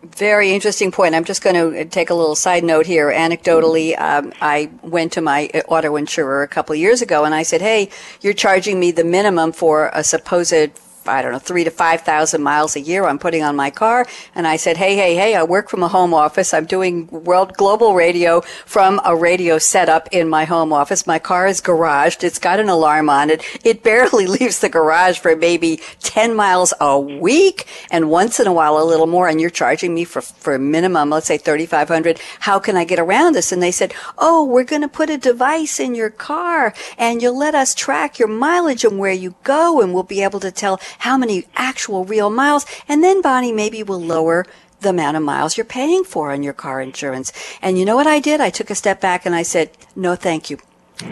Very 0.04 0.52
interesting 0.52 0.92
point. 0.92 1.16
I'm 1.16 1.24
just 1.24 1.42
going 1.42 1.56
to 1.56 1.86
take 1.86 2.10
a 2.10 2.14
little 2.14 2.36
side 2.36 2.66
note 2.66 2.86
here. 2.86 3.10
Anecdotally, 3.10 3.98
um, 3.98 4.34
I 4.42 4.70
went 4.82 5.14
to 5.14 5.22
my 5.22 5.48
auto 5.70 5.96
insurer 5.96 6.44
a 6.44 6.48
couple 6.48 6.76
years 6.76 7.02
ago 7.02 7.24
and 7.24 7.34
I 7.34 7.44
said, 7.44 7.62
Hey, 7.62 7.90
you're 8.20 8.34
charging 8.34 8.82
me 8.82 8.92
the 8.92 9.06
minimum 9.06 9.54
for 9.54 9.90
a 9.94 10.04
supposed 10.04 10.72
I 11.06 11.22
don't 11.22 11.32
know, 11.32 11.40
three 11.40 11.64
to 11.64 11.72
5,000 11.72 12.42
miles 12.42 12.76
a 12.76 12.82
year 12.82 13.06
I'm 13.06 13.20
putting 13.20 13.44
on 13.44 13.56
my 13.56 13.70
car. 13.70 14.06
And 14.36 14.48
I 14.48 14.56
said, 14.56 14.78
hey, 14.78 14.96
hey, 14.96 15.16
hey, 15.16 15.36
I 15.36 15.44
work 15.44 15.70
from 15.70 15.84
a 15.84 15.88
home 15.88 16.14
office. 16.14 16.54
I'm 16.54 16.66
doing 16.66 17.08
world 17.08 17.54
global 17.54 17.94
radio 17.94 18.42
from 18.42 19.02
a 19.06 19.16
radio 19.16 19.58
setup 19.58 20.08
in 20.12 20.30
my 20.30 20.46
home 20.46 20.74
office. 20.74 21.06
My 21.08 21.20
car 21.20 21.48
is 21.48 21.62
garaged. 21.62 22.24
It's 22.24 22.40
got 22.40 22.60
an 22.60 22.70
alarm 22.70 23.10
on 23.10 23.30
it. 23.30 23.44
It 23.64 23.84
barely 23.84 24.28
leaves 24.40 24.60
the 24.60 24.70
garage 24.70 25.20
for 25.20 25.36
maybe 25.36 25.80
10 26.02 26.36
miles 26.36 26.74
a 26.80 27.00
week 27.00 27.68
and 27.92 28.10
once 28.10 28.40
in 28.40 28.48
a 28.48 28.54
while 28.54 28.78
a 28.78 28.84
little 28.84 29.08
more. 29.08 29.28
And 29.28 29.40
you're 29.40 29.50
charging 29.50 29.94
me 29.94 30.04
for, 30.04 30.22
for 30.22 30.56
a 30.56 30.60
minimum, 30.60 31.10
let's 31.10 31.28
say 31.28 31.38
3,500. 31.38 32.20
How 32.40 32.60
can 32.60 32.76
I 32.76 32.86
get 32.86 33.00
around 33.00 33.34
this? 33.34 33.52
And 33.52 33.62
they 33.62 33.72
said, 33.72 33.94
oh, 34.18 34.44
we're 34.46 34.64
going 34.64 34.82
to 34.82 34.88
put 34.88 35.10
a 35.10 35.18
device 35.18 35.80
in 35.80 35.96
your 35.96 36.10
car 36.10 36.74
and 36.98 37.22
you'll 37.22 37.38
let 37.38 37.56
us 37.56 37.76
track 37.76 38.20
your 38.20 38.28
mileage 38.28 38.84
and 38.84 38.98
where 38.98 39.12
you 39.12 39.36
go 39.44 39.82
and 39.82 39.94
we'll 39.94 40.04
be 40.04 40.24
able 40.24 40.40
to 40.40 40.52
tell 40.52 40.80
how 41.00 41.18
many 41.18 41.46
actual 41.56 42.06
real 42.06 42.30
miles, 42.30 42.66
and 42.88 43.04
then 43.04 43.22
Bonnie 43.22 43.52
maybe 43.52 43.84
will 43.84 44.02
lower 44.02 44.46
the 44.82 44.90
amount 44.90 45.18
of 45.18 45.24
miles 45.24 45.58
you're 45.58 45.66
paying 45.66 46.04
for 46.04 46.32
on 46.32 46.44
your 46.44 46.54
car 46.54 46.82
insurance. 46.82 47.32
And 47.62 47.80
you 47.80 47.86
know 47.86 47.96
what 47.96 48.08
I 48.08 48.20
did? 48.20 48.42
I 48.42 48.50
took 48.50 48.70
a 48.70 48.76
step 48.76 49.02
back 49.02 49.26
and 49.26 49.34
I 49.34 49.44
said, 49.44 49.72
no, 49.96 50.16
thank 50.16 50.50
you. 50.50 50.58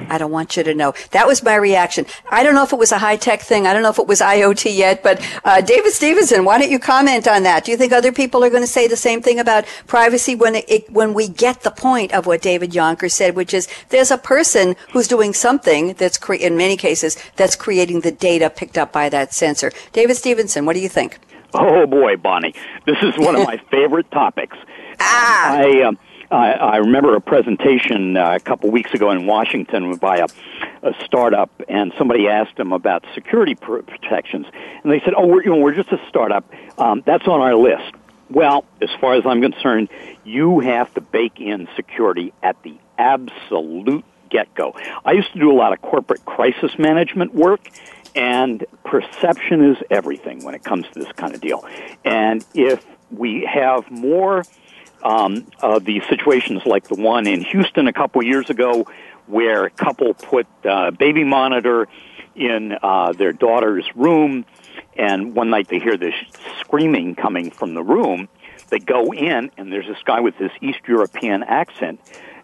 I 0.09 0.17
don't 0.17 0.31
want 0.31 0.55
you 0.57 0.63
to 0.63 0.73
know. 0.73 0.93
That 1.11 1.27
was 1.27 1.43
my 1.43 1.55
reaction. 1.55 2.05
I 2.29 2.43
don't 2.43 2.53
know 2.53 2.63
if 2.63 2.71
it 2.71 2.79
was 2.79 2.91
a 2.91 2.97
high 2.97 3.17
tech 3.17 3.41
thing. 3.41 3.65
I 3.65 3.73
don't 3.73 3.81
know 3.81 3.89
if 3.89 3.99
it 3.99 4.07
was 4.07 4.21
IoT 4.21 4.75
yet, 4.75 5.03
but 5.03 5.25
uh, 5.43 5.61
David 5.61 5.91
Stephenson, 5.91 6.45
why 6.45 6.59
don't 6.59 6.71
you 6.71 6.79
comment 6.79 7.27
on 7.27 7.43
that? 7.43 7.65
Do 7.65 7.71
you 7.71 7.77
think 7.77 7.91
other 7.91 8.11
people 8.11 8.43
are 8.43 8.49
going 8.49 8.63
to 8.63 8.67
say 8.67 8.87
the 8.87 8.95
same 8.95 9.21
thing 9.21 9.39
about 9.39 9.65
privacy 9.87 10.35
when 10.35 10.55
it, 10.55 10.89
when 10.91 11.13
we 11.13 11.27
get 11.27 11.61
the 11.61 11.71
point 11.71 12.13
of 12.13 12.25
what 12.25 12.41
David 12.41 12.71
Jonker 12.71 13.11
said, 13.11 13.35
which 13.35 13.53
is 13.53 13.67
there's 13.89 14.11
a 14.11 14.17
person 14.17 14.75
who's 14.91 15.07
doing 15.07 15.33
something 15.33 15.93
that's 15.93 16.17
cre- 16.17 16.33
in 16.35 16.57
many 16.57 16.77
cases 16.77 17.17
that's 17.35 17.55
creating 17.55 18.01
the 18.01 18.11
data 18.11 18.49
picked 18.49 18.77
up 18.77 18.91
by 18.91 19.09
that 19.09 19.33
sensor. 19.33 19.71
David 19.93 20.15
Stephenson, 20.15 20.65
what 20.65 20.73
do 20.73 20.79
you 20.79 20.89
think? 20.89 21.19
Oh 21.53 21.85
boy, 21.85 22.15
Bonnie, 22.15 22.53
this 22.85 22.97
is 23.01 23.17
one 23.17 23.35
of 23.35 23.45
my 23.45 23.57
favorite 23.71 24.09
topics. 24.11 24.57
Ah. 24.99 25.57
I. 25.57 25.81
Um, 25.81 25.97
I, 26.31 26.51
I 26.53 26.77
remember 26.77 27.15
a 27.15 27.21
presentation 27.21 28.15
uh, 28.15 28.35
a 28.35 28.39
couple 28.39 28.71
weeks 28.71 28.93
ago 28.93 29.11
in 29.11 29.27
Washington 29.27 29.95
by 29.97 30.17
a, 30.17 30.27
a 30.81 30.93
startup, 31.03 31.49
and 31.67 31.91
somebody 31.97 32.27
asked 32.29 32.55
them 32.55 32.71
about 32.71 33.05
security 33.13 33.55
pr- 33.55 33.79
protections, 33.79 34.45
and 34.83 34.91
they 34.91 35.01
said, 35.01 35.13
"Oh, 35.15 35.27
we're 35.27 35.43
you 35.43 35.49
know 35.49 35.57
we're 35.57 35.75
just 35.75 35.91
a 35.91 35.99
startup. 36.07 36.49
Um, 36.77 37.03
that's 37.05 37.27
on 37.27 37.41
our 37.41 37.55
list." 37.55 37.93
Well, 38.29 38.63
as 38.81 38.89
far 39.01 39.15
as 39.15 39.25
I'm 39.25 39.41
concerned, 39.41 39.89
you 40.23 40.61
have 40.61 40.93
to 40.93 41.01
bake 41.01 41.41
in 41.41 41.67
security 41.75 42.33
at 42.41 42.55
the 42.63 42.77
absolute 42.97 44.05
get-go. 44.29 44.73
I 45.03 45.11
used 45.11 45.33
to 45.33 45.39
do 45.39 45.51
a 45.51 45.57
lot 45.57 45.73
of 45.73 45.81
corporate 45.81 46.23
crisis 46.23 46.71
management 46.79 47.35
work, 47.35 47.69
and 48.15 48.65
perception 48.85 49.71
is 49.71 49.77
everything 49.89 50.45
when 50.45 50.55
it 50.55 50.63
comes 50.63 50.85
to 50.93 50.99
this 50.99 51.11
kind 51.11 51.35
of 51.35 51.41
deal. 51.41 51.67
And 52.05 52.45
if 52.53 52.85
we 53.11 53.45
have 53.45 53.91
more 53.91 54.45
um, 55.03 55.45
uh, 55.61 55.79
the 55.79 56.01
situations 56.09 56.65
like 56.65 56.87
the 56.87 56.95
one 56.95 57.27
in 57.27 57.41
Houston 57.41 57.87
a 57.87 57.93
couple 57.93 58.23
years 58.23 58.49
ago, 58.49 58.85
where 59.27 59.65
a 59.65 59.69
couple 59.69 60.13
put 60.13 60.47
uh, 60.65 60.91
baby 60.91 61.23
monitor 61.23 61.87
in 62.35 62.77
uh, 62.81 63.13
their 63.13 63.33
daughter's 63.33 63.85
room, 63.95 64.45
and 64.95 65.35
one 65.35 65.49
night 65.49 65.67
they 65.67 65.79
hear 65.79 65.97
this 65.97 66.15
screaming 66.59 67.15
coming 67.15 67.51
from 67.51 67.73
the 67.73 67.83
room. 67.83 68.29
They 68.69 68.79
go 68.79 69.13
in, 69.13 69.51
and 69.57 69.71
there's 69.71 69.87
this 69.87 70.01
guy 70.05 70.21
with 70.21 70.37
this 70.37 70.51
East 70.61 70.79
European 70.87 71.43
accent 71.43 71.99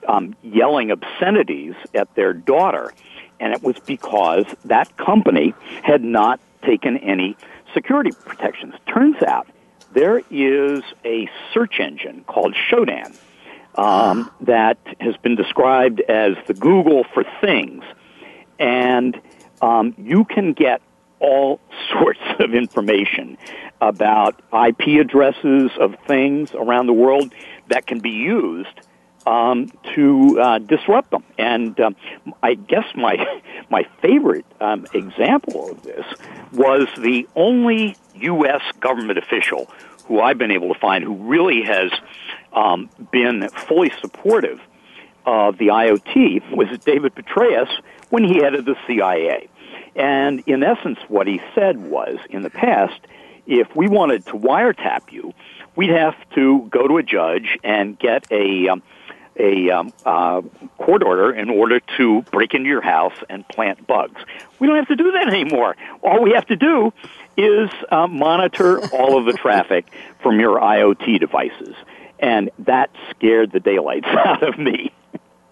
um, 0.08 0.36
yelling 0.44 0.92
obscenities 0.92 1.76
at 1.94 2.14
their 2.16 2.34
daughter. 2.34 2.94
And 3.40 3.54
it 3.54 3.64
was 3.64 3.78
because 3.86 4.46
that 4.66 4.98
company 4.98 5.54
had 5.84 6.04
not 6.04 6.40
taken 6.64 6.98
any 6.98 7.38
security 7.74 8.12
protections. 8.26 8.74
Turns 8.88 9.22
out 9.24 9.48
there 9.94 10.22
is 10.30 10.82
a 11.06 11.30
search 11.54 11.80
engine 11.80 12.24
called 12.28 12.56
Shodan 12.70 13.18
um, 13.76 14.32
that 14.42 14.78
has 15.00 15.16
been 15.18 15.36
described 15.36 16.02
as 16.02 16.36
the 16.48 16.54
Google 16.54 17.04
for 17.14 17.24
things. 17.42 17.84
And 18.60 19.20
um, 19.62 19.94
you 19.98 20.26
can 20.26 20.54
get 20.54 20.82
all 21.20 21.60
sorts 21.92 22.20
of 22.40 22.54
information 22.54 23.38
about 23.80 24.42
IP 24.52 25.00
addresses 25.00 25.72
of 25.80 25.96
things 26.08 26.54
around 26.54 26.88
the 26.88 26.94
world 26.94 27.34
that 27.68 27.86
can 27.86 28.00
be 28.00 28.10
used 28.10 28.82
um, 29.28 29.70
to 29.94 30.40
uh, 30.40 30.60
disrupt 30.60 31.12
them. 31.12 31.24
And 31.38 31.78
um, 31.82 31.96
I 32.42 32.54
guess 32.54 32.86
my 32.96 33.42
my 33.70 33.86
favorite 34.02 34.46
um, 34.62 34.88
example 34.94 35.72
of 35.72 35.84
this 35.84 36.06
was 36.54 36.88
the 36.98 37.28
only 37.36 37.98
U.S. 38.16 38.62
government 38.80 39.20
official 39.20 39.70
who 40.06 40.22
I've 40.22 40.38
been 40.38 40.52
able 40.52 40.74
to 40.74 40.80
find 40.80 41.04
who 41.04 41.16
really 41.16 41.64
has 41.64 41.92
um, 42.54 42.90
been 43.12 43.50
fully 43.68 43.92
supportive 44.00 44.62
of 45.26 45.58
the 45.58 45.68
IoT 45.68 46.56
was 46.56 46.70
David 46.80 47.14
Petraeus 47.14 47.68
when 48.10 48.24
he 48.24 48.38
headed 48.38 48.66
the 48.66 48.78
CIA. 48.88 49.50
And 49.98 50.42
in 50.48 50.64
essence, 50.64 51.00
what 51.10 51.28
he 51.28 51.42
said 51.54 51.78
was, 51.78 52.18
in 52.30 52.44
the 52.44 52.50
past, 52.50 53.02
if 53.46 53.76
we 53.76 53.90
wanted 53.90 54.26
to 54.28 54.34
wiretap 54.34 55.12
you, 55.12 55.34
we'd 55.76 55.90
have 55.90 56.16
to 56.36 56.68
go 56.70 56.88
to 56.88 56.98
a 56.98 57.04
judge 57.04 57.58
and 57.64 58.00
get 58.00 58.26
a 58.32 58.70
um, 58.70 58.84
a 59.40 59.70
um, 59.70 59.94
uh, 60.06 60.42
court 60.78 61.04
order 61.04 61.32
in 61.32 61.50
order 61.50 61.80
to 61.98 62.22
break 62.32 62.54
into 62.54 62.68
your 62.68 62.82
house 62.82 63.16
and 63.30 63.48
plant 63.48 63.86
bugs. 63.88 64.22
We 64.60 64.68
don't 64.68 64.78
have 64.78 64.88
to 64.88 64.96
do 64.96 65.12
that 65.12 65.28
anymore. 65.28 65.76
All 66.04 66.22
we 66.22 66.32
have 66.32 66.46
to 66.48 66.56
do 66.56 66.94
is 67.36 67.70
uh, 67.92 68.08
monitor 68.08 68.80
all 68.94 69.18
of 69.18 69.26
the 69.26 69.34
traffic 69.42 69.86
from 70.22 70.40
your 70.40 70.60
IoT 70.60 71.20
devices, 71.20 71.76
and 72.20 72.50
that 72.60 72.90
scared 73.12 73.52
the 73.52 73.60
daylights 73.60 74.08
out 74.26 74.44
of 74.44 74.58
me. 74.58 74.92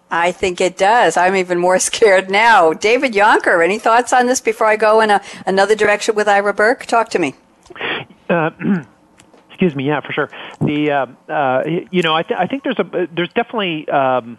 I 0.09 0.31
think 0.31 0.61
it 0.61 0.77
does. 0.77 1.17
I'm 1.17 1.35
even 1.35 1.59
more 1.59 1.79
scared 1.91 2.29
now. 2.29 2.73
David 2.73 3.13
Jonker, 3.13 3.63
any 3.63 3.79
thoughts 3.79 4.13
on 4.13 4.27
this 4.27 4.41
before 4.41 4.67
I 4.67 4.75
go 4.75 5.01
in 5.01 5.09
a, 5.09 5.21
another 5.45 5.75
direction 5.75 6.15
with 6.15 6.27
Ira 6.27 6.53
Berk? 6.53 6.85
Talk 6.85 7.09
to 7.09 7.19
me. 7.19 7.35
Uh, 8.29 8.51
excuse 9.55 9.73
me. 9.73 9.85
Yeah, 9.85 10.01
for 10.01 10.11
sure. 10.11 10.29
The 10.59 10.91
uh, 10.91 11.31
uh, 11.31 11.63
you 11.91 12.01
know 12.01 12.13
I, 12.13 12.23
th- 12.23 12.37
I 12.37 12.47
think 12.47 12.63
there's 12.63 12.79
a 12.79 13.07
there's 13.09 13.31
definitely 13.31 13.87
um, 13.87 14.37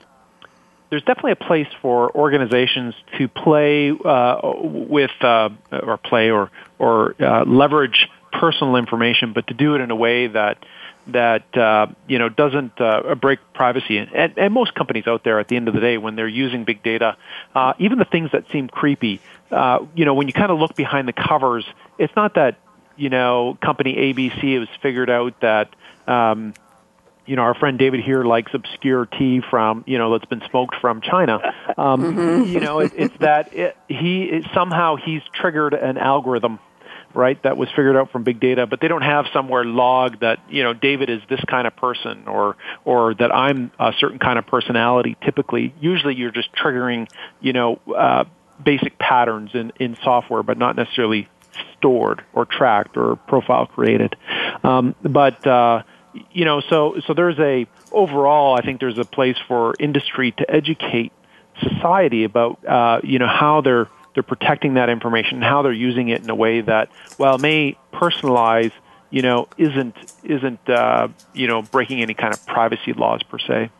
there's 0.91 1.03
definitely 1.05 1.33
a 1.33 1.37
place 1.37 1.69
for 1.81 2.15
organizations 2.15 2.95
to 3.17 3.27
play 3.27 3.91
uh, 3.91 4.41
with 4.63 5.11
uh, 5.23 5.49
or 5.73 5.97
play 5.97 6.31
or 6.31 6.51
or 6.79 7.15
uh, 7.19 7.45
leverage 7.47 8.09
personal 8.31 8.77
information, 8.77 9.33
but 9.33 9.47
to 9.47 9.55
do 9.55 9.75
it 9.75 9.81
in 9.81 9.91
a 9.91 9.97
way 9.97 10.27
that 10.27 10.63
that 11.07 11.57
uh, 11.57 11.87
you 12.07 12.19
know 12.19 12.29
doesn't 12.29 12.79
uh, 12.79 13.15
break 13.15 13.39
privacy. 13.55 13.97
And, 13.97 14.37
and 14.37 14.53
most 14.53 14.75
companies 14.75 15.07
out 15.07 15.25
there, 15.25 15.41
at 15.41 15.49
the 15.49 15.57
end 15.57 15.69
of 15.69 15.75
the 15.75 15.81
day, 15.81 15.97
when 15.97 16.15
they're 16.15 16.29
using 16.29 16.65
big 16.65 16.83
data, 16.83 17.17
uh, 17.55 17.73
even 17.79 17.99
the 17.99 18.05
things 18.05 18.33
that 18.33 18.45
seem 18.53 18.69
creepy, 18.69 19.23
uh, 19.51 19.79
you 19.95 20.05
know, 20.05 20.13
when 20.13 20.27
you 20.27 20.35
kind 20.35 20.53
of 20.53 20.59
look 20.59 20.77
behind 20.77 21.09
the 21.09 21.15
covers, 21.15 21.65
it's 21.99 22.15
not 22.15 22.35
that 22.35 22.59
you 22.97 23.11
know 23.11 23.57
company 23.63 23.95
ABC 23.95 24.59
has 24.59 24.69
figured 24.83 25.11
out 25.11 25.41
that. 25.41 25.75
Um, 26.07 26.55
you 27.29 27.35
know, 27.35 27.43
our 27.43 27.55
friend 27.55 27.77
David 27.77 27.99
here 27.99 28.23
likes 28.23 28.55
obscure 28.55 29.05
tea 29.05 29.41
from, 29.51 29.83
you 29.85 29.99
know, 29.99 30.13
that's 30.13 30.27
been 30.27 30.43
smoked 30.49 30.77
from 30.81 31.01
China. 31.01 31.41
Um, 31.77 32.01
mm-hmm. 32.01 32.53
You 32.53 32.61
know, 32.61 32.79
it, 32.79 32.93
it's 32.97 33.17
that 33.19 33.53
it, 33.53 33.77
he 33.89 34.23
it, 34.23 34.45
somehow 34.55 34.95
he's 34.95 35.23
triggered 35.35 35.75
an 35.75 35.99
algorithm 35.99 36.61
right? 37.17 37.43
That 37.43 37.57
was 37.57 37.69
figured 37.71 37.97
out 37.97 38.13
from 38.13 38.23
big 38.23 38.39
data, 38.39 38.67
but 38.67 38.81
they 38.81 38.89
don't 38.89 39.03
have 39.03 39.27
somewhere 39.33 39.65
logged 39.65 40.21
that 40.21 40.39
you 40.49 40.63
know 40.63 40.75
David 40.75 41.11
is 41.11 41.21
this 41.29 41.41
kind 41.49 41.67
of 41.67 41.75
person, 41.75 42.29
or 42.29 42.57
or 42.85 43.15
that 43.15 43.35
I'm 43.35 43.73
a 43.81 43.93
certain 43.99 44.19
kind 44.19 44.39
of 44.39 44.47
personality. 44.47 45.17
Typically, 45.25 45.75
usually 45.81 46.15
you're 46.15 46.31
just 46.31 46.53
triggering 46.53 47.09
you 47.41 47.53
know 47.53 47.81
uh, 47.97 48.25
basic 48.63 48.99
patterns 48.99 49.51
in 49.55 49.73
in 49.81 49.97
software, 50.05 50.43
but 50.43 50.59
not 50.59 50.77
necessarily 50.77 51.29
stored 51.77 52.25
or 52.33 52.45
tracked 52.45 52.97
or 52.97 53.17
profile 53.17 53.67
created. 53.67 54.17
Um, 54.63 54.95
but 55.03 55.47
uh, 55.47 55.83
you 56.33 56.45
know, 56.45 56.61
so 56.61 57.01
so 57.07 57.15
there's 57.15 57.39
a 57.39 57.67
overall, 57.93 58.57
I 58.57 58.63
think 58.63 58.81
there's 58.81 58.99
a 58.99 59.05
place 59.05 59.37
for 59.49 59.75
industry 59.79 60.33
to 60.33 60.51
educate 60.51 61.13
society 61.61 62.25
about 62.25 62.65
uh, 62.65 63.01
you 63.03 63.19
know 63.19 63.29
how 63.29 63.61
they're 63.61 63.89
they're 64.15 64.23
protecting 64.23 64.75
that 64.75 64.89
information, 64.89 65.43
how 65.43 65.63
they're 65.63 65.73
using 65.73 66.09
it 66.09 66.23
in 66.23 66.31
a 66.31 66.35
way 66.35 66.63
that, 66.63 66.89
while 67.19 67.37
may 67.37 67.77
personalize, 67.93 68.73
you 69.11 69.23
know, 69.23 69.49
isn't 69.59 69.97
isn't 70.25 70.69
uh, 70.69 71.09
you 71.35 71.47
know 71.47 71.63
breaking 71.63 72.03
any 72.03 72.15
kind 72.15 72.33
of 72.33 72.45
privacy 72.47 72.93
laws 72.93 73.23
per 73.23 73.39
se. 73.39 73.71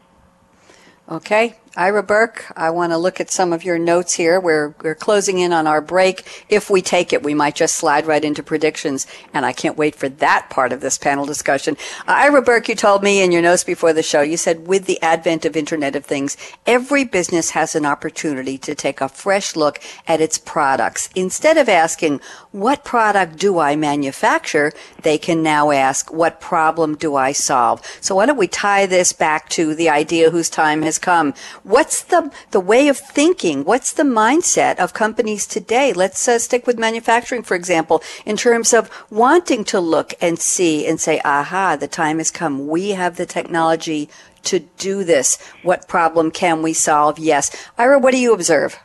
Okay. 1.09 1.57
Ira 1.79 2.03
Berk, 2.03 2.51
I 2.57 2.71
want 2.71 2.93
to 2.93 2.97
look 2.97 3.21
at 3.21 3.31
some 3.31 3.53
of 3.53 3.63
your 3.63 3.79
notes 3.79 4.15
here. 4.15 4.41
We're, 4.41 4.75
we're 4.83 4.95
closing 4.95 5.41
in 5.41 5.53
on 5.53 5.67
our 5.67 5.83
break. 5.83 6.47
If 6.49 6.71
we 6.71 6.81
take 6.81 7.13
it, 7.13 7.23
we 7.23 7.35
might 7.35 7.55
just 7.55 7.77
slide 7.77 8.07
right 8.07 8.25
into 8.25 8.43
predictions. 8.43 9.07
And 9.35 9.45
I 9.45 9.53
can't 9.53 9.77
wait 9.77 9.95
for 9.95 10.09
that 10.09 10.49
part 10.49 10.73
of 10.73 10.81
this 10.81 10.97
panel 10.97 11.27
discussion. 11.27 11.77
Uh, 12.09 12.13
Ira 12.13 12.41
Berk, 12.41 12.71
you 12.71 12.75
told 12.75 13.03
me 13.03 13.21
in 13.21 13.31
your 13.31 13.43
notes 13.43 13.63
before 13.63 13.93
the 13.93 14.03
show, 14.03 14.23
you 14.23 14.39
said 14.39 14.67
with 14.67 14.87
the 14.87 15.01
advent 15.03 15.45
of 15.45 15.55
Internet 15.55 15.97
of 15.97 16.07
Things, 16.07 16.39
every 16.67 17.05
business 17.05 17.51
has 17.51 17.75
an 17.75 17.85
opportunity 17.85 18.57
to 18.57 18.75
take 18.75 19.03
a 19.03 19.09
fresh 19.11 19.55
look 19.55 19.79
at 20.09 20.23
its 20.23 20.39
products. 20.39 21.11
Instead 21.15 21.59
of 21.59 21.69
asking, 21.69 22.23
what 22.53 22.85
product 22.85 23.37
do 23.37 23.59
I 23.59 23.77
manufacture? 23.77 24.73
They 25.03 25.19
can 25.19 25.43
now 25.43 25.71
ask, 25.71 26.11
what 26.11 26.41
problem 26.41 26.97
do 26.97 27.17
I 27.17 27.33
solve? 27.33 27.83
So 28.01 28.15
why 28.15 28.25
don't 28.25 28.39
we 28.39 28.49
tie 28.49 28.87
this 28.87 29.13
back 29.13 29.51
to 29.51 29.75
the 29.75 29.91
idea 29.91 30.31
whose 30.31 30.49
time 30.49 30.81
has 30.81 30.99
come? 30.99 31.35
What's 31.67 32.05
the, 32.05 32.31
the 32.53 32.61
way 32.61 32.87
of 32.87 32.97
thinking? 32.97 33.65
What's 33.65 33.93
the 33.93 34.05
mindset 34.05 34.79
of 34.79 34.95
companies 34.95 35.49
today? 35.49 35.93
Let's 35.93 36.29
uh, 36.29 36.39
stick 36.39 36.65
with 36.65 36.79
manufacturing, 36.79 37.43
for 37.43 37.57
example, 37.57 38.05
in 38.25 38.37
terms 38.37 38.73
of 38.73 38.89
wanting 39.11 39.65
to 39.65 39.81
look 39.81 40.15
and 40.21 40.39
see 40.39 40.87
and 40.87 41.01
say, 41.01 41.21
aha, 41.25 41.75
the 41.75 41.89
time 41.89 42.19
has 42.19 42.31
come. 42.31 42.69
We 42.69 42.91
have 42.91 43.17
the 43.17 43.27
technology 43.27 44.09
to 44.45 44.61
do 44.79 45.03
this. 45.03 45.39
What 45.65 45.89
problem 45.89 46.31
can 46.31 46.63
we 46.63 46.73
solve? 46.73 47.19
Yes. 47.19 47.51
Ira, 47.77 47.99
what 47.99 48.13
do 48.13 48.19
you 48.19 48.33
observe? 48.33 48.79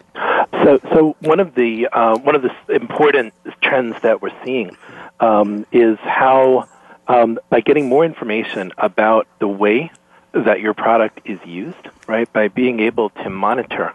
So, 0.63 0.79
so 0.91 1.15
one 1.19 1.39
of 1.39 1.53
the 1.53 1.87
uh, 1.93 2.17
one 2.17 2.33
of 2.33 2.41
the 2.41 2.51
important 2.69 3.35
trends 3.61 3.95
that 4.01 4.23
we're 4.23 4.33
seeing 4.43 4.75
um, 5.19 5.67
is 5.71 5.99
how 5.99 6.67
um, 7.07 7.39
by 7.51 7.61
getting 7.61 7.87
more 7.87 8.05
information 8.05 8.71
about 8.79 9.27
the 9.37 9.47
way 9.47 9.91
that 10.33 10.61
your 10.61 10.73
product 10.73 11.19
is 11.25 11.39
used, 11.45 11.89
right? 12.11 12.31
By 12.31 12.49
being 12.49 12.81
able 12.81 13.09
to 13.09 13.29
monitor 13.29 13.91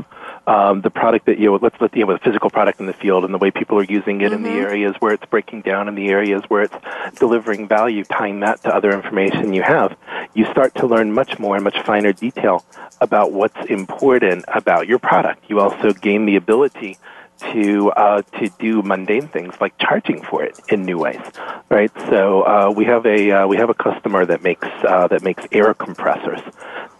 um, 0.46 0.80
the 0.80 0.90
product 0.90 1.26
that 1.26 1.38
you 1.38 1.50
know, 1.50 1.58
let's 1.60 1.76
let 1.80 1.94
you 1.94 2.06
know, 2.06 2.12
a 2.12 2.18
physical 2.18 2.50
product 2.50 2.80
in 2.80 2.86
the 2.86 2.92
field 2.92 3.24
and 3.24 3.34
the 3.34 3.38
way 3.38 3.50
people 3.50 3.78
are 3.78 3.84
using 3.84 4.20
it 4.20 4.26
mm-hmm. 4.26 4.34
in 4.34 4.42
the 4.42 4.48
mm-hmm. 4.48 4.66
areas 4.66 4.96
where 5.00 5.12
it's 5.12 5.26
breaking 5.26 5.60
down, 5.62 5.88
in 5.88 5.94
the 5.94 6.08
areas 6.08 6.42
where 6.48 6.62
it's 6.62 6.74
delivering 7.18 7.68
value, 7.68 8.04
tying 8.04 8.40
that 8.40 8.62
to 8.62 8.74
other 8.74 8.90
information 8.90 9.52
you 9.52 9.62
have, 9.62 9.96
you 10.34 10.46
start 10.46 10.74
to 10.76 10.86
learn 10.86 11.12
much 11.12 11.38
more 11.38 11.56
and 11.56 11.64
much 11.64 11.78
finer 11.82 12.12
detail 12.12 12.64
about 13.00 13.32
what's 13.32 13.66
important 13.68 14.44
about 14.48 14.86
your 14.86 14.98
product. 14.98 15.44
You 15.48 15.60
also 15.60 15.92
gain 15.92 16.26
the 16.26 16.36
ability 16.36 16.96
to 17.52 17.90
uh, 17.90 18.22
to 18.38 18.48
do 18.58 18.82
mundane 18.82 19.28
things 19.28 19.54
like 19.60 19.76
charging 19.78 20.22
for 20.22 20.42
it 20.42 20.58
in 20.68 20.84
new 20.84 20.98
ways, 20.98 21.20
right? 21.68 21.90
So 22.08 22.42
uh, 22.42 22.72
we 22.74 22.84
have 22.84 23.06
a 23.06 23.30
uh, 23.30 23.46
we 23.46 23.56
have 23.56 23.70
a 23.70 23.74
customer 23.74 24.24
that 24.26 24.42
makes 24.42 24.66
uh, 24.66 25.08
that 25.08 25.22
makes 25.22 25.44
air 25.52 25.74
compressors, 25.74 26.40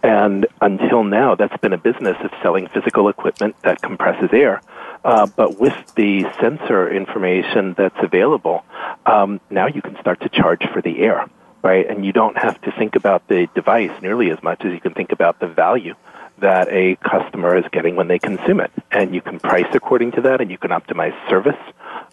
and 0.03 0.47
until 0.61 1.03
now 1.03 1.35
that's 1.35 1.57
been 1.57 1.73
a 1.73 1.77
business 1.77 2.17
of 2.21 2.31
selling 2.41 2.67
physical 2.67 3.09
equipment 3.09 3.55
that 3.63 3.81
compresses 3.81 4.29
air. 4.33 4.61
Uh, 5.03 5.27
but 5.27 5.59
with 5.59 5.75
the 5.95 6.25
sensor 6.41 6.89
information 6.91 7.73
that's 7.77 7.97
available, 8.01 8.65
um, 9.05 9.39
now 9.49 9.67
you 9.67 9.81
can 9.81 9.97
start 10.01 10.19
to 10.21 10.29
charge 10.29 10.65
for 10.73 10.81
the 10.81 10.99
air, 10.99 11.29
right? 11.63 11.87
And 11.89 12.05
you 12.05 12.11
don't 12.11 12.37
have 12.37 12.59
to 12.61 12.71
think 12.71 12.95
about 12.95 13.27
the 13.27 13.47
device 13.55 13.91
nearly 14.01 14.31
as 14.31 14.41
much 14.41 14.65
as 14.65 14.73
you 14.73 14.81
can 14.81 14.93
think 14.93 15.11
about 15.11 15.39
the 15.39 15.47
value 15.47 15.95
that 16.39 16.67
a 16.69 16.95
customer 16.97 17.57
is 17.57 17.65
getting 17.71 17.95
when 17.95 18.07
they 18.07 18.19
consume 18.19 18.59
it. 18.59 18.71
And 18.91 19.13
you 19.13 19.21
can 19.21 19.39
price 19.39 19.67
according 19.73 20.11
to 20.13 20.21
that, 20.21 20.41
and 20.41 20.51
you 20.51 20.57
can 20.57 20.71
optimize 20.71 21.15
service 21.29 21.57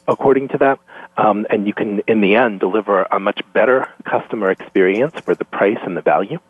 according 0.08 0.48
to 0.48 0.58
that. 0.58 0.78
Um, 1.16 1.46
and 1.50 1.66
you 1.66 1.72
can, 1.72 2.00
in 2.08 2.20
the 2.20 2.34
end, 2.34 2.60
deliver 2.60 3.02
a 3.04 3.20
much 3.20 3.40
better 3.52 3.88
customer 4.04 4.50
experience 4.50 5.14
where 5.24 5.36
the 5.36 5.44
price 5.44 5.78
and 5.82 5.96
the 5.96 6.02
value 6.02 6.40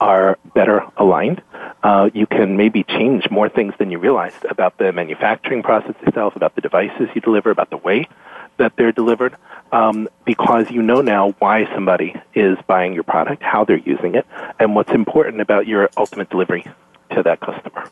are 0.00 0.38
better 0.54 0.84
aligned. 0.96 1.42
uh, 1.82 2.10
you 2.12 2.26
can 2.26 2.56
maybe 2.56 2.82
change 2.82 3.30
more 3.30 3.48
things 3.48 3.74
than 3.78 3.90
you 3.90 3.98
realized 3.98 4.44
about 4.46 4.76
the 4.78 4.92
manufacturing 4.92 5.62
process 5.62 5.94
itself, 6.02 6.34
about 6.34 6.54
the 6.54 6.60
devices 6.60 7.08
you 7.14 7.20
deliver, 7.20 7.50
about 7.50 7.70
the 7.70 7.76
way 7.76 8.08
that 8.56 8.72
they're 8.76 8.92
delivered, 8.92 9.36
um, 9.70 10.08
because 10.24 10.70
you 10.70 10.82
know 10.82 11.00
now 11.00 11.30
why 11.38 11.72
somebody 11.74 12.14
is 12.34 12.58
buying 12.66 12.92
your 12.92 13.04
product, 13.04 13.42
how 13.42 13.64
they're 13.64 13.76
using 13.78 14.16
it, 14.16 14.26
and 14.58 14.74
what's 14.74 14.90
important 14.90 15.40
about 15.40 15.66
your 15.66 15.88
ultimate 15.96 16.28
delivery 16.30 16.64
to 17.10 17.22
that 17.22 17.40
customer. 17.40 17.88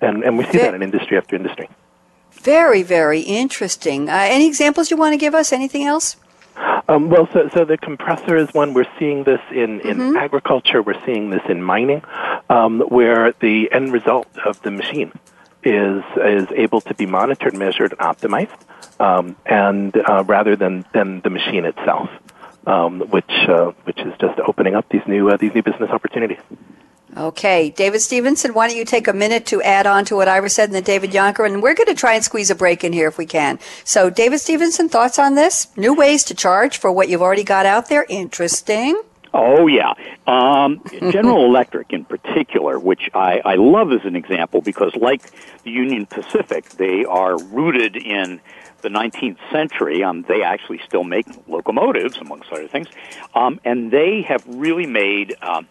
And, 0.00 0.22
and 0.22 0.38
we 0.38 0.44
see 0.44 0.58
that 0.58 0.74
in 0.74 0.82
industry 0.82 1.16
after 1.16 1.36
industry. 1.36 1.68
Very, 2.32 2.82
very 2.82 3.20
interesting. 3.20 4.08
Uh, 4.08 4.12
any 4.14 4.46
examples 4.46 4.90
you 4.90 4.96
want 4.96 5.12
to 5.12 5.18
give 5.18 5.34
us? 5.34 5.52
Anything 5.52 5.84
else? 5.84 6.16
Um, 6.88 7.10
well, 7.10 7.28
so, 7.32 7.48
so 7.54 7.64
the 7.64 7.76
compressor 7.76 8.36
is 8.36 8.52
one. 8.54 8.74
We're 8.74 8.86
seeing 8.98 9.24
this 9.24 9.40
in, 9.50 9.80
in 9.80 9.98
mm-hmm. 9.98 10.16
agriculture. 10.16 10.82
We're 10.82 11.04
seeing 11.04 11.30
this 11.30 11.42
in 11.48 11.62
mining, 11.62 12.02
um, 12.48 12.80
where 12.80 13.32
the 13.40 13.70
end 13.70 13.92
result 13.92 14.26
of 14.44 14.60
the 14.62 14.70
machine 14.70 15.12
is 15.62 16.02
is 16.16 16.46
able 16.54 16.80
to 16.82 16.94
be 16.94 17.04
monitored, 17.04 17.56
measured, 17.56 17.92
and 17.92 18.00
optimized, 18.00 18.58
um, 19.00 19.36
and 19.44 19.96
uh, 19.96 20.24
rather 20.24 20.56
than, 20.56 20.84
than 20.92 21.20
the 21.20 21.30
machine 21.30 21.64
itself, 21.64 22.08
um, 22.66 23.00
which 23.10 23.30
uh, 23.48 23.72
which 23.84 23.98
is 23.98 24.14
just 24.18 24.38
opening 24.40 24.74
up 24.74 24.88
these 24.88 25.06
new 25.06 25.28
uh, 25.28 25.36
these 25.36 25.54
new 25.54 25.62
business 25.62 25.90
opportunities. 25.90 26.38
Okay, 27.16 27.70
David 27.70 28.00
Stephenson, 28.00 28.52
why 28.52 28.68
don't 28.68 28.76
you 28.76 28.84
take 28.84 29.08
a 29.08 29.12
minute 29.14 29.46
to 29.46 29.62
add 29.62 29.86
on 29.86 30.04
to 30.06 30.16
what 30.16 30.28
Ira 30.28 30.50
said 30.50 30.64
and 30.64 30.74
then 30.74 30.82
David 30.82 31.10
Jonker, 31.10 31.46
and 31.46 31.62
we're 31.62 31.74
going 31.74 31.86
to 31.88 31.94
try 31.94 32.14
and 32.14 32.22
squeeze 32.22 32.50
a 32.50 32.54
break 32.54 32.84
in 32.84 32.92
here 32.92 33.08
if 33.08 33.16
we 33.16 33.24
can. 33.24 33.58
So, 33.82 34.10
David 34.10 34.40
Stephenson, 34.40 34.88
thoughts 34.88 35.18
on 35.18 35.34
this? 35.34 35.68
New 35.76 35.94
ways 35.94 36.22
to 36.24 36.34
charge 36.34 36.76
for 36.76 36.92
what 36.92 37.08
you've 37.08 37.22
already 37.22 37.44
got 37.44 37.64
out 37.64 37.88
there? 37.88 38.04
Interesting. 38.08 39.00
Oh 39.34 39.66
yeah, 39.66 39.92
um, 40.26 40.82
General 41.10 41.44
Electric 41.44 41.92
in 41.92 42.04
particular, 42.04 42.78
which 42.78 43.10
I, 43.14 43.40
I 43.44 43.54
love 43.56 43.92
as 43.92 44.04
an 44.04 44.16
example 44.16 44.60
because, 44.60 44.94
like 44.96 45.22
the 45.64 45.70
Union 45.70 46.06
Pacific, 46.06 46.70
they 46.70 47.04
are 47.04 47.38
rooted 47.38 47.96
in 47.96 48.40
the 48.80 48.88
19th 48.88 49.38
century. 49.50 50.02
Um, 50.02 50.22
they 50.28 50.42
actually 50.42 50.80
still 50.86 51.04
make 51.04 51.26
locomotives, 51.46 52.16
amongst 52.18 52.50
other 52.52 52.68
things, 52.68 52.88
um, 53.34 53.60
and 53.64 53.90
they 53.90 54.22
have 54.22 54.44
really 54.46 54.86
made. 54.86 55.36
Um, 55.42 55.68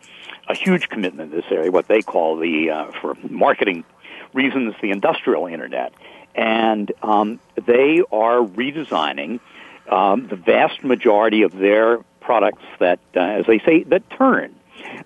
a 0.48 0.56
huge 0.56 0.89
commitment 0.89 1.34
in 1.34 1.39
this 1.39 1.52
area, 1.52 1.72
what 1.72 1.88
they 1.88 2.02
call 2.02 2.38
the, 2.38 2.70
uh, 2.70 2.91
for 3.02 3.16
marketing 3.30 3.84
reasons, 4.34 4.76
the 4.82 4.91
industrial 4.91 5.48
internet. 5.48 5.93
And 6.36 6.91
um, 7.02 7.39
they 7.56 8.02
are 8.12 8.39
redesigning 8.39 9.39
um, 9.89 10.28
the 10.28 10.36
vast 10.36 10.84
majority 10.84 11.41
of 11.43 11.52
their 11.54 12.00
products 12.22 12.64
that, 12.80 13.00
uh, 13.16 13.20
as 13.20 13.45
they 13.45 13.60
say, 13.60 13.84
that 13.84 14.10
turn, 14.12 14.56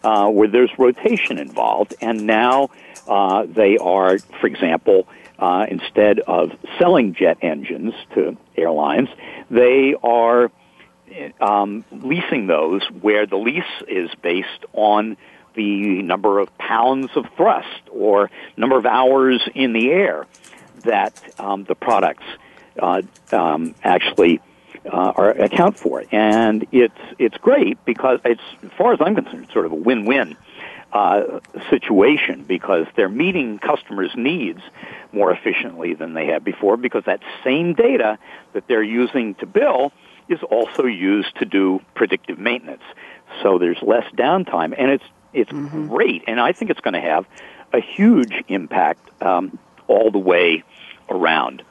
uh, 0.03 0.29
where 0.29 0.47
there's 0.47 0.71
rotation 0.77 1.37
involved. 1.37 1.95
And 2.01 2.25
now 2.25 2.69
uh, 3.07 3.45
they 3.45 3.77
are, 3.77 4.17
for 4.39 4.47
example, 4.47 5.07
uh, 5.39 5.65
instead 5.69 6.19
of 6.19 6.51
selling 6.77 7.13
jet 7.13 7.37
engines 7.41 7.93
to 8.13 8.37
airlines, 8.55 9.09
they 9.49 9.95
are 10.03 10.51
um, 11.39 11.83
leasing 11.91 12.47
those 12.47 12.83
where 13.01 13.25
the 13.25 13.37
lease 13.37 13.63
is 13.87 14.09
based 14.21 14.65
on 14.73 15.17
the 15.55 16.01
number 16.01 16.39
of 16.39 16.55
pounds 16.57 17.09
of 17.15 17.25
thrust 17.35 17.81
or 17.91 18.29
number 18.57 18.77
of 18.77 18.85
hours 18.85 19.41
in 19.53 19.73
the 19.73 19.89
air 19.89 20.25
that 20.83 21.13
um, 21.39 21.63
the 21.65 21.75
products 21.75 22.23
uh, 22.79 23.01
um, 23.31 23.75
actually 23.83 24.39
uh, 24.85 25.13
are, 25.15 25.31
account 25.31 25.77
for. 25.77 26.03
And 26.11 26.65
it's 26.71 26.93
it's 27.19 27.37
great 27.37 27.83
because 27.85 28.19
it's, 28.25 28.41
as 28.63 28.71
far 28.77 28.93
as 28.93 28.99
I'm 29.01 29.15
concerned, 29.15 29.47
sort 29.53 29.65
of 29.65 29.71
a 29.71 29.75
win-win 29.75 30.37
uh, 30.91 31.39
situation 31.69 32.43
because 32.43 32.85
they're 32.95 33.09
meeting 33.09 33.59
customers' 33.59 34.11
needs 34.15 34.61
more 35.11 35.31
efficiently 35.31 35.93
than 35.93 36.13
they 36.13 36.27
have 36.27 36.43
before 36.43 36.77
because 36.77 37.03
that 37.05 37.21
same 37.43 37.73
data 37.73 38.17
that 38.53 38.67
they're 38.67 38.83
using 38.83 39.35
to 39.35 39.45
bill 39.45 39.91
is 40.27 40.39
also 40.49 40.85
used 40.85 41.35
to 41.37 41.45
do 41.45 41.81
predictive 41.95 42.39
maintenance. 42.39 42.83
So 43.41 43.57
there's 43.57 43.81
less 43.81 44.05
downtime, 44.15 44.73
and 44.77 44.91
it's 44.91 45.03
it's 45.33 45.51
mm-hmm. 45.51 45.87
great, 45.87 46.23
and 46.27 46.39
I 46.39 46.51
think 46.51 46.71
it's 46.71 46.81
going 46.81 46.93
to 46.93 47.01
have 47.01 47.25
a 47.73 47.79
huge 47.79 48.33
impact 48.47 49.09
um, 49.21 49.57
all 49.87 50.11
the 50.11 50.19
way 50.19 50.63
around. 51.09 51.63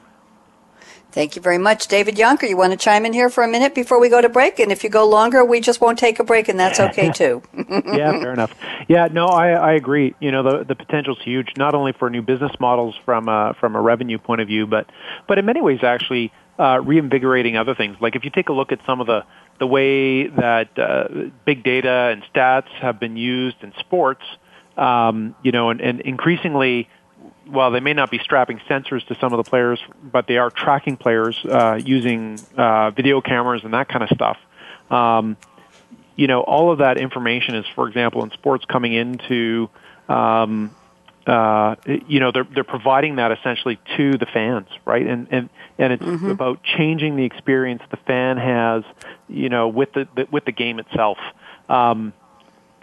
Thank 1.11 1.35
you 1.35 1.41
very 1.41 1.57
much. 1.57 1.87
David 1.87 2.15
Jonker, 2.15 2.47
you 2.47 2.55
want 2.55 2.71
to 2.71 2.77
chime 2.77 3.05
in 3.05 3.11
here 3.11 3.29
for 3.29 3.43
a 3.43 3.47
minute 3.47 3.75
before 3.75 3.99
we 3.99 4.07
go 4.07 4.21
to 4.21 4.29
break? 4.29 4.59
And 4.59 4.71
if 4.71 4.81
you 4.81 4.89
go 4.89 5.05
longer, 5.05 5.43
we 5.43 5.59
just 5.59 5.81
won't 5.81 5.99
take 5.99 6.19
a 6.19 6.23
break, 6.23 6.47
and 6.47 6.57
that's 6.57 6.79
okay 6.89 7.11
too. 7.11 7.41
yeah, 7.53 8.11
fair 8.21 8.31
enough. 8.31 8.53
Yeah, 8.87 9.09
no, 9.11 9.25
I, 9.25 9.49
I 9.49 9.73
agree. 9.73 10.15
You 10.21 10.31
know, 10.31 10.43
the 10.43 10.63
the 10.63 10.75
potential 10.75 11.15
is 11.17 11.23
huge, 11.23 11.49
not 11.57 11.75
only 11.75 11.91
for 11.91 12.09
new 12.09 12.21
business 12.21 12.53
models 12.59 12.95
from 13.03 13.27
a, 13.27 13.53
from 13.59 13.75
a 13.75 13.81
revenue 13.81 14.19
point 14.19 14.39
of 14.39 14.47
view, 14.47 14.67
but 14.67 14.89
but 15.27 15.37
in 15.37 15.45
many 15.45 15.61
ways, 15.61 15.83
actually, 15.83 16.31
uh, 16.59 16.79
reinvigorating 16.83 17.57
other 17.57 17.75
things. 17.75 17.97
Like 17.99 18.15
if 18.15 18.23
you 18.23 18.29
take 18.29 18.49
a 18.49 18.53
look 18.53 18.71
at 18.71 18.79
some 18.85 19.01
of 19.01 19.07
the 19.07 19.25
the 19.59 19.67
way 19.67 20.25
that 20.25 20.79
uh, 20.79 21.07
big 21.45 21.63
data 21.63 22.09
and 22.11 22.23
stats 22.33 22.69
have 22.81 22.99
been 22.99 23.15
used 23.15 23.57
in 23.61 23.71
sports, 23.77 24.23
um, 24.75 25.35
you 25.43 25.51
know, 25.51 25.69
and, 25.69 25.79
and 25.81 26.01
increasingly, 26.01 26.89
while 27.45 27.69
they 27.69 27.79
may 27.79 27.93
not 27.93 28.09
be 28.09 28.17
strapping 28.17 28.57
sensors 28.67 29.05
to 29.05 29.15
some 29.19 29.33
of 29.33 29.43
the 29.43 29.47
players, 29.47 29.79
but 30.03 30.25
they 30.25 30.37
are 30.37 30.49
tracking 30.49 30.97
players 30.97 31.37
uh, 31.45 31.79
using 31.83 32.39
uh, 32.57 32.89
video 32.89 33.21
cameras 33.21 33.63
and 33.63 33.75
that 33.75 33.87
kind 33.87 34.03
of 34.03 34.09
stuff. 34.09 34.37
Um, 34.89 35.37
you 36.15 36.25
know, 36.25 36.41
all 36.41 36.71
of 36.71 36.79
that 36.79 36.97
information 36.97 37.53
is, 37.53 37.65
for 37.75 37.87
example, 37.87 38.23
in 38.23 38.31
sports 38.31 38.65
coming 38.65 38.93
into 38.93 39.69
um, 40.09 40.75
uh, 41.27 41.75
you 42.07 42.19
know 42.19 42.31
they're 42.31 42.47
they're 42.51 42.63
providing 42.63 43.17
that 43.17 43.31
essentially 43.31 43.79
to 43.97 44.17
the 44.17 44.25
fans, 44.25 44.67
right? 44.85 45.05
And 45.05 45.27
and 45.31 45.49
and 45.77 45.93
it's 45.93 46.03
mm-hmm. 46.03 46.29
about 46.29 46.63
changing 46.63 47.15
the 47.15 47.25
experience 47.25 47.83
the 47.91 47.97
fan 47.97 48.37
has, 48.37 48.83
you 49.27 49.49
know, 49.49 49.67
with 49.67 49.93
the, 49.93 50.07
the 50.15 50.27
with 50.31 50.45
the 50.45 50.51
game 50.51 50.79
itself. 50.79 51.17
Um, 51.69 52.13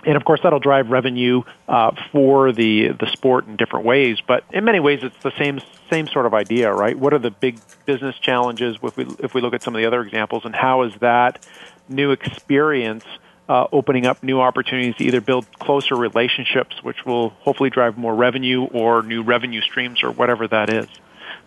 and 0.05 0.17
of 0.17 0.25
course, 0.25 0.41
that'll 0.43 0.61
drive 0.61 0.91
revenue 0.91 1.43
uh, 1.67 1.91
for 2.13 2.53
the 2.53 2.89
the 2.89 3.09
sport 3.09 3.47
in 3.49 3.57
different 3.57 3.85
ways. 3.85 4.19
But 4.25 4.45
in 4.53 4.65
many 4.65 4.79
ways, 4.79 5.01
it's 5.03 5.21
the 5.23 5.33
same 5.37 5.61
same 5.91 6.07
sort 6.07 6.27
of 6.27 6.35
idea, 6.35 6.73
right? 6.73 6.97
What 6.97 7.13
are 7.13 7.19
the 7.19 7.33
big 7.33 7.59
business 7.87 8.17
challenges 8.19 8.79
if 8.83 8.97
we 8.97 9.07
if 9.19 9.35
we 9.35 9.41
look 9.41 9.55
at 9.55 9.63
some 9.63 9.75
of 9.75 9.81
the 9.81 9.87
other 9.87 10.01
examples, 10.01 10.45
and 10.45 10.55
how 10.55 10.83
is 10.83 10.93
that 11.01 11.45
new 11.89 12.13
experience 12.13 13.05
uh, 13.49 13.67
opening 13.73 14.07
up 14.07 14.23
new 14.23 14.41
opportunities 14.41 14.95
to 14.97 15.05
either 15.05 15.21
build 15.21 15.47
closer 15.59 15.97
relationships, 15.97 16.83
which 16.83 17.05
will 17.07 17.31
hopefully 17.31 17.71
drive 17.71 17.97
more 17.97 18.15
revenue 18.15 18.65
or 18.65 19.03
new 19.03 19.23
revenue 19.23 19.63
streams 19.63 20.03
or 20.03 20.11
whatever 20.11 20.47
that 20.49 20.71
is. 20.71 20.89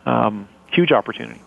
Um, 0.05 0.47
huge 0.71 0.91
opportunity. 0.91 1.41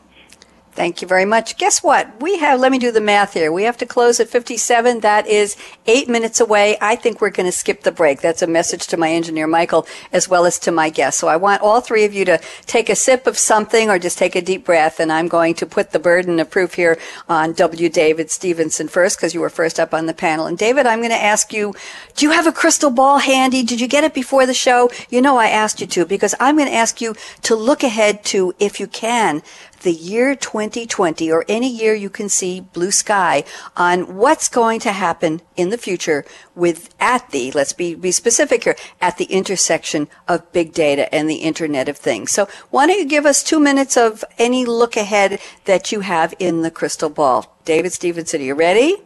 Thank 0.74 1.00
you 1.00 1.06
very 1.06 1.24
much. 1.24 1.56
Guess 1.56 1.84
what? 1.84 2.20
We 2.20 2.38
have, 2.38 2.58
let 2.58 2.72
me 2.72 2.80
do 2.80 2.90
the 2.90 3.00
math 3.00 3.34
here. 3.34 3.52
We 3.52 3.62
have 3.62 3.76
to 3.76 3.86
close 3.86 4.18
at 4.18 4.28
57. 4.28 5.00
That 5.00 5.24
is 5.28 5.56
eight 5.86 6.08
minutes 6.08 6.40
away. 6.40 6.76
I 6.80 6.96
think 6.96 7.20
we're 7.20 7.30
going 7.30 7.46
to 7.46 7.52
skip 7.52 7.82
the 7.84 7.92
break. 7.92 8.20
That's 8.20 8.42
a 8.42 8.48
message 8.48 8.88
to 8.88 8.96
my 8.96 9.12
engineer, 9.12 9.46
Michael, 9.46 9.86
as 10.12 10.28
well 10.28 10.46
as 10.46 10.58
to 10.60 10.72
my 10.72 10.90
guests. 10.90 11.20
So 11.20 11.28
I 11.28 11.36
want 11.36 11.62
all 11.62 11.80
three 11.80 12.04
of 12.04 12.12
you 12.12 12.24
to 12.24 12.40
take 12.66 12.88
a 12.88 12.96
sip 12.96 13.28
of 13.28 13.38
something 13.38 13.88
or 13.88 14.00
just 14.00 14.18
take 14.18 14.34
a 14.34 14.42
deep 14.42 14.64
breath. 14.64 14.98
And 14.98 15.12
I'm 15.12 15.28
going 15.28 15.54
to 15.54 15.66
put 15.66 15.92
the 15.92 16.00
burden 16.00 16.40
of 16.40 16.50
proof 16.50 16.74
here 16.74 16.98
on 17.28 17.52
W. 17.52 17.88
David 17.88 18.32
Stephenson 18.32 18.88
first, 18.88 19.16
because 19.16 19.32
you 19.32 19.40
were 19.40 19.50
first 19.50 19.78
up 19.78 19.94
on 19.94 20.06
the 20.06 20.14
panel. 20.14 20.46
And 20.46 20.58
David, 20.58 20.86
I'm 20.86 20.98
going 20.98 21.10
to 21.10 21.22
ask 21.22 21.52
you, 21.52 21.72
do 22.16 22.26
you 22.26 22.32
have 22.32 22.48
a 22.48 22.52
crystal 22.52 22.90
ball 22.90 23.18
handy? 23.18 23.62
Did 23.62 23.80
you 23.80 23.86
get 23.86 24.02
it 24.02 24.12
before 24.12 24.44
the 24.44 24.54
show? 24.54 24.90
You 25.08 25.22
know, 25.22 25.36
I 25.36 25.50
asked 25.50 25.80
you 25.80 25.86
to 25.86 26.04
because 26.04 26.34
I'm 26.40 26.56
going 26.56 26.68
to 26.68 26.74
ask 26.74 27.00
you 27.00 27.14
to 27.42 27.54
look 27.54 27.84
ahead 27.84 28.24
to, 28.24 28.56
if 28.58 28.80
you 28.80 28.88
can, 28.88 29.40
the 29.84 29.92
year 29.92 30.34
2020 30.34 31.30
or 31.30 31.44
any 31.48 31.68
year 31.68 31.94
you 31.94 32.10
can 32.10 32.28
see 32.28 32.60
blue 32.60 32.90
sky 32.90 33.44
on 33.76 34.16
what's 34.16 34.48
going 34.48 34.80
to 34.80 34.92
happen 34.92 35.40
in 35.56 35.68
the 35.70 35.78
future 35.78 36.24
with 36.54 36.94
at 36.98 37.30
the, 37.30 37.52
let's 37.52 37.72
be, 37.72 37.94
be 37.94 38.10
specific 38.10 38.64
here, 38.64 38.76
at 39.00 39.18
the 39.18 39.26
intersection 39.26 40.08
of 40.26 40.50
big 40.52 40.72
data 40.72 41.14
and 41.14 41.30
the 41.30 41.36
Internet 41.36 41.88
of 41.88 41.96
Things. 41.96 42.32
So 42.32 42.48
why 42.70 42.86
don't 42.86 42.98
you 42.98 43.06
give 43.06 43.26
us 43.26 43.42
two 43.42 43.60
minutes 43.60 43.96
of 43.96 44.24
any 44.38 44.64
look 44.64 44.96
ahead 44.96 45.38
that 45.66 45.92
you 45.92 46.00
have 46.00 46.34
in 46.38 46.62
the 46.62 46.70
crystal 46.70 47.10
ball? 47.10 47.56
David 47.64 47.92
Stephenson, 47.92 48.40
are 48.40 48.44
you 48.44 48.54
ready? 48.54 48.96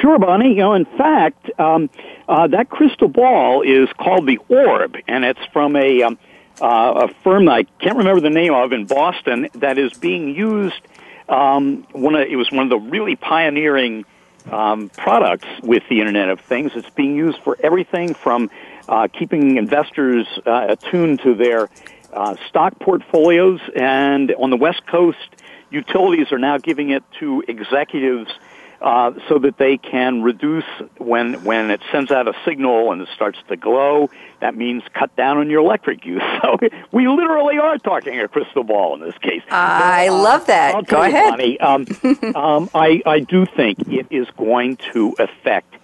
Sure, 0.00 0.18
Bonnie. 0.18 0.50
You 0.50 0.56
know, 0.56 0.74
in 0.74 0.86
fact, 0.96 1.50
um, 1.58 1.90
uh, 2.28 2.46
that 2.48 2.70
crystal 2.70 3.08
ball 3.08 3.62
is 3.62 3.88
called 3.98 4.26
the 4.26 4.38
Orb, 4.48 4.96
and 5.06 5.24
it's 5.24 5.44
from 5.52 5.76
a 5.76 6.02
um, 6.02 6.18
uh, 6.60 7.08
a 7.08 7.14
firm 7.22 7.48
I 7.48 7.64
can't 7.80 7.96
remember 7.96 8.20
the 8.20 8.30
name 8.30 8.54
of 8.54 8.72
in 8.72 8.86
Boston 8.86 9.48
that 9.54 9.78
is 9.78 9.92
being 9.94 10.34
used. 10.34 10.80
Um, 11.28 11.86
one 11.92 12.14
of, 12.14 12.22
it 12.22 12.36
was 12.36 12.50
one 12.52 12.64
of 12.64 12.70
the 12.70 12.78
really 12.78 13.16
pioneering 13.16 14.04
um, 14.50 14.90
products 14.90 15.48
with 15.62 15.82
the 15.88 16.00
Internet 16.00 16.28
of 16.28 16.40
Things. 16.40 16.72
It's 16.74 16.90
being 16.90 17.16
used 17.16 17.38
for 17.38 17.56
everything 17.62 18.14
from 18.14 18.50
uh, 18.88 19.08
keeping 19.08 19.56
investors 19.56 20.26
uh, 20.46 20.66
attuned 20.68 21.20
to 21.22 21.34
their 21.34 21.70
uh, 22.12 22.36
stock 22.48 22.78
portfolios, 22.78 23.60
and 23.74 24.32
on 24.34 24.50
the 24.50 24.56
West 24.56 24.86
Coast, 24.86 25.18
utilities 25.70 26.30
are 26.30 26.38
now 26.38 26.58
giving 26.58 26.90
it 26.90 27.02
to 27.18 27.42
executives 27.48 28.30
uh, 28.84 29.12
so 29.30 29.38
that 29.38 29.56
they 29.56 29.78
can 29.78 30.22
reduce 30.22 30.66
when 30.98 31.42
when 31.42 31.70
it 31.70 31.80
sends 31.90 32.10
out 32.10 32.28
a 32.28 32.34
signal 32.44 32.92
and 32.92 33.00
it 33.00 33.08
starts 33.14 33.38
to 33.48 33.56
glow. 33.56 34.10
That 34.40 34.54
means 34.54 34.82
cut 34.92 35.16
down 35.16 35.38
on 35.38 35.48
your 35.48 35.60
electric 35.60 36.04
use. 36.04 36.22
So 36.44 36.58
we 36.92 37.08
literally 37.08 37.58
are 37.58 37.78
talking 37.78 38.20
a 38.20 38.28
crystal 38.28 38.64
ball 38.64 38.92
in 38.94 39.00
this 39.00 39.16
case. 39.18 39.40
I 39.50 40.08
uh, 40.08 40.12
love 40.12 40.46
that. 40.48 40.74
I'll 40.74 40.82
Go 40.82 41.02
you, 41.02 41.08
ahead. 41.08 41.30
Bonnie, 41.30 41.58
um, 41.58 41.86
um, 42.34 42.70
I 42.74 43.00
I 43.06 43.20
do 43.20 43.46
think 43.46 43.88
it 43.88 44.06
is 44.10 44.28
going 44.36 44.76
to 44.92 45.14
affect 45.18 45.74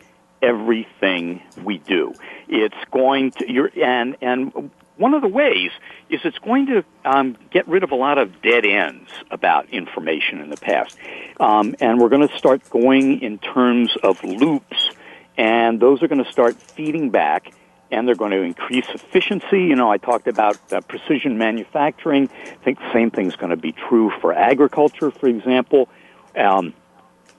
everything 0.43 1.41
we 1.65 1.79
do. 1.79 2.13
It's 2.49 2.77
going 2.91 3.31
to 3.33 3.51
you're, 3.51 3.71
and 3.83 4.17
and 4.21 4.71
one 5.01 5.15
of 5.15 5.23
the 5.23 5.29
ways 5.29 5.71
is 6.11 6.21
it's 6.25 6.39
going 6.39 6.67
to 6.67 6.85
um, 7.07 7.35
get 7.51 7.67
rid 7.67 7.83
of 7.83 7.91
a 7.91 7.95
lot 7.95 8.19
of 8.19 8.43
dead 8.43 8.67
ends 8.67 9.11
about 9.31 9.71
information 9.71 10.41
in 10.41 10.51
the 10.51 10.59
past, 10.59 10.97
um, 11.41 11.75
and 11.81 11.99
we're 11.99 12.11
going 12.11 12.29
to 12.29 12.37
start 12.37 12.69
going 12.69 13.23
in 13.23 13.39
terms 13.39 13.97
of 14.03 14.23
loops, 14.23 14.91
and 15.39 15.81
those 15.81 16.03
are 16.03 16.09
going 16.09 16.23
to 16.23 16.31
start 16.31 16.61
feeding 16.61 17.11
back. 17.11 17.53
And 17.93 18.07
they're 18.07 18.15
going 18.15 18.31
to 18.31 18.43
increase 18.43 18.87
efficiency. 18.95 19.63
You 19.63 19.75
know, 19.75 19.91
I 19.91 19.97
talked 19.97 20.29
about 20.29 20.57
uh, 20.73 20.81
precision 20.81 21.39
manufacturing. 21.39 22.31
I 22.31 22.65
think 22.65 22.79
the 22.79 22.93
same 22.93 23.11
thing's 23.11 23.35
going 23.35 23.51
to 23.51 23.57
be 23.57 23.73
true 23.73 24.13
for 24.21 24.33
agriculture, 24.33 25.11
for 25.11 25.27
example. 25.27 25.89
Um, 26.37 26.73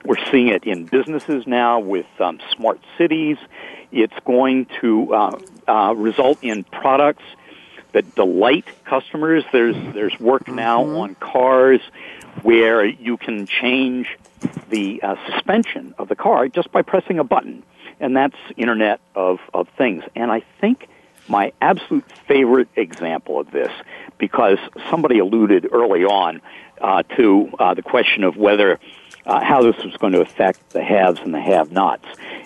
we're 0.03 0.17
seeing 0.29 0.49
it 0.49 0.65
in 0.65 0.87
businesses 0.87 1.47
now 1.47 1.79
with 1.79 2.05
um, 2.19 2.41
smart 2.53 2.81
cities. 2.97 3.37
It's 3.93 4.19
going 4.25 4.67
to 4.81 5.13
uh, 5.13 5.39
uh, 5.69 5.93
result 5.95 6.39
in 6.41 6.65
products 6.65 7.23
that 7.93 8.15
delight 8.15 8.65
customers. 8.85 9.43
There's 9.51 9.75
there's 9.93 10.19
work 10.19 10.47
now 10.47 10.83
on 11.01 11.15
cars 11.15 11.81
where 12.43 12.85
you 12.85 13.17
can 13.17 13.47
change 13.47 14.07
the 14.69 15.01
uh, 15.03 15.15
suspension 15.31 15.93
of 15.97 16.07
the 16.07 16.15
car 16.15 16.47
just 16.47 16.71
by 16.71 16.81
pressing 16.81 17.19
a 17.19 17.23
button, 17.23 17.63
and 17.99 18.15
that's 18.15 18.37
Internet 18.57 18.99
of 19.15 19.39
of 19.53 19.67
Things. 19.77 20.03
And 20.15 20.31
I 20.31 20.43
think 20.59 20.87
my 21.27 21.53
absolute 21.61 22.05
favorite 22.27 22.69
example 22.75 23.39
of 23.39 23.51
this, 23.51 23.71
because 24.17 24.57
somebody 24.89 25.19
alluded 25.19 25.67
early 25.71 26.03
on 26.03 26.41
uh, 26.81 27.03
to 27.17 27.49
uh, 27.59 27.73
the 27.73 27.83
question 27.83 28.23
of 28.23 28.35
whether 28.35 28.79
uh, 29.25 29.43
how 29.43 29.61
this 29.61 29.77
was 29.83 29.95
going 29.97 30.13
to 30.13 30.21
affect 30.21 30.71
the 30.71 30.83
haves 30.83 31.19
and 31.19 31.33
the 31.33 31.39
have-nots. 31.39 32.05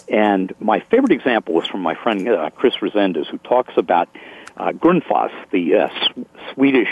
And 0.09 0.53
my 0.59 0.81
favorite 0.81 1.13
example 1.13 1.53
was 1.53 1.65
from 1.67 1.81
my 1.81 1.95
friend 1.95 2.27
uh, 2.27 2.49
Chris 2.49 2.81
Rezendes, 2.81 3.27
who 3.27 3.37
talks 3.37 3.73
about 3.77 4.09
uh, 4.57 4.71
Grundfos, 4.71 5.31
the 5.51 5.75
uh, 5.75 5.87
S- 5.87 6.25
Swedish 6.53 6.89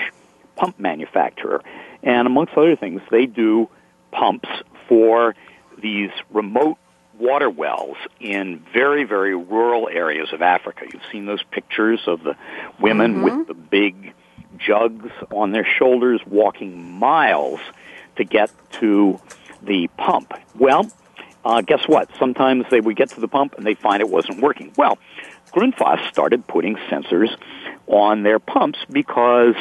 pump 0.55 0.79
manufacturer. 0.79 1.63
And 2.01 2.27
amongst 2.27 2.53
other 2.57 2.75
things, 2.75 3.01
they 3.09 3.25
do 3.25 3.69
pumps 4.11 4.49
for 4.87 5.35
these 5.81 6.11
remote 6.31 6.77
water 7.17 7.49
wells 7.49 7.97
in 8.19 8.63
very, 8.73 9.03
very 9.03 9.35
rural 9.35 9.87
areas 9.89 10.33
of 10.33 10.41
Africa. 10.41 10.85
You've 10.91 11.03
seen 11.11 11.25
those 11.25 11.43
pictures 11.43 12.01
of 12.07 12.23
the 12.23 12.35
women 12.79 13.23
with 13.23 13.47
the 13.47 13.53
big 13.53 14.13
jugs 14.57 15.11
on 15.31 15.51
their 15.51 15.65
shoulders 15.65 16.21
walking 16.25 16.91
miles 16.99 17.59
to 18.17 18.23
get 18.23 18.51
to 18.73 19.19
the 19.61 19.87
pump. 19.97 20.33
Well, 20.55 20.91
uh, 21.45 21.61
guess 21.61 21.87
what? 21.87 22.09
Sometimes 22.19 22.65
they 22.69 22.79
would 22.79 22.95
get 22.95 23.09
to 23.09 23.19
the 23.19 23.27
pump 23.27 23.55
and 23.57 23.65
they 23.65 23.73
find 23.73 24.01
it 24.01 24.09
wasn't 24.09 24.41
working. 24.41 24.71
Well, 24.77 24.97
Grundfos 25.53 26.07
started 26.09 26.47
putting 26.47 26.75
sensors 26.89 27.29
on 27.87 28.23
their 28.23 28.39
pumps 28.39 28.79
because 28.89 29.55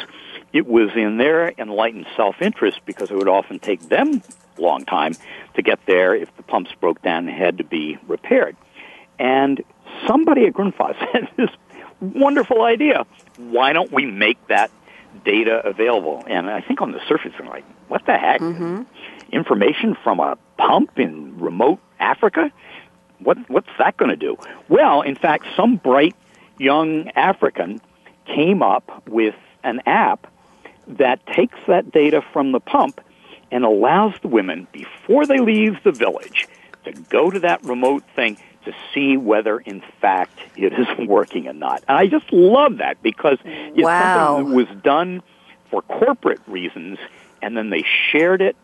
it 0.51 0.67
was 0.67 0.89
in 0.95 1.17
their 1.17 1.53
enlightened 1.57 2.07
self-interest 2.15 2.79
because 2.85 3.11
it 3.11 3.15
would 3.15 3.27
often 3.27 3.59
take 3.59 3.81
them 3.89 4.21
a 4.57 4.61
long 4.61 4.85
time 4.85 5.13
to 5.55 5.61
get 5.61 5.79
there 5.85 6.15
if 6.15 6.35
the 6.37 6.43
pumps 6.43 6.71
broke 6.79 7.01
down 7.01 7.27
and 7.27 7.37
had 7.37 7.57
to 7.57 7.63
be 7.63 7.97
repaired. 8.07 8.55
And 9.19 9.63
somebody 10.07 10.45
at 10.45 10.53
Grundfos 10.53 10.95
had 11.13 11.29
this 11.37 11.49
wonderful 11.99 12.61
idea. 12.63 13.05
Why 13.37 13.73
don't 13.73 13.91
we 13.91 14.05
make 14.05 14.47
that 14.47 14.71
data 15.25 15.61
available? 15.65 16.23
And 16.27 16.49
I 16.49 16.61
think 16.61 16.81
on 16.81 16.91
the 16.91 17.01
surface, 17.07 17.33
I'm 17.39 17.47
like, 17.47 17.65
what 17.87 18.05
the 18.05 18.17
heck? 18.17 18.41
Mm-hmm. 18.41 18.83
Information 19.31 19.95
from 20.03 20.19
a 20.19 20.37
pump 20.57 20.97
in 20.97 21.39
remote 21.39 21.79
Africa? 21.99 22.51
What, 23.19 23.37
what's 23.49 23.69
that 23.79 23.97
going 23.97 24.09
to 24.09 24.15
do? 24.15 24.37
Well, 24.69 25.01
in 25.01 25.15
fact, 25.15 25.45
some 25.55 25.77
bright 25.77 26.15
young 26.57 27.09
African 27.15 27.81
came 28.25 28.61
up 28.61 29.03
with 29.07 29.35
an 29.63 29.81
app 29.85 30.27
that 30.87 31.25
takes 31.27 31.57
that 31.67 31.91
data 31.91 32.21
from 32.33 32.51
the 32.51 32.59
pump 32.59 32.99
and 33.51 33.63
allows 33.63 34.13
the 34.21 34.27
women, 34.27 34.67
before 34.71 35.25
they 35.25 35.39
leave 35.39 35.75
the 35.83 35.91
village, 35.91 36.47
to 36.85 36.91
go 36.91 37.29
to 37.31 37.39
that 37.39 37.63
remote 37.63 38.03
thing 38.15 38.37
to 38.65 38.73
see 38.93 39.15
whether, 39.15 39.59
in 39.59 39.81
fact, 40.01 40.39
it 40.55 40.73
is 40.73 40.87
working 41.07 41.47
or 41.47 41.53
not. 41.53 41.83
And 41.87 41.97
I 41.97 42.07
just 42.07 42.31
love 42.31 42.77
that 42.77 43.01
because 43.03 43.37
it's 43.43 43.83
Wow. 43.83 43.99
something 43.99 44.47
that 44.49 44.55
was 44.55 44.67
done 44.83 45.21
for 45.69 45.81
corporate 45.83 46.41
reasons, 46.47 46.97
and 47.41 47.55
then 47.55 47.69
they 47.69 47.85
shared 48.11 48.41
it 48.41 48.55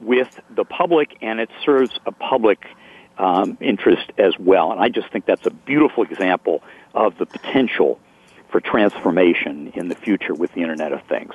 with 0.00 0.28
the 0.50 0.64
public, 0.64 1.16
and 1.22 1.38
it 1.40 1.50
serves 1.64 1.92
a 2.06 2.12
public 2.12 2.64
um, 3.18 3.58
interest 3.60 4.10
as 4.18 4.34
well. 4.38 4.72
And 4.72 4.80
I 4.80 4.88
just 4.88 5.10
think 5.12 5.26
that's 5.26 5.46
a 5.46 5.50
beautiful 5.50 6.04
example 6.04 6.62
of 6.94 7.18
the 7.18 7.26
potential 7.26 7.98
for 8.50 8.60
transformation 8.60 9.72
in 9.74 9.88
the 9.88 9.94
future 9.94 10.34
with 10.34 10.52
the 10.52 10.60
Internet 10.60 10.92
of 10.92 11.02
Things. 11.08 11.34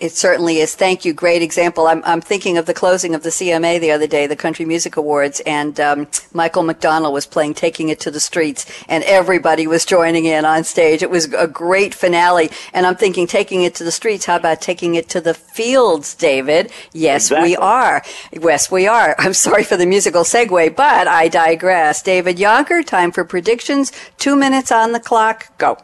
It 0.00 0.10
certainly 0.10 0.58
is. 0.58 0.74
Thank 0.74 1.04
you. 1.04 1.12
Great 1.12 1.40
example. 1.40 1.86
I'm, 1.86 2.02
I'm 2.04 2.20
thinking 2.20 2.58
of 2.58 2.66
the 2.66 2.74
closing 2.74 3.14
of 3.14 3.22
the 3.22 3.28
CMA 3.28 3.80
the 3.80 3.92
other 3.92 4.08
day, 4.08 4.26
the 4.26 4.34
Country 4.34 4.64
Music 4.64 4.96
Awards, 4.96 5.40
and 5.46 5.78
um, 5.78 6.08
Michael 6.32 6.64
McDonald 6.64 7.14
was 7.14 7.26
playing 7.26 7.54
Taking 7.54 7.90
It 7.90 8.00
to 8.00 8.10
the 8.10 8.18
Streets, 8.18 8.66
and 8.88 9.04
everybody 9.04 9.68
was 9.68 9.84
joining 9.84 10.24
in 10.24 10.44
on 10.44 10.64
stage. 10.64 11.02
It 11.02 11.10
was 11.10 11.32
a 11.32 11.46
great 11.46 11.94
finale. 11.94 12.50
And 12.72 12.86
I'm 12.86 12.96
thinking, 12.96 13.28
taking 13.28 13.62
it 13.62 13.76
to 13.76 13.84
the 13.84 13.92
streets, 13.92 14.26
how 14.26 14.36
about 14.36 14.60
taking 14.60 14.96
it 14.96 15.08
to 15.10 15.20
the 15.20 15.32
fields, 15.32 16.14
David? 16.16 16.72
Yes, 16.92 17.30
we 17.30 17.54
are. 17.56 18.02
Yes, 18.32 18.72
we 18.72 18.88
are. 18.88 19.14
I'm 19.20 19.32
sorry 19.32 19.62
for 19.62 19.76
the 19.76 19.86
musical 19.86 20.22
segue, 20.22 20.74
but 20.74 21.06
I 21.06 21.28
digress. 21.28 22.02
David 22.02 22.36
Jonker, 22.36 22.84
time 22.84 23.12
for 23.12 23.24
predictions. 23.24 23.92
Two 24.18 24.34
minutes 24.34 24.72
on 24.72 24.90
the 24.90 25.00
clock. 25.00 25.56
Go. 25.56 25.78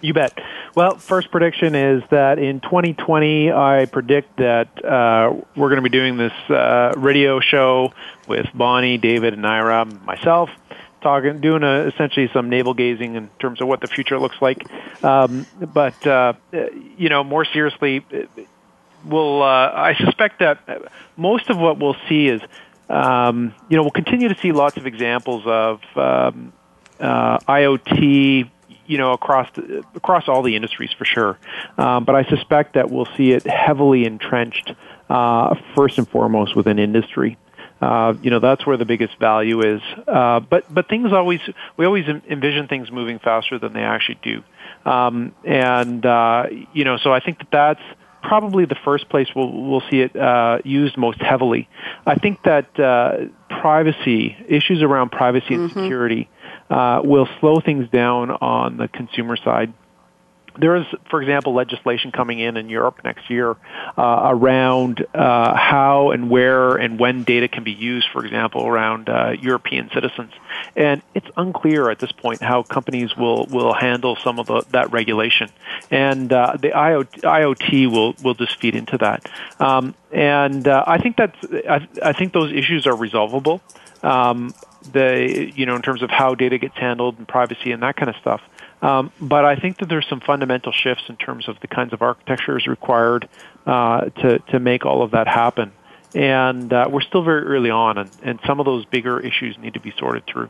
You 0.00 0.12
bet. 0.12 0.36
Well, 0.74 0.96
first 0.96 1.30
prediction 1.30 1.76
is 1.76 2.02
that 2.10 2.40
in 2.40 2.58
2020, 2.58 3.52
I 3.52 3.86
predict 3.86 4.38
that 4.38 4.84
uh, 4.84 5.32
we're 5.54 5.68
going 5.68 5.76
to 5.76 5.82
be 5.82 5.88
doing 5.88 6.16
this 6.16 6.32
uh, 6.50 6.94
radio 6.96 7.38
show 7.38 7.92
with 8.26 8.46
Bonnie, 8.52 8.98
David, 8.98 9.34
and 9.34 9.46
Ira, 9.46 9.84
myself, 9.84 10.50
talking, 11.00 11.40
doing 11.40 11.62
a, 11.62 11.86
essentially 11.86 12.28
some 12.32 12.50
navel 12.50 12.74
gazing 12.74 13.14
in 13.14 13.30
terms 13.38 13.60
of 13.60 13.68
what 13.68 13.82
the 13.82 13.86
future 13.86 14.18
looks 14.18 14.42
like. 14.42 14.66
Um, 15.04 15.46
but 15.60 16.04
uh, 16.04 16.32
you 16.98 17.08
know, 17.08 17.22
more 17.22 17.44
seriously, 17.44 18.04
we'll. 19.04 19.42
Uh, 19.44 19.70
I 19.72 19.94
suspect 19.94 20.40
that 20.40 20.58
most 21.16 21.50
of 21.50 21.56
what 21.56 21.78
we'll 21.78 21.96
see 22.08 22.26
is, 22.26 22.42
um, 22.88 23.54
you 23.68 23.76
know, 23.76 23.84
we'll 23.84 23.92
continue 23.92 24.26
to 24.26 24.40
see 24.40 24.50
lots 24.50 24.76
of 24.76 24.86
examples 24.86 25.44
of 25.46 25.80
um, 25.94 26.52
uh, 26.98 27.38
IoT 27.38 28.50
you 28.86 28.98
know 28.98 29.12
across 29.12 29.48
the, 29.54 29.84
across 29.94 30.28
all 30.28 30.42
the 30.42 30.56
industries 30.56 30.90
for 30.96 31.04
sure. 31.04 31.38
Um, 31.78 32.04
but 32.04 32.14
I 32.14 32.24
suspect 32.24 32.74
that 32.74 32.90
we'll 32.90 33.08
see 33.16 33.32
it 33.32 33.44
heavily 33.44 34.04
entrenched 34.04 34.72
uh, 35.08 35.54
first 35.74 35.98
and 35.98 36.08
foremost 36.08 36.56
within 36.56 36.78
industry. 36.78 37.38
Uh, 37.80 38.14
you 38.22 38.30
know 38.30 38.38
that's 38.38 38.64
where 38.66 38.76
the 38.76 38.84
biggest 38.84 39.18
value 39.18 39.60
is. 39.60 39.82
Uh, 40.06 40.40
but 40.40 40.72
but 40.72 40.88
things 40.88 41.12
always 41.12 41.40
we 41.76 41.84
always 41.84 42.06
envision 42.08 42.68
things 42.68 42.90
moving 42.90 43.18
faster 43.18 43.58
than 43.58 43.72
they 43.72 43.82
actually 43.82 44.18
do. 44.22 44.42
Um, 44.88 45.34
and 45.44 46.04
uh, 46.04 46.46
you 46.72 46.84
know 46.84 46.96
so 46.96 47.12
I 47.12 47.20
think 47.20 47.38
that 47.38 47.50
that's 47.50 47.82
probably 48.22 48.64
the 48.64 48.76
first 48.84 49.08
place 49.08 49.28
we'll 49.36 49.52
we'll 49.52 49.82
see 49.90 50.00
it 50.00 50.16
uh, 50.16 50.58
used 50.64 50.96
most 50.96 51.20
heavily. 51.20 51.68
I 52.06 52.14
think 52.14 52.42
that 52.44 52.78
uh, 52.80 53.26
privacy 53.48 54.36
issues 54.48 54.82
around 54.82 55.10
privacy 55.10 55.54
and 55.54 55.70
security 55.70 56.28
uh, 56.30 56.33
will 56.70 57.28
slow 57.40 57.60
things 57.60 57.88
down 57.90 58.30
on 58.30 58.76
the 58.76 58.88
consumer 58.88 59.36
side. 59.36 59.72
There 60.56 60.76
is, 60.76 60.86
for 61.10 61.20
example, 61.20 61.52
legislation 61.52 62.12
coming 62.12 62.38
in 62.38 62.56
in 62.56 62.68
Europe 62.68 63.00
next 63.02 63.28
year 63.28 63.56
uh, 63.98 64.20
around 64.24 65.04
uh, 65.12 65.56
how 65.56 66.12
and 66.12 66.30
where 66.30 66.76
and 66.76 66.98
when 66.98 67.24
data 67.24 67.48
can 67.48 67.64
be 67.64 67.72
used, 67.72 68.06
for 68.12 68.24
example, 68.24 68.64
around 68.64 69.08
uh, 69.08 69.34
European 69.40 69.90
citizens. 69.92 70.32
And 70.76 71.02
it's 71.12 71.26
unclear 71.36 71.90
at 71.90 71.98
this 71.98 72.12
point 72.12 72.40
how 72.40 72.62
companies 72.62 73.16
will, 73.16 73.46
will 73.46 73.74
handle 73.74 74.16
some 74.16 74.38
of 74.38 74.46
the, 74.46 74.64
that 74.70 74.92
regulation. 74.92 75.48
And 75.90 76.32
uh, 76.32 76.56
the 76.60 76.68
IoT, 76.68 77.22
IoT 77.22 77.90
will, 77.90 78.14
will 78.22 78.34
just 78.34 78.60
feed 78.60 78.76
into 78.76 78.98
that. 78.98 79.28
Um, 79.58 79.94
and 80.12 80.68
uh, 80.68 80.84
I 80.86 80.98
think 80.98 81.16
that's 81.16 81.36
I, 81.68 81.88
I 82.00 82.12
think 82.12 82.32
those 82.32 82.52
issues 82.52 82.86
are 82.86 82.94
resolvable. 82.94 83.60
Um, 84.04 84.54
the 84.92 85.52
you 85.54 85.66
know 85.66 85.76
in 85.76 85.82
terms 85.82 86.02
of 86.02 86.10
how 86.10 86.34
data 86.34 86.58
gets 86.58 86.76
handled 86.76 87.18
and 87.18 87.26
privacy 87.26 87.72
and 87.72 87.82
that 87.82 87.96
kind 87.96 88.08
of 88.08 88.16
stuff. 88.16 88.40
Um, 88.82 89.12
but 89.20 89.44
I 89.44 89.56
think 89.56 89.78
that 89.78 89.88
there's 89.88 90.06
some 90.08 90.20
fundamental 90.20 90.72
shifts 90.72 91.04
in 91.08 91.16
terms 91.16 91.48
of 91.48 91.58
the 91.60 91.68
kinds 91.68 91.92
of 91.92 92.02
architectures 92.02 92.66
required 92.66 93.28
uh, 93.66 94.06
to 94.06 94.38
to 94.38 94.60
make 94.60 94.84
all 94.84 95.02
of 95.02 95.12
that 95.12 95.26
happen. 95.26 95.72
and 96.14 96.72
uh, 96.72 96.86
we're 96.90 97.00
still 97.00 97.22
very 97.22 97.42
early 97.42 97.70
on, 97.70 97.98
and, 97.98 98.10
and 98.22 98.38
some 98.46 98.60
of 98.60 98.66
those 98.66 98.84
bigger 98.84 99.18
issues 99.18 99.58
need 99.58 99.74
to 99.74 99.80
be 99.80 99.92
sorted 99.98 100.24
through. 100.26 100.48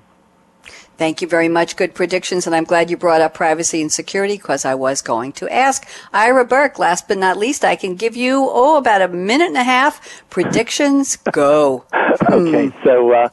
Thank 0.97 1.21
you 1.21 1.29
very 1.29 1.49
much. 1.49 1.77
Good 1.77 1.95
predictions, 1.95 2.47
and 2.47 2.55
I'm 2.55 2.65
glad 2.65 2.89
you 2.89 2.97
brought 2.97 3.21
up 3.21 3.35
privacy 3.35 3.83
and 3.83 3.93
security 3.93 4.37
because 4.37 4.65
I 4.65 4.75
was 4.75 5.03
going 5.03 5.33
to 5.33 5.53
ask. 5.53 5.87
Ira 6.13 6.45
Berk, 6.45 6.79
last 6.79 7.09
but 7.09 7.19
not 7.19 7.37
least, 7.37 7.65
I 7.65 7.75
can 7.75 7.97
give 7.97 8.15
you, 8.15 8.49
oh, 8.51 8.77
about 8.77 9.03
a 9.03 9.09
minute 9.09 9.49
and 9.49 9.57
a 9.57 9.65
half. 9.65 10.23
Predictions, 10.31 11.17
go. 11.17 11.85
okay, 12.31 12.73
so 12.85 13.13
uh, 13.13 13.29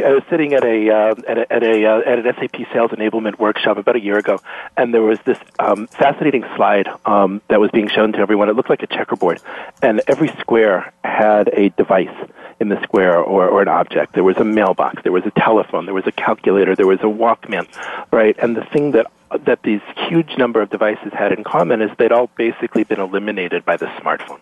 I 0.00 0.12
was 0.12 0.22
sitting 0.30 0.54
at 0.54 0.64
a, 0.64 0.90
uh, 0.90 1.14
at, 1.28 1.38
a, 1.38 1.52
at, 1.52 1.62
a 1.62 1.86
uh, 1.86 1.98
at 2.00 2.18
an 2.18 2.34
SAP 2.38 2.72
sales 2.72 2.92
enablement 2.92 3.38
workshop 3.38 3.76
about 3.76 3.94
a 3.96 4.00
year 4.00 4.16
ago, 4.16 4.40
and 4.76 4.94
there 4.94 5.02
was 5.02 5.18
this 5.26 5.38
um, 5.58 5.86
fascinating 5.88 6.44
slide 6.56 6.88
um, 7.04 7.42
that 7.48 7.60
was 7.60 7.70
being 7.72 7.88
shown 7.88 8.12
to 8.12 8.18
everyone. 8.18 8.48
It 8.48 8.56
looked 8.56 8.70
like 8.70 8.82
a 8.82 8.86
checkerboard, 8.86 9.40
and 9.82 10.00
every 10.06 10.28
square 10.40 10.92
had 11.04 11.48
a 11.52 11.68
device 11.70 12.16
in 12.58 12.68
the 12.70 12.82
square 12.82 13.18
or, 13.18 13.48
or 13.48 13.60
an 13.60 13.68
object. 13.68 14.14
There 14.14 14.24
was 14.24 14.38
a 14.38 14.44
mailbox, 14.44 15.02
there 15.02 15.12
was 15.12 15.26
a 15.26 15.32
telephone, 15.32 15.84
there 15.84 15.94
was 15.94 16.06
a 16.06 16.12
calculator, 16.12 16.74
there 16.74 16.86
was 16.86 17.00
a 17.00 17.04
Walkman, 17.04 17.68
right? 18.10 18.36
And 18.38 18.56
the 18.56 18.64
thing 18.64 18.92
that 18.92 19.08
that 19.44 19.62
these 19.62 19.80
huge 20.08 20.36
number 20.38 20.62
of 20.62 20.70
devices 20.70 21.12
had 21.12 21.32
in 21.32 21.42
common 21.44 21.82
is 21.82 21.90
they'd 21.98 22.12
all 22.12 22.30
basically 22.36 22.84
been 22.84 23.00
eliminated 23.00 23.64
by 23.64 23.76
the 23.76 23.86
smartphone 23.86 24.40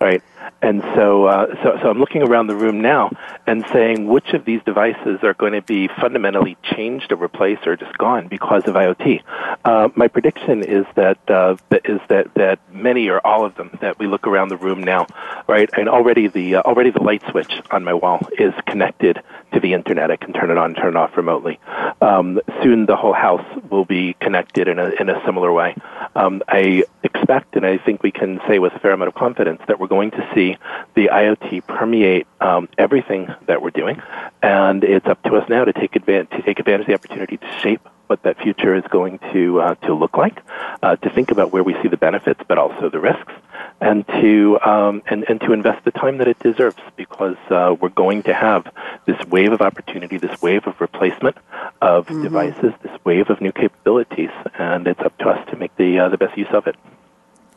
right? 0.00 0.22
And 0.60 0.82
so, 0.94 1.26
uh, 1.26 1.54
so, 1.62 1.78
so 1.80 1.90
I'm 1.90 1.98
looking 1.98 2.22
around 2.22 2.48
the 2.48 2.56
room 2.56 2.80
now 2.80 3.10
and 3.46 3.64
saying 3.72 4.08
which 4.08 4.30
of 4.34 4.44
these 4.44 4.60
devices 4.64 5.20
are 5.22 5.34
going 5.34 5.52
to 5.52 5.62
be 5.62 5.88
fundamentally 5.88 6.56
changed 6.62 7.12
or 7.12 7.16
replaced 7.16 7.66
or 7.66 7.76
just 7.76 7.96
gone 7.96 8.28
because 8.28 8.64
of 8.66 8.74
IoT. 8.74 9.22
Uh, 9.64 9.88
my 9.94 10.08
prediction 10.08 10.64
is 10.64 10.84
that 10.96 11.18
uh, 11.30 11.56
is 11.84 12.00
that 12.08 12.34
that 12.34 12.58
many 12.72 13.08
or 13.08 13.24
all 13.26 13.44
of 13.44 13.54
them 13.54 13.76
that 13.80 13.98
we 13.98 14.06
look 14.06 14.26
around 14.26 14.48
the 14.48 14.56
room 14.56 14.82
now, 14.82 15.06
right? 15.46 15.70
And 15.76 15.88
already 15.88 16.28
the 16.28 16.56
uh, 16.56 16.62
already 16.62 16.90
the 16.90 17.02
light 17.02 17.22
switch 17.30 17.60
on 17.70 17.84
my 17.84 17.94
wall 17.94 18.26
is 18.38 18.54
connected 18.66 19.22
to 19.52 19.60
the 19.60 19.72
internet. 19.72 20.10
I 20.10 20.16
can 20.16 20.32
turn 20.32 20.50
it 20.50 20.58
on, 20.58 20.74
turn 20.74 20.88
it 20.88 20.96
off 20.96 21.16
remotely. 21.16 21.60
Um, 22.00 22.40
soon, 22.62 22.86
the 22.86 22.96
whole 22.96 23.12
house 23.12 23.46
will 23.70 23.84
be 23.84 24.14
connected 24.20 24.68
in 24.68 24.78
a 24.78 24.90
in 25.00 25.08
a 25.08 25.22
similar 25.24 25.52
way. 25.52 25.76
Um, 26.14 26.42
I 26.48 26.84
expect, 27.02 27.56
and 27.56 27.64
I 27.64 27.78
think 27.78 28.02
we 28.02 28.10
can 28.10 28.40
say 28.48 28.58
with 28.58 28.72
a 28.74 28.78
fair 28.78 28.92
amount 28.92 29.08
of 29.08 29.14
confidence 29.14 29.60
that 29.68 29.78
we're 29.78 29.86
going 29.86 30.10
to 30.12 30.27
see 30.34 30.56
the 30.94 31.10
IoT 31.12 31.66
permeate 31.66 32.26
um, 32.40 32.68
everything 32.78 33.32
that 33.46 33.62
we're 33.62 33.70
doing, 33.70 34.00
and 34.42 34.84
it's 34.84 35.06
up 35.06 35.22
to 35.24 35.36
us 35.36 35.48
now 35.48 35.64
to 35.64 35.72
take 35.72 35.96
advantage 35.96 36.30
to 36.30 36.42
take 36.42 36.58
advantage 36.58 36.82
of 36.82 36.86
the 36.86 36.94
opportunity 36.94 37.36
to 37.36 37.58
shape 37.60 37.88
what 38.08 38.22
that 38.22 38.38
future 38.38 38.74
is 38.74 38.84
going 38.90 39.18
to 39.32 39.60
uh, 39.60 39.74
to 39.76 39.94
look 39.94 40.16
like, 40.16 40.40
uh, 40.82 40.96
to 40.96 41.10
think 41.10 41.30
about 41.30 41.52
where 41.52 41.62
we 41.62 41.74
see 41.82 41.88
the 41.88 41.96
benefits, 41.96 42.40
but 42.48 42.58
also 42.58 42.88
the 42.88 42.98
risks, 42.98 43.32
and 43.80 44.06
to 44.06 44.58
um, 44.60 45.02
and, 45.06 45.24
and 45.28 45.40
to 45.40 45.52
invest 45.52 45.84
the 45.84 45.90
time 45.90 46.18
that 46.18 46.28
it 46.28 46.38
deserves 46.38 46.76
because 46.96 47.36
uh, 47.50 47.74
we're 47.80 47.88
going 47.90 48.22
to 48.24 48.34
have 48.34 48.72
this 49.06 49.18
wave 49.26 49.52
of 49.52 49.60
opportunity, 49.60 50.16
this 50.16 50.40
wave 50.42 50.66
of 50.66 50.80
replacement 50.80 51.36
of 51.80 52.06
mm-hmm. 52.06 52.22
devices, 52.22 52.72
this 52.82 52.98
wave 53.04 53.30
of 53.30 53.40
new 53.40 53.52
capabilities, 53.52 54.30
and 54.58 54.86
it's 54.86 55.00
up 55.00 55.16
to 55.18 55.28
us 55.28 55.48
to 55.50 55.56
make 55.56 55.74
the 55.76 55.98
uh, 55.98 56.08
the 56.08 56.18
best 56.18 56.36
use 56.36 56.48
of 56.52 56.66
it. 56.66 56.76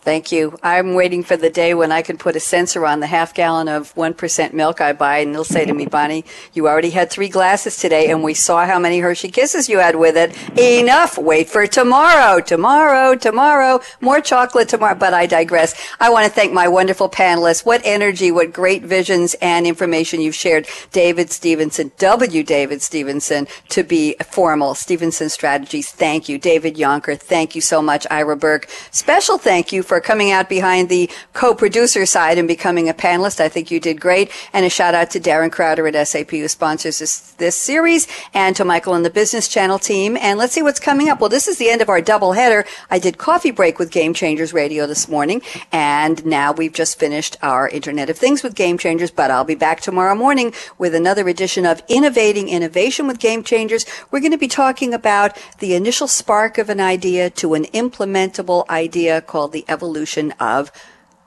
Thank 0.04 0.32
you. 0.32 0.58
I'm 0.64 0.95
waiting 0.95 1.22
for 1.22 1.38
the 1.38 1.52
day 1.52 1.76
when 1.76 1.91
I 1.91 2.02
can 2.02 2.18
put 2.18 2.36
a 2.36 2.39
sensor 2.39 2.88
on 2.88 3.02
the 3.02 3.08
half 3.08 3.36
gallon 3.36 3.68
of 3.68 3.93
1% 3.93 4.52
milk 4.52 4.82
I 4.82 4.93
buy, 4.93 5.20
and 5.20 5.32
they'll 5.32 5.43
say 5.43 5.64
to 5.64 5.76
me, 5.76 5.86
Bonnie, 5.86 6.26
you 6.54 6.68
already 6.68 6.89
had 6.89 7.12
three 7.12 7.30
glasses 7.30 7.78
today, 7.78 8.10
and 8.10 8.24
we 8.24 8.34
saw 8.34 8.66
how 8.66 8.80
many 8.80 8.97
Hershey 8.97 9.30
Kisses 9.30 9.70
you 9.70 9.78
had 9.78 9.95
with 9.95 10.18
it. 10.18 10.36
Enough. 10.58 11.20
Wait 11.20 11.49
for 11.49 11.68
tomorrow. 11.68 12.39
Tomorrow. 12.39 13.14
Tomorrow. 13.14 13.82
More 14.02 14.22
chocolate 14.22 14.70
tomorrow. 14.70 14.95
But 14.95 15.14
I 15.14 15.28
digress. 15.28 15.76
I 15.99 16.10
want 16.10 16.26
to 16.26 16.32
thank 16.32 16.52
my 16.52 16.68
wonderful 16.68 17.08
panelists. 17.08 17.64
What 17.64 17.82
energy, 17.84 18.32
what 18.32 18.54
great 18.54 18.82
visions 18.82 19.36
and 19.39 19.68
information 19.68 20.20
you've 20.20 20.34
shared. 20.34 20.68
David 20.91 21.30
Stephenson, 21.30 21.91
W. 21.99 22.41
David 22.41 22.82
Stephenson, 22.82 23.47
to 23.70 23.84
be 23.84 24.16
formal. 24.32 24.74
Stephenson 24.74 25.30
Strategies. 25.30 25.91
Thank 25.91 26.28
you. 26.28 26.39
David 26.39 26.76
Jonker. 26.76 27.20
Thank 27.20 27.54
you 27.54 27.62
so 27.62 27.84
much. 27.84 28.08
Ira 28.10 28.36
Berk. 28.36 28.68
Special 28.89 29.38
thank 29.38 29.72
you 29.72 29.84
for 29.92 30.00
coming 30.00 30.32
out 30.32 30.48
behind 30.48 30.88
the 30.88 31.10
co-producer 31.34 32.06
side 32.06 32.38
and 32.38 32.48
becoming 32.48 32.88
a 32.88 32.94
panelist. 32.94 33.42
I 33.42 33.50
think 33.50 33.70
you 33.72 33.78
did 33.78 34.00
great. 34.00 34.32
And 34.54 34.66
a 34.66 34.70
shout 34.70 34.96
out 34.96 35.12
to 35.12 35.20
Darren 35.20 35.52
Crowder 35.52 35.86
at 35.86 36.08
SAP 36.08 36.30
who 36.30 36.48
sponsors 36.48 37.00
this, 37.00 37.32
this 37.32 37.58
series 37.58 38.08
and 38.34 38.56
to 38.56 38.64
Michael 38.64 38.94
and 38.94 39.04
the 39.04 39.10
Business 39.10 39.50
Channel 39.50 39.80
team. 39.80 40.16
And 40.16 40.39
let's 40.39 40.54
see 40.54 40.62
what's 40.62 40.80
coming 40.80 41.10
up. 41.10 41.20
Well, 41.20 41.28
this 41.28 41.46
is 41.46 41.58
the 41.58 41.70
end 41.70 41.82
of 41.82 41.89
our 41.89 42.00
double 42.00 42.32
header. 42.32 42.64
I 42.89 43.00
did 43.00 43.18
coffee 43.18 43.52
break 43.52 43.80
with 43.80 43.92
Game 43.92 44.14
Changers 44.14 44.54
Radio 44.54 44.88
this 44.88 45.10
morning. 45.10 45.42
And 45.74 46.26
now 46.26 46.54
we've 46.54 46.72
just 46.72 46.98
finished 46.98 47.36
our 47.42 47.68
Internet 47.68 48.10
of 48.10 48.18
Things 48.18 48.44
with 48.44 48.56
Game 48.56 48.78
Changers, 48.78 49.12
but 49.12 49.30
I'll 49.30 49.44
be 49.44 49.56
back 49.56 49.82
tomorrow 49.82 50.16
morning 50.16 50.54
with 50.78 50.96
another 50.96 51.28
edition 51.28 51.66
of 51.66 51.84
Innovating 51.89 52.48
Innovation 52.48 53.08
with 53.08 53.20
Game 53.20 53.44
Changers. 53.44 53.86
We're 54.10 54.22
going 54.22 54.32
to 54.32 54.38
be 54.38 54.48
talking 54.48 54.94
about 54.94 55.38
the 55.60 55.76
initial 55.76 56.08
spark 56.08 56.58
of 56.58 56.70
an 56.70 56.80
idea 56.80 57.30
to 57.32 57.56
an 57.56 57.66
implementable 57.66 58.66
idea 58.70 59.20
called 59.20 59.52
the 59.52 59.66
evolution 59.82 60.32
of 60.40 60.72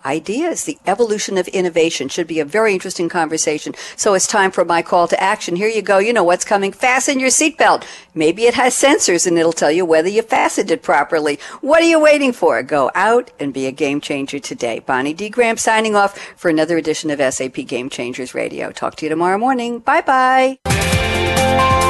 ideas, 0.05 0.65
the 0.65 0.79
evolution 0.87 1.37
of 1.39 1.49
innovation 1.49 2.09
should 2.09 2.27
be 2.29 2.39
a 2.39 2.45
very 2.45 2.73
interesting 2.73 3.09
conversation. 3.09 3.75
So 3.97 4.15
it's 4.15 4.29
time 4.29 4.53
for 4.53 4.65
my 4.65 4.81
call 4.81 5.09
to 5.09 5.21
action. 5.21 5.57
Here 5.57 5.69
you 5.69 5.83
go. 5.83 5.99
You 5.99 6.13
know 6.13 6.23
what's 6.23 6.45
coming. 6.45 6.71
Fasten 6.71 7.19
your 7.19 7.31
seatbelt. 7.31 7.85
Maybe 8.15 8.45
it 8.45 8.55
has 8.55 8.77
sensors 8.77 9.27
and 9.27 9.37
it'll 9.39 9.53
tell 9.53 9.73
you 9.73 9.85
whether 9.85 10.09
you 10.09 10.23
fastened 10.23 10.71
it 10.71 10.83
properly. 10.83 11.41
What 11.63 11.83
are 11.83 11.87
you 11.87 11.99
waiting 11.99 12.33
for? 12.33 12.63
Go 12.63 12.93
out 12.95 13.33
and 13.41 13.53
be 13.53 13.67
a 13.67 13.73
game 13.73 14.01
changer 14.01 14.39
today. 14.39 14.79
Bonnie 14.79 15.15
D. 15.15 15.29
Graham 15.31 15.57
signing 15.57 15.97
off 15.97 16.17
for 16.37 16.49
another 16.49 16.77
edition 16.77 17.11
of 17.11 17.19
SAP 17.35 17.67
Game 17.67 17.89
Changers 17.89 18.35
Radio. 18.35 18.71
Talk 18.71 18.95
to 18.97 19.07
you 19.07 19.11
tomorrow 19.11 19.39
morning. 19.39 19.81
Bye 19.81 20.03
bye. 20.03 21.81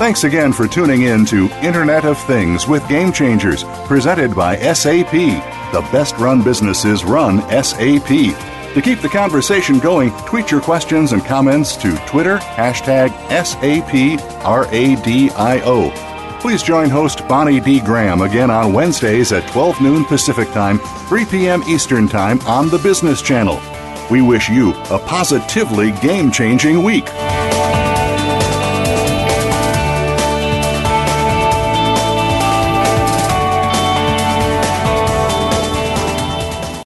Thanks 0.00 0.24
again 0.24 0.54
for 0.54 0.66
tuning 0.66 1.02
in 1.02 1.26
to 1.26 1.50
Internet 1.60 2.06
of 2.06 2.16
Things 2.20 2.66
with 2.66 2.88
Game 2.88 3.12
Changers, 3.12 3.64
presented 3.84 4.34
by 4.34 4.56
SAP. 4.56 5.12
The 5.12 5.86
best 5.92 6.16
run 6.16 6.42
businesses 6.42 7.04
run 7.04 7.42
SAP. 7.62 8.08
To 8.08 8.80
keep 8.82 9.02
the 9.02 9.10
conversation 9.10 9.78
going, 9.78 10.10
tweet 10.24 10.50
your 10.50 10.62
questions 10.62 11.12
and 11.12 11.22
comments 11.22 11.76
to 11.76 11.94
Twitter, 12.06 12.38
hashtag 12.38 13.10
SAPRADIO. 13.28 13.90
Please 16.40 16.62
join 16.62 16.88
host 16.88 17.28
Bonnie 17.28 17.60
D. 17.60 17.80
Graham 17.80 18.22
again 18.22 18.50
on 18.50 18.72
Wednesdays 18.72 19.32
at 19.32 19.46
12 19.52 19.82
noon 19.82 20.06
Pacific 20.06 20.48
Time, 20.52 20.78
3 21.08 21.26
p.m. 21.26 21.62
Eastern 21.64 22.08
Time 22.08 22.40
on 22.46 22.70
the 22.70 22.78
Business 22.78 23.20
Channel. 23.20 23.60
We 24.10 24.22
wish 24.22 24.48
you 24.48 24.72
a 24.84 24.98
positively 24.98 25.90
game 26.00 26.30
changing 26.30 26.82
week. 26.82 27.04